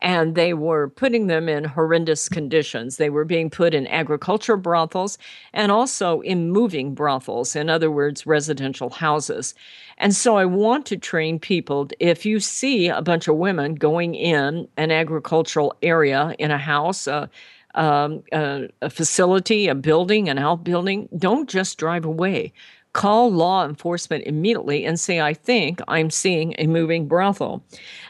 and 0.01 0.35
they 0.35 0.53
were 0.53 0.89
putting 0.89 1.27
them 1.27 1.49
in 1.49 1.63
horrendous 1.63 2.29
conditions. 2.29 2.97
They 2.97 3.09
were 3.09 3.25
being 3.25 3.49
put 3.49 3.73
in 3.73 3.87
agricultural 3.87 4.59
brothels 4.59 5.17
and 5.53 5.71
also 5.71 6.21
in 6.21 6.51
moving 6.51 6.93
brothels, 6.93 7.55
in 7.55 7.69
other 7.69 7.89
words, 7.89 8.25
residential 8.25 8.89
houses. 8.89 9.55
And 9.97 10.13
so 10.13 10.37
I 10.37 10.45
want 10.45 10.85
to 10.87 10.97
train 10.97 11.39
people 11.39 11.87
if 11.99 12.25
you 12.25 12.39
see 12.39 12.87
a 12.87 13.01
bunch 13.01 13.27
of 13.27 13.37
women 13.37 13.75
going 13.75 14.15
in 14.15 14.67
an 14.77 14.91
agricultural 14.91 15.73
area 15.81 16.35
in 16.37 16.51
a 16.51 16.57
house, 16.57 17.07
uh, 17.07 17.27
um, 17.75 18.23
a, 18.31 18.69
a 18.81 18.89
facility, 18.89 19.67
a 19.67 19.75
building, 19.75 20.29
an 20.29 20.37
outbuilding, 20.37 21.09
don't 21.17 21.49
just 21.49 21.77
drive 21.77 22.05
away 22.05 22.53
call 22.95 23.29
law 23.29 23.65
enforcement 23.65 24.23
immediately 24.25 24.85
and 24.85 24.97
say, 24.97 25.19
I 25.19 25.33
think 25.33 25.81
I'm 25.85 26.09
seeing 26.09 26.55
a 26.57 26.65
moving 26.65 27.09
brothel. 27.09 27.61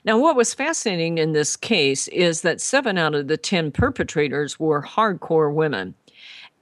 Now, 0.06 0.20
what 0.20 0.36
was 0.36 0.54
fascinating 0.54 1.18
in 1.18 1.34
this 1.34 1.58
case 1.58 2.08
is 2.10 2.42
that 2.42 2.62
seven 2.62 2.96
out 2.96 3.16
of 3.16 3.28
the 3.28 3.36
10 3.36 3.72
perpetrators 3.72 4.60
were 4.60 4.84
hardcore 4.84 5.52
women. 5.52 5.96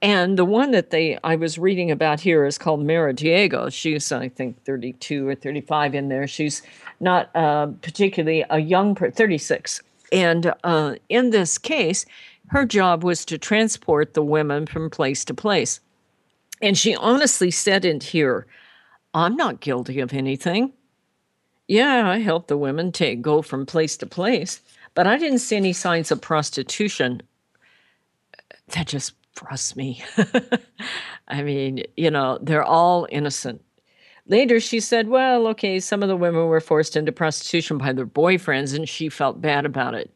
And 0.00 0.38
the 0.38 0.44
one 0.46 0.70
that 0.70 0.88
they 0.88 1.18
I 1.22 1.36
was 1.36 1.58
reading 1.58 1.90
about 1.90 2.18
here 2.18 2.46
is 2.46 2.56
called 2.56 2.84
Mara 2.84 3.12
Diego. 3.12 3.68
She's 3.68 4.10
I 4.10 4.30
think 4.30 4.64
32 4.64 5.28
or 5.28 5.34
35 5.34 5.94
in 5.94 6.08
there. 6.08 6.26
She's 6.26 6.62
not 7.00 7.30
uh, 7.36 7.66
particularly 7.82 8.42
a 8.48 8.58
young, 8.58 8.94
36. 8.94 9.82
And 10.12 10.52
uh, 10.64 10.94
in 11.10 11.28
this 11.28 11.58
case, 11.58 12.06
her 12.48 12.64
job 12.64 13.04
was 13.04 13.26
to 13.26 13.36
transport 13.36 14.14
the 14.14 14.22
women 14.22 14.66
from 14.66 14.88
place 14.88 15.26
to 15.26 15.34
place. 15.34 15.80
And 16.64 16.78
she 16.78 16.96
honestly 16.96 17.50
said 17.50 17.84
in 17.84 18.00
here, 18.00 18.46
I'm 19.12 19.36
not 19.36 19.60
guilty 19.60 20.00
of 20.00 20.14
anything. 20.14 20.72
Yeah, 21.68 22.08
I 22.08 22.20
helped 22.20 22.48
the 22.48 22.56
women 22.56 22.90
take 22.90 23.20
go 23.20 23.42
from 23.42 23.66
place 23.66 23.98
to 23.98 24.06
place, 24.06 24.62
but 24.94 25.06
I 25.06 25.18
didn't 25.18 25.40
see 25.40 25.56
any 25.56 25.74
signs 25.74 26.10
of 26.10 26.22
prostitution. 26.22 27.20
That 28.68 28.86
just 28.86 29.12
frustrates 29.34 29.76
me. 29.76 30.02
I 31.28 31.42
mean, 31.42 31.82
you 31.98 32.10
know, 32.10 32.38
they're 32.40 32.64
all 32.64 33.06
innocent. 33.10 33.60
Later, 34.26 34.58
she 34.58 34.80
said, 34.80 35.08
Well, 35.08 35.46
okay, 35.48 35.80
some 35.80 36.02
of 36.02 36.08
the 36.08 36.16
women 36.16 36.46
were 36.46 36.60
forced 36.60 36.96
into 36.96 37.12
prostitution 37.12 37.76
by 37.76 37.92
their 37.92 38.06
boyfriends, 38.06 38.74
and 38.74 38.88
she 38.88 39.10
felt 39.10 39.42
bad 39.42 39.66
about 39.66 39.92
it. 39.92 40.13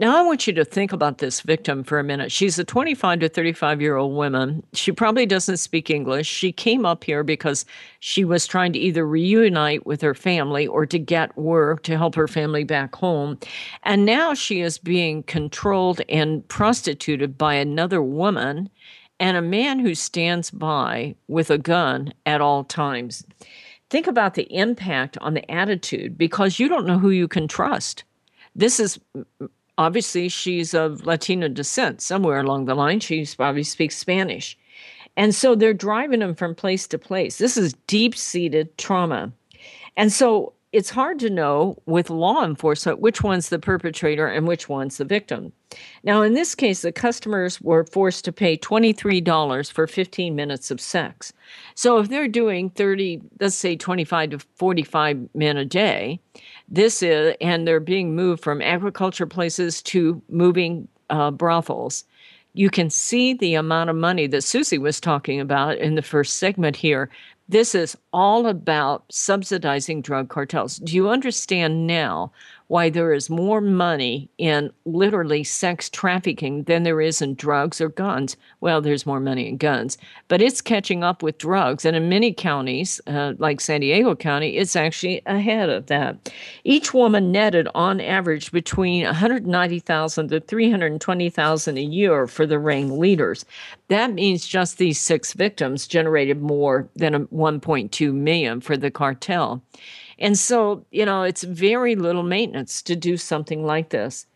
Now, 0.00 0.18
I 0.18 0.22
want 0.22 0.46
you 0.46 0.54
to 0.54 0.64
think 0.64 0.94
about 0.94 1.18
this 1.18 1.42
victim 1.42 1.84
for 1.84 1.98
a 1.98 2.02
minute. 2.02 2.32
She's 2.32 2.58
a 2.58 2.64
25 2.64 3.20
to 3.20 3.28
35 3.28 3.82
year 3.82 3.96
old 3.96 4.16
woman. 4.16 4.62
She 4.72 4.92
probably 4.92 5.26
doesn't 5.26 5.58
speak 5.58 5.90
English. 5.90 6.26
She 6.26 6.52
came 6.52 6.86
up 6.86 7.04
here 7.04 7.22
because 7.22 7.66
she 7.98 8.24
was 8.24 8.46
trying 8.46 8.72
to 8.72 8.78
either 8.78 9.06
reunite 9.06 9.84
with 9.84 10.00
her 10.00 10.14
family 10.14 10.66
or 10.66 10.86
to 10.86 10.98
get 10.98 11.36
work 11.36 11.82
to 11.82 11.98
help 11.98 12.14
her 12.14 12.26
family 12.26 12.64
back 12.64 12.96
home. 12.96 13.38
And 13.82 14.06
now 14.06 14.32
she 14.32 14.62
is 14.62 14.78
being 14.78 15.22
controlled 15.24 16.00
and 16.08 16.48
prostituted 16.48 17.36
by 17.36 17.52
another 17.52 18.02
woman 18.02 18.70
and 19.18 19.36
a 19.36 19.42
man 19.42 19.80
who 19.80 19.94
stands 19.94 20.50
by 20.50 21.14
with 21.28 21.50
a 21.50 21.58
gun 21.58 22.14
at 22.24 22.40
all 22.40 22.64
times. 22.64 23.22
Think 23.90 24.06
about 24.06 24.32
the 24.32 24.50
impact 24.50 25.18
on 25.20 25.34
the 25.34 25.50
attitude 25.50 26.16
because 26.16 26.58
you 26.58 26.70
don't 26.70 26.86
know 26.86 26.98
who 26.98 27.10
you 27.10 27.28
can 27.28 27.46
trust. 27.46 28.04
This 28.56 28.80
is 28.80 28.98
obviously 29.80 30.28
she's 30.28 30.74
of 30.74 31.06
Latino 31.06 31.48
descent. 31.48 32.02
Somewhere 32.02 32.40
along 32.40 32.66
the 32.66 32.74
line, 32.74 33.00
she 33.00 33.26
probably 33.34 33.62
speaks 33.62 33.96
Spanish. 33.96 34.56
And 35.16 35.34
so 35.34 35.54
they're 35.54 35.72
driving 35.72 36.20
them 36.20 36.34
from 36.34 36.54
place 36.54 36.86
to 36.88 36.98
place. 36.98 37.38
This 37.38 37.56
is 37.56 37.72
deep 37.86 38.14
seated 38.14 38.76
trauma. 38.76 39.32
And 39.96 40.12
so 40.12 40.52
it's 40.72 40.90
hard 40.90 41.18
to 41.20 41.30
know 41.30 41.76
with 41.86 42.10
law 42.10 42.44
enforcement 42.44 43.00
which 43.00 43.22
one's 43.22 43.48
the 43.48 43.58
perpetrator 43.58 44.26
and 44.26 44.46
which 44.46 44.68
one's 44.68 44.98
the 44.98 45.04
victim. 45.04 45.52
Now, 46.04 46.22
in 46.22 46.34
this 46.34 46.54
case, 46.54 46.82
the 46.82 46.92
customers 46.92 47.60
were 47.60 47.84
forced 47.84 48.24
to 48.26 48.32
pay 48.32 48.58
$23 48.58 49.72
for 49.72 49.86
15 49.86 50.36
minutes 50.36 50.70
of 50.70 50.80
sex. 50.80 51.32
So 51.74 51.98
if 51.98 52.08
they're 52.08 52.28
doing 52.28 52.70
30, 52.70 53.20
let's 53.40 53.56
say 53.56 53.76
25 53.76 54.30
to 54.30 54.38
45 54.56 55.28
men 55.34 55.56
a 55.56 55.64
day, 55.64 56.20
this 56.70 57.02
is, 57.02 57.34
and 57.40 57.66
they're 57.66 57.80
being 57.80 58.14
moved 58.14 58.42
from 58.42 58.62
agriculture 58.62 59.26
places 59.26 59.82
to 59.82 60.22
moving 60.28 60.88
uh, 61.10 61.30
brothels. 61.30 62.04
You 62.52 62.70
can 62.70 62.90
see 62.90 63.34
the 63.34 63.54
amount 63.54 63.90
of 63.90 63.96
money 63.96 64.26
that 64.28 64.42
Susie 64.42 64.78
was 64.78 65.00
talking 65.00 65.40
about 65.40 65.78
in 65.78 65.94
the 65.94 66.02
first 66.02 66.36
segment 66.36 66.76
here 66.76 67.10
this 67.50 67.74
is 67.74 67.98
all 68.12 68.46
about 68.46 69.04
subsidizing 69.10 70.02
drug 70.02 70.28
cartels. 70.28 70.76
Do 70.76 70.94
you 70.94 71.10
understand 71.10 71.84
now 71.84 72.30
why 72.70 72.88
there 72.88 73.12
is 73.12 73.28
more 73.28 73.60
money 73.60 74.30
in 74.38 74.70
literally 74.84 75.42
sex 75.42 75.90
trafficking 75.90 76.62
than 76.62 76.84
there 76.84 77.00
is 77.00 77.20
in 77.20 77.34
drugs 77.34 77.80
or 77.80 77.88
guns. 77.88 78.36
Well, 78.60 78.80
there's 78.80 79.04
more 79.04 79.18
money 79.18 79.48
in 79.48 79.56
guns, 79.56 79.98
but 80.28 80.40
it's 80.40 80.60
catching 80.60 81.02
up 81.02 81.20
with 81.20 81.36
drugs. 81.36 81.84
And 81.84 81.96
in 81.96 82.08
many 82.08 82.32
counties, 82.32 83.00
uh, 83.08 83.32
like 83.38 83.60
San 83.60 83.80
Diego 83.80 84.14
County, 84.14 84.56
it's 84.56 84.76
actually 84.76 85.20
ahead 85.26 85.68
of 85.68 85.86
that. 85.86 86.32
Each 86.62 86.94
woman 86.94 87.32
netted 87.32 87.66
on 87.74 88.00
average 88.00 88.52
between 88.52 89.04
190,000 89.04 90.28
to 90.28 90.38
320,000 90.38 91.76
a 91.76 91.80
year 91.80 92.28
for 92.28 92.46
the 92.46 92.60
ring 92.60 93.00
leaders. 93.00 93.44
That 93.88 94.12
means 94.12 94.46
just 94.46 94.78
these 94.78 95.00
six 95.00 95.32
victims 95.32 95.88
generated 95.88 96.40
more 96.40 96.88
than 96.94 97.26
1.2 97.26 98.14
million 98.14 98.60
for 98.60 98.76
the 98.76 98.92
cartel. 98.92 99.60
And 100.20 100.38
so, 100.38 100.84
you 100.90 101.06
know, 101.06 101.22
it's 101.22 101.42
very 101.42 101.96
little 101.96 102.22
maintenance 102.22 102.82
to 102.82 102.94
do 102.94 103.16
something 103.16 103.64
like 103.64 103.88
this. 103.88 104.26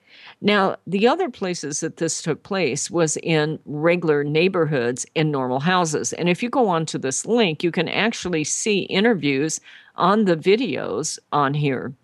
Now, 0.41 0.77
the 0.87 1.07
other 1.09 1.29
places 1.29 1.81
that 1.81 1.97
this 1.97 2.23
took 2.23 2.43
place 2.43 2.91
was 2.91 3.17
in 3.19 3.59
regular 3.65 4.25
neighborhoods 4.25 5.07
in 5.15 5.31
normal 5.31 5.61
houses. 5.61 6.13
And 6.13 6.29
if 6.29 6.43
you 6.43 6.51
go 6.51 6.69
onto 6.69 6.99
this 6.99 7.27
link, 7.27 7.63
you 7.63 7.71
can 7.71 7.89
actually 7.89 8.45
see 8.45 8.81
interviews 8.81 9.61
on 9.97 10.25
the 10.25 10.37
videos 10.37 11.19
on 11.33 11.55
here. 11.55 11.95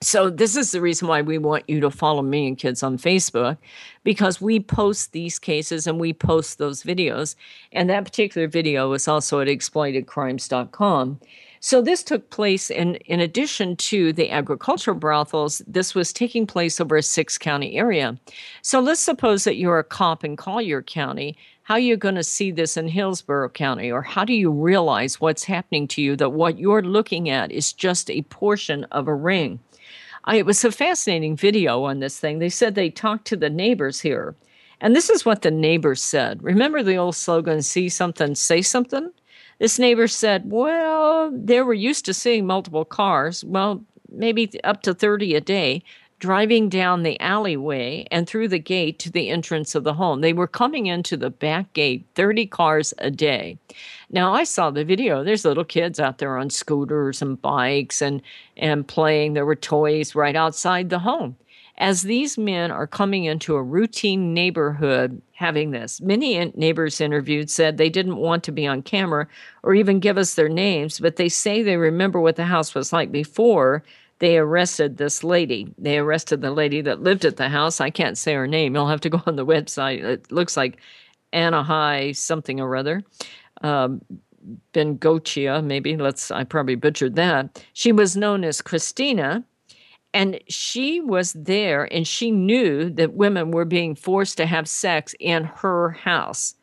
So, 0.00 0.30
this 0.30 0.54
is 0.54 0.70
the 0.70 0.80
reason 0.80 1.08
why 1.08 1.22
we 1.22 1.38
want 1.38 1.68
you 1.68 1.80
to 1.80 1.90
follow 1.90 2.22
Million 2.22 2.54
Kids 2.54 2.84
on 2.84 2.98
Facebook 2.98 3.58
because 4.04 4.40
we 4.40 4.60
post 4.60 5.10
these 5.10 5.40
cases 5.40 5.88
and 5.88 5.98
we 5.98 6.12
post 6.12 6.58
those 6.58 6.84
videos. 6.84 7.34
And 7.72 7.90
that 7.90 8.04
particular 8.04 8.46
video 8.46 8.92
is 8.92 9.08
also 9.08 9.40
at 9.40 9.48
exploitedcrimes.com. 9.48 11.20
So 11.60 11.82
this 11.82 12.02
took 12.02 12.30
place 12.30 12.70
in, 12.70 12.96
in 13.06 13.20
addition 13.20 13.76
to 13.76 14.12
the 14.12 14.30
agricultural 14.30 14.96
brothels, 14.96 15.62
this 15.66 15.94
was 15.94 16.12
taking 16.12 16.46
place 16.46 16.80
over 16.80 16.96
a 16.96 17.02
six 17.02 17.38
county 17.38 17.76
area. 17.76 18.16
So 18.62 18.80
let's 18.80 19.00
suppose 19.00 19.44
that 19.44 19.56
you're 19.56 19.78
a 19.78 19.84
cop 19.84 20.24
in 20.24 20.36
Collier 20.36 20.82
County. 20.82 21.36
How 21.62 21.74
are 21.74 21.80
you 21.80 21.96
going 21.96 22.14
to 22.14 22.22
see 22.22 22.50
this 22.50 22.76
in 22.76 22.88
Hillsborough 22.88 23.50
County? 23.50 23.90
Or 23.90 24.02
how 24.02 24.24
do 24.24 24.32
you 24.32 24.50
realize 24.50 25.20
what's 25.20 25.44
happening 25.44 25.86
to 25.88 26.02
you 26.02 26.16
that 26.16 26.30
what 26.30 26.58
you're 26.58 26.82
looking 26.82 27.28
at 27.28 27.52
is 27.52 27.72
just 27.72 28.10
a 28.10 28.22
portion 28.22 28.84
of 28.84 29.06
a 29.06 29.14
ring? 29.14 29.58
I, 30.24 30.36
it 30.36 30.46
was 30.46 30.64
a 30.64 30.72
fascinating 30.72 31.36
video 31.36 31.84
on 31.84 32.00
this 32.00 32.18
thing. 32.18 32.38
They 32.38 32.48
said 32.48 32.74
they 32.74 32.90
talked 32.90 33.26
to 33.26 33.36
the 33.36 33.50
neighbors 33.50 34.00
here. 34.00 34.34
And 34.80 34.94
this 34.94 35.10
is 35.10 35.24
what 35.24 35.42
the 35.42 35.50
neighbors 35.50 36.02
said. 36.02 36.42
Remember 36.42 36.82
the 36.82 36.96
old 36.96 37.16
slogan, 37.16 37.62
see 37.62 37.88
something, 37.88 38.34
say 38.34 38.62
something? 38.62 39.10
This 39.58 39.78
neighbor 39.78 40.06
said, 40.06 40.50
Well, 40.50 41.30
they 41.32 41.60
were 41.62 41.74
used 41.74 42.04
to 42.06 42.14
seeing 42.14 42.46
multiple 42.46 42.84
cars, 42.84 43.44
well, 43.44 43.84
maybe 44.08 44.50
up 44.64 44.82
to 44.82 44.94
30 44.94 45.34
a 45.34 45.40
day, 45.40 45.82
driving 46.20 46.68
down 46.68 47.02
the 47.02 47.20
alleyway 47.20 48.06
and 48.10 48.26
through 48.26 48.48
the 48.48 48.58
gate 48.58 48.98
to 48.98 49.10
the 49.10 49.30
entrance 49.30 49.74
of 49.74 49.84
the 49.84 49.94
home. 49.94 50.20
They 50.20 50.32
were 50.32 50.48
coming 50.48 50.86
into 50.86 51.16
the 51.16 51.30
back 51.30 51.72
gate, 51.72 52.06
30 52.14 52.46
cars 52.46 52.94
a 52.98 53.10
day. 53.10 53.58
Now 54.10 54.32
I 54.32 54.44
saw 54.44 54.70
the 54.70 54.84
video. 54.84 55.22
There's 55.22 55.44
little 55.44 55.64
kids 55.64 56.00
out 56.00 56.18
there 56.18 56.36
on 56.36 56.50
scooters 56.50 57.22
and 57.22 57.40
bikes 57.40 58.02
and 58.02 58.22
and 58.56 58.86
playing. 58.86 59.34
There 59.34 59.46
were 59.46 59.56
toys 59.56 60.14
right 60.14 60.34
outside 60.34 60.90
the 60.90 60.98
home 60.98 61.36
as 61.78 62.02
these 62.02 62.36
men 62.36 62.70
are 62.70 62.86
coming 62.86 63.24
into 63.24 63.54
a 63.54 63.62
routine 63.62 64.34
neighborhood 64.34 65.22
having 65.32 65.70
this. 65.70 66.00
Many 66.00 66.52
neighbors 66.56 67.00
interviewed 67.00 67.48
said 67.48 67.76
they 67.76 67.88
didn't 67.88 68.16
want 68.16 68.42
to 68.44 68.52
be 68.52 68.66
on 68.66 68.82
camera 68.82 69.28
or 69.62 69.74
even 69.74 70.00
give 70.00 70.18
us 70.18 70.34
their 70.34 70.48
names, 70.48 70.98
but 70.98 71.16
they 71.16 71.28
say 71.28 71.62
they 71.62 71.76
remember 71.76 72.20
what 72.20 72.36
the 72.36 72.44
house 72.44 72.74
was 72.74 72.92
like 72.92 73.12
before 73.12 73.84
they 74.18 74.36
arrested 74.36 74.96
this 74.96 75.22
lady. 75.22 75.72
They 75.78 75.98
arrested 75.98 76.40
the 76.40 76.50
lady 76.50 76.80
that 76.80 77.02
lived 77.02 77.24
at 77.24 77.36
the 77.36 77.48
house. 77.48 77.80
I 77.80 77.90
can't 77.90 78.18
say 78.18 78.34
her 78.34 78.48
name. 78.48 78.74
You'll 78.74 78.88
have 78.88 79.00
to 79.02 79.10
go 79.10 79.22
on 79.26 79.36
the 79.36 79.46
website. 79.46 80.02
It 80.02 80.32
looks 80.32 80.56
like 80.56 80.78
Anna 81.32 81.62
High 81.62 82.12
something 82.12 82.60
or 82.60 82.74
other. 82.74 83.04
Um, 83.62 84.00
Bengochia, 84.72 85.62
maybe. 85.62 85.96
Let's. 85.96 86.30
I 86.30 86.44
probably 86.44 86.74
butchered 86.74 87.16
that. 87.16 87.64
She 87.74 87.92
was 87.92 88.16
known 88.16 88.44
as 88.44 88.62
Christina 88.62 89.44
and 90.14 90.40
she 90.48 91.00
was 91.00 91.32
there 91.34 91.92
and 91.92 92.06
she 92.06 92.30
knew 92.30 92.90
that 92.90 93.14
women 93.14 93.50
were 93.50 93.64
being 93.64 93.94
forced 93.94 94.36
to 94.38 94.46
have 94.46 94.68
sex 94.68 95.14
in 95.20 95.44
her 95.44 95.90
house. 95.90 96.54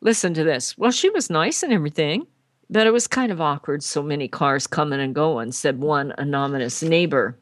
Listen 0.00 0.34
to 0.34 0.44
this. 0.44 0.76
Well, 0.76 0.90
she 0.90 1.10
was 1.10 1.30
nice 1.30 1.62
and 1.62 1.72
everything, 1.72 2.26
but 2.70 2.86
it 2.86 2.92
was 2.92 3.06
kind 3.06 3.32
of 3.32 3.40
awkward. 3.40 3.82
So 3.82 4.02
many 4.02 4.28
cars 4.28 4.66
coming 4.66 5.00
and 5.00 5.14
going, 5.14 5.52
said 5.52 5.80
one 5.80 6.14
anonymous 6.18 6.82
neighbor. 6.82 7.36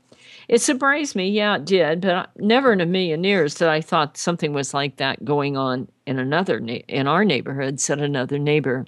It 0.49 0.61
surprised 0.61 1.17
me, 1.17 1.29
yeah, 1.29 1.57
it 1.57 1.65
did, 1.65 2.03
but 2.03 2.31
never 2.39 2.73
in 2.73 2.81
a 2.81 2.87
million 2.87 3.25
years 3.25 3.55
did 3.55 3.69
I 3.69 3.81
thought 3.81 4.17
something 4.17 4.53
was 4.53 4.73
like 4.73 4.97
that 4.97 5.25
going 5.25 5.57
on 5.57 5.89
in 6.07 6.19
another 6.19 6.59
in 6.59 7.09
our 7.09 7.25
neighborhood, 7.25 7.81
said 7.81 8.01
another 8.01 8.39
neighbor. 8.39 8.87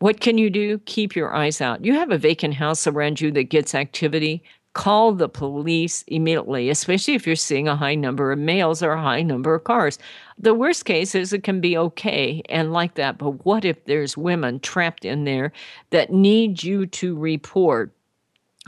What 0.00 0.20
can 0.20 0.38
you 0.38 0.50
do? 0.50 0.78
Keep 0.86 1.14
your 1.14 1.34
eyes 1.34 1.60
out. 1.60 1.84
You 1.84 1.94
have 1.94 2.10
a 2.10 2.18
vacant 2.18 2.54
house 2.54 2.86
around 2.86 3.20
you 3.20 3.30
that 3.32 3.44
gets 3.44 3.74
activity 3.74 4.42
call 4.78 5.12
the 5.12 5.28
police 5.28 6.04
immediately, 6.06 6.70
especially 6.70 7.14
if 7.14 7.26
you're 7.26 7.34
seeing 7.34 7.66
a 7.66 7.74
high 7.74 7.96
number 7.96 8.30
of 8.30 8.38
males 8.38 8.80
or 8.80 8.92
a 8.92 9.02
high 9.02 9.22
number 9.22 9.52
of 9.52 9.64
cars. 9.64 9.98
The 10.38 10.54
worst 10.54 10.84
case 10.84 11.16
is 11.16 11.32
it 11.32 11.42
can 11.42 11.60
be 11.60 11.76
okay 11.76 12.42
and 12.48 12.72
like 12.72 12.94
that, 12.94 13.18
but 13.18 13.44
what 13.44 13.64
if 13.64 13.86
there's 13.86 14.16
women 14.16 14.60
trapped 14.60 15.04
in 15.04 15.24
there 15.24 15.50
that 15.90 16.12
need 16.12 16.62
you 16.62 16.86
to 16.86 17.18
report? 17.18 17.90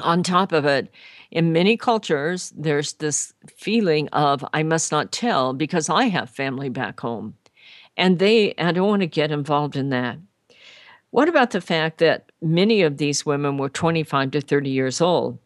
On 0.00 0.24
top 0.24 0.50
of 0.50 0.64
it, 0.64 0.92
in 1.30 1.52
many 1.52 1.76
cultures, 1.76 2.52
there's 2.56 2.94
this 2.94 3.32
feeling 3.46 4.08
of 4.08 4.44
I 4.52 4.64
must 4.64 4.90
not 4.90 5.12
tell 5.12 5.52
because 5.52 5.88
I 5.88 6.06
have 6.08 6.28
family 6.28 6.70
back 6.70 6.98
home. 6.98 7.36
And 7.96 8.18
they, 8.18 8.52
I 8.58 8.72
don't 8.72 8.88
want 8.88 9.02
to 9.02 9.06
get 9.06 9.30
involved 9.30 9.76
in 9.76 9.90
that. 9.90 10.18
What 11.10 11.28
about 11.28 11.52
the 11.52 11.60
fact 11.60 11.98
that 11.98 12.32
many 12.42 12.82
of 12.82 12.96
these 12.96 13.24
women 13.24 13.58
were 13.58 13.68
25 13.68 14.32
to 14.32 14.40
30 14.40 14.70
years 14.70 15.00
old? 15.00 15.38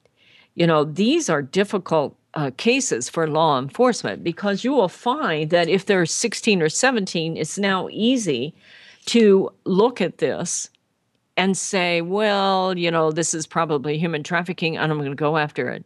You 0.55 0.67
know, 0.67 0.85
these 0.85 1.29
are 1.29 1.43
difficult 1.43 2.17
uh, 2.35 2.51
cases 2.57 3.09
for 3.09 3.29
law 3.29 3.59
enforcement 3.59 4.25
because 4.25 4.65
you 4.65 4.73
will 4.73 4.89
find 4.89 5.51
that 5.51 5.69
if 5.69 5.87
they're 5.87 6.07
16 6.07 6.63
or 6.63 6.69
17, 6.69 7.37
it's 7.37 7.59
now 7.59 7.89
easy 7.91 8.55
to 9.07 9.51
look 9.65 10.01
at 10.01 10.19
this 10.19 10.71
and 11.37 11.57
say, 11.57 12.01
well, 12.01 12.77
you 12.79 12.91
know, 12.91 13.11
this 13.11 13.35
is 13.35 13.47
probably 13.47 13.99
human 13.99 14.23
trafficking 14.23 14.77
and 14.77 14.91
I'm 14.91 14.99
going 14.99 15.11
to 15.11 15.17
go 15.17 15.37
after 15.37 15.69
it. 15.69 15.85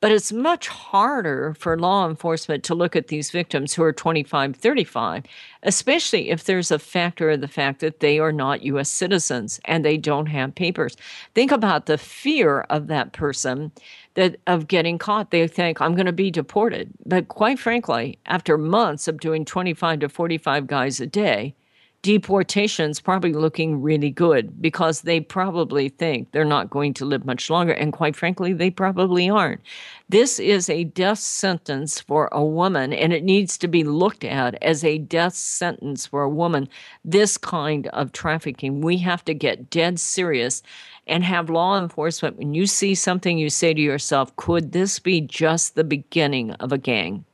But 0.00 0.12
it's 0.12 0.32
much 0.32 0.68
harder 0.68 1.54
for 1.58 1.76
law 1.76 2.08
enforcement 2.08 2.62
to 2.64 2.74
look 2.74 2.94
at 2.94 3.08
these 3.08 3.32
victims 3.32 3.74
who 3.74 3.82
are 3.82 3.92
25, 3.92 4.54
35, 4.54 5.24
especially 5.64 6.30
if 6.30 6.44
there's 6.44 6.70
a 6.70 6.78
factor 6.78 7.30
of 7.30 7.40
the 7.40 7.48
fact 7.48 7.80
that 7.80 7.98
they 7.98 8.20
are 8.20 8.30
not 8.30 8.62
U.S. 8.62 8.90
citizens 8.90 9.60
and 9.64 9.84
they 9.84 9.96
don't 9.96 10.26
have 10.26 10.54
papers. 10.54 10.96
Think 11.34 11.50
about 11.50 11.86
the 11.86 11.98
fear 11.98 12.60
of 12.70 12.86
that 12.86 13.12
person 13.12 13.72
that 14.14 14.36
of 14.46 14.68
getting 14.68 14.98
caught. 14.98 15.32
They 15.32 15.48
think 15.48 15.80
I'm 15.80 15.94
going 15.94 16.06
to 16.06 16.12
be 16.12 16.30
deported. 16.30 16.90
But 17.04 17.26
quite 17.26 17.58
frankly, 17.58 18.18
after 18.26 18.56
months 18.56 19.08
of 19.08 19.18
doing 19.18 19.44
25 19.44 20.00
to 20.00 20.08
45 20.08 20.68
guys 20.68 21.00
a 21.00 21.06
day, 21.06 21.54
deportation's 22.02 23.00
probably 23.00 23.32
looking 23.32 23.82
really 23.82 24.10
good 24.10 24.62
because 24.62 25.02
they 25.02 25.20
probably 25.20 25.88
think 25.88 26.30
they're 26.30 26.44
not 26.44 26.70
going 26.70 26.94
to 26.94 27.04
live 27.04 27.24
much 27.24 27.50
longer. 27.50 27.72
And 27.72 27.92
quite 27.92 28.14
frankly, 28.14 28.52
they 28.52 28.70
probably 28.70 29.28
aren't. 29.28 29.60
This 30.08 30.38
is 30.38 30.70
a 30.70 30.84
death 30.84 31.18
sentence 31.18 32.00
for 32.00 32.28
a 32.32 32.44
woman, 32.44 32.92
and 32.92 33.12
it 33.12 33.24
needs 33.24 33.58
to 33.58 33.68
be 33.68 33.84
looked 33.84 34.24
at 34.24 34.54
as 34.62 34.84
a 34.84 34.98
death 34.98 35.34
sentence 35.34 36.06
for 36.06 36.22
a 36.22 36.30
woman. 36.30 36.68
This 37.04 37.36
kind 37.36 37.88
of 37.88 38.12
trafficking, 38.12 38.80
we 38.80 38.98
have 38.98 39.24
to 39.24 39.34
get 39.34 39.68
dead 39.68 39.98
serious 39.98 40.62
and 41.06 41.24
have 41.24 41.50
law 41.50 41.78
enforcement. 41.78 42.36
When 42.36 42.54
you 42.54 42.66
see 42.66 42.94
something, 42.94 43.38
you 43.38 43.50
say 43.50 43.74
to 43.74 43.80
yourself, 43.80 44.34
could 44.36 44.72
this 44.72 44.98
be 44.98 45.20
just 45.20 45.74
the 45.74 45.84
beginning 45.84 46.52
of 46.52 46.72
a 46.72 46.78
gang? 46.78 47.24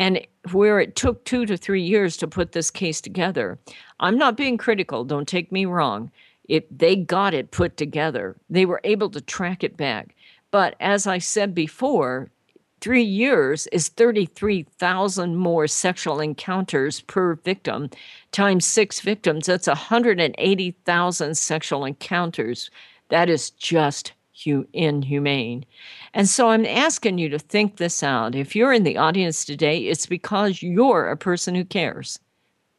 And 0.00 0.26
where 0.52 0.80
it 0.80 0.96
took 0.96 1.26
two 1.26 1.44
to 1.44 1.58
three 1.58 1.82
years 1.82 2.16
to 2.16 2.26
put 2.26 2.52
this 2.52 2.70
case 2.70 3.02
together, 3.02 3.58
I'm 4.00 4.16
not 4.16 4.34
being 4.34 4.56
critical, 4.56 5.04
don't 5.04 5.28
take 5.28 5.52
me 5.52 5.66
wrong. 5.66 6.10
It, 6.48 6.76
they 6.76 6.96
got 6.96 7.34
it 7.34 7.50
put 7.50 7.76
together. 7.76 8.34
They 8.48 8.64
were 8.64 8.80
able 8.82 9.10
to 9.10 9.20
track 9.20 9.62
it 9.62 9.76
back. 9.76 10.16
But 10.50 10.74
as 10.80 11.06
I 11.06 11.18
said 11.18 11.54
before, 11.54 12.30
three 12.80 13.02
years 13.02 13.66
is 13.68 13.88
33,000 13.88 15.36
more 15.36 15.66
sexual 15.66 16.18
encounters 16.18 17.02
per 17.02 17.34
victim 17.34 17.90
times 18.32 18.64
six 18.64 19.00
victims. 19.00 19.46
That's 19.46 19.66
180,000 19.66 21.36
sexual 21.36 21.84
encounters. 21.84 22.70
That 23.10 23.28
is 23.28 23.50
just 23.50 24.14
inhumane. 24.72 25.64
And 26.14 26.28
so 26.28 26.50
I'm 26.50 26.66
asking 26.66 27.18
you 27.18 27.28
to 27.28 27.38
think 27.38 27.76
this 27.76 28.02
out. 28.02 28.34
If 28.34 28.56
you're 28.56 28.72
in 28.72 28.84
the 28.84 28.96
audience 28.96 29.44
today, 29.44 29.78
it's 29.78 30.06
because 30.06 30.62
you're 30.62 31.08
a 31.08 31.16
person 31.16 31.54
who 31.54 31.64
cares. 31.64 32.18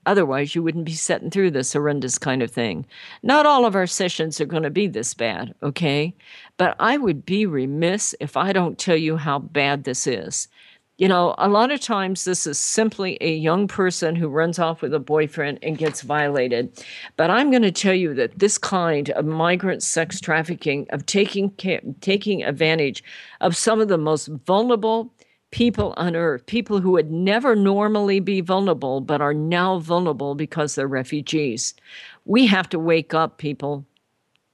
Otherwise, 0.05 0.55
you 0.55 0.63
wouldn't 0.63 0.85
be 0.85 0.93
sitting 0.93 1.29
through 1.29 1.51
this 1.51 1.73
horrendous 1.73 2.17
kind 2.17 2.41
of 2.41 2.49
thing. 2.49 2.85
Not 3.21 3.45
all 3.45 3.65
of 3.65 3.75
our 3.75 3.85
sessions 3.85 4.41
are 4.41 4.45
going 4.45 4.63
to 4.63 4.71
be 4.71 4.87
this 4.87 5.13
bad, 5.13 5.53
okay? 5.61 6.15
But 6.57 6.75
I 6.79 6.97
would 6.97 7.23
be 7.25 7.45
remiss 7.45 8.15
if 8.19 8.35
I 8.35 8.51
don't 8.51 8.79
tell 8.79 8.97
you 8.97 9.17
how 9.17 9.39
bad 9.39 9.83
this 9.83 10.07
is. 10.07 10.47
You 11.01 11.07
know, 11.07 11.33
a 11.39 11.49
lot 11.49 11.71
of 11.71 11.79
times 11.79 12.25
this 12.25 12.45
is 12.45 12.59
simply 12.59 13.17
a 13.21 13.33
young 13.33 13.67
person 13.67 14.15
who 14.15 14.27
runs 14.27 14.59
off 14.59 14.83
with 14.83 14.93
a 14.93 14.99
boyfriend 14.99 15.57
and 15.63 15.75
gets 15.75 16.01
violated. 16.03 16.85
But 17.17 17.31
I'm 17.31 17.49
going 17.49 17.63
to 17.63 17.71
tell 17.71 17.95
you 17.95 18.13
that 18.13 18.37
this 18.37 18.59
kind 18.59 19.09
of 19.09 19.25
migrant 19.25 19.81
sex 19.81 20.21
trafficking, 20.21 20.85
of 20.91 21.07
taking 21.07 21.49
taking 22.01 22.43
advantage 22.43 23.03
of 23.39 23.57
some 23.57 23.81
of 23.81 23.87
the 23.87 23.97
most 23.97 24.27
vulnerable 24.45 25.11
people 25.49 25.95
on 25.97 26.15
earth, 26.15 26.45
people 26.45 26.79
who 26.79 26.91
would 26.91 27.09
never 27.09 27.55
normally 27.55 28.19
be 28.19 28.39
vulnerable 28.39 29.01
but 29.01 29.21
are 29.21 29.33
now 29.33 29.79
vulnerable 29.79 30.35
because 30.35 30.75
they're 30.75 30.87
refugees. 30.87 31.73
We 32.25 32.45
have 32.45 32.69
to 32.69 32.77
wake 32.77 33.15
up, 33.15 33.39
people 33.39 33.87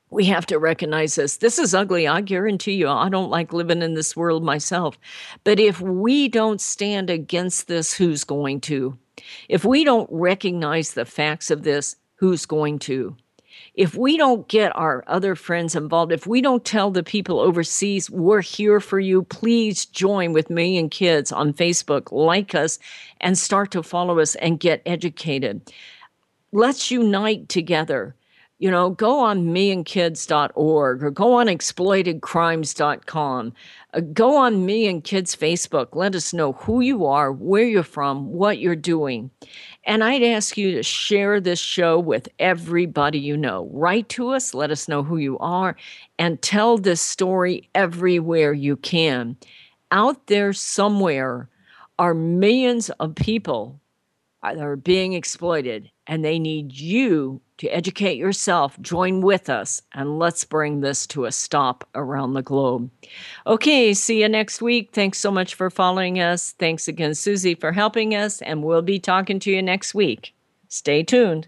we 0.09 0.25
have 0.25 0.45
to 0.47 0.59
recognize 0.59 1.15
this. 1.15 1.37
This 1.37 1.59
is 1.59 1.73
ugly. 1.73 2.07
I 2.07 2.21
guarantee 2.21 2.73
you, 2.73 2.87
I 2.87 3.09
don't 3.09 3.29
like 3.29 3.51
living 3.51 3.81
in 3.81 3.93
this 3.93 4.15
world 4.15 4.43
myself. 4.43 4.97
But 5.43 5.59
if 5.59 5.81
we 5.81 6.27
don't 6.29 6.61
stand 6.61 7.09
against 7.09 7.67
this, 7.67 7.93
who's 7.93 8.23
going 8.23 8.61
to? 8.61 8.97
If 9.49 9.65
we 9.65 9.83
don't 9.83 10.09
recognize 10.11 10.91
the 10.91 11.05
facts 11.05 11.51
of 11.51 11.63
this, 11.63 11.95
who's 12.15 12.45
going 12.45 12.79
to? 12.79 13.15
If 13.73 13.95
we 13.95 14.17
don't 14.17 14.47
get 14.47 14.75
our 14.75 15.03
other 15.07 15.35
friends 15.35 15.75
involved, 15.75 16.11
if 16.11 16.25
we 16.25 16.41
don't 16.41 16.65
tell 16.65 16.89
the 16.89 17.03
people 17.03 17.39
overseas, 17.39 18.09
we're 18.09 18.41
here 18.41 18.79
for 18.79 18.99
you, 18.99 19.23
please 19.23 19.85
join 19.85 20.33
with 20.33 20.49
Million 20.49 20.89
Kids 20.89 21.31
on 21.31 21.53
Facebook, 21.53 22.11
like 22.11 22.55
us, 22.55 22.79
and 23.19 23.37
start 23.37 23.71
to 23.71 23.83
follow 23.83 24.19
us 24.19 24.35
and 24.35 24.59
get 24.59 24.81
educated. 24.85 25.61
Let's 26.51 26.89
unite 26.89 27.49
together 27.49 28.15
you 28.59 28.71
know, 28.71 28.89
go 28.89 29.19
on 29.19 29.45
millionkids.org 29.45 31.03
or 31.03 31.11
go 31.11 31.33
on 31.33 31.45
exploitedcrimes.com. 31.45 33.53
Uh, 33.93 33.99
go 33.99 34.35
on 34.35 34.65
Million 34.65 34.99
Kids 35.01 35.35
Facebook. 35.35 35.95
Let 35.95 36.15
us 36.15 36.33
know 36.33 36.53
who 36.53 36.81
you 36.81 37.05
are, 37.05 37.31
where 37.31 37.65
you're 37.65 37.83
from, 37.83 38.31
what 38.31 38.57
you're 38.57 38.75
doing. 38.75 39.29
And 39.83 40.03
I'd 40.03 40.23
ask 40.23 40.57
you 40.57 40.71
to 40.71 40.81
share 40.81 41.39
this 41.39 41.59
show 41.59 41.99
with 41.99 42.27
everybody 42.39 43.19
you 43.19 43.37
know. 43.37 43.69
Write 43.71 44.09
to 44.09 44.29
us, 44.29 44.55
let 44.55 44.71
us 44.71 44.87
know 44.87 45.03
who 45.03 45.17
you 45.17 45.37
are, 45.37 45.75
and 46.17 46.41
tell 46.41 46.79
this 46.79 47.01
story 47.01 47.69
everywhere 47.75 48.53
you 48.53 48.75
can. 48.75 49.37
Out 49.91 50.25
there 50.27 50.51
somewhere 50.51 51.47
are 51.99 52.15
millions 52.15 52.89
of 52.89 53.15
people 53.15 53.79
that 54.41 54.57
are 54.57 54.75
being 54.75 55.13
exploited, 55.13 55.91
and 56.07 56.25
they 56.25 56.39
need 56.39 56.73
you 56.73 57.39
to 57.57 57.67
educate 57.69 58.17
yourself, 58.17 58.79
join 58.81 59.21
with 59.21 59.49
us, 59.49 59.81
and 59.93 60.19
let's 60.19 60.43
bring 60.43 60.81
this 60.81 61.07
to 61.07 61.25
a 61.25 61.31
stop 61.31 61.87
around 61.95 62.33
the 62.33 62.41
globe. 62.41 62.89
Okay, 63.45 63.93
see 63.93 64.21
you 64.21 64.29
next 64.29 64.61
week. 64.61 64.91
Thanks 64.93 65.19
so 65.19 65.31
much 65.31 65.55
for 65.55 65.69
following 65.69 66.19
us. 66.19 66.53
Thanks 66.59 66.87
again, 66.87 67.15
Susie, 67.15 67.55
for 67.55 67.71
helping 67.71 68.15
us, 68.15 68.41
and 68.41 68.63
we'll 68.63 68.81
be 68.81 68.99
talking 68.99 69.39
to 69.39 69.51
you 69.51 69.61
next 69.61 69.93
week. 69.95 70.33
Stay 70.69 71.03
tuned. 71.03 71.47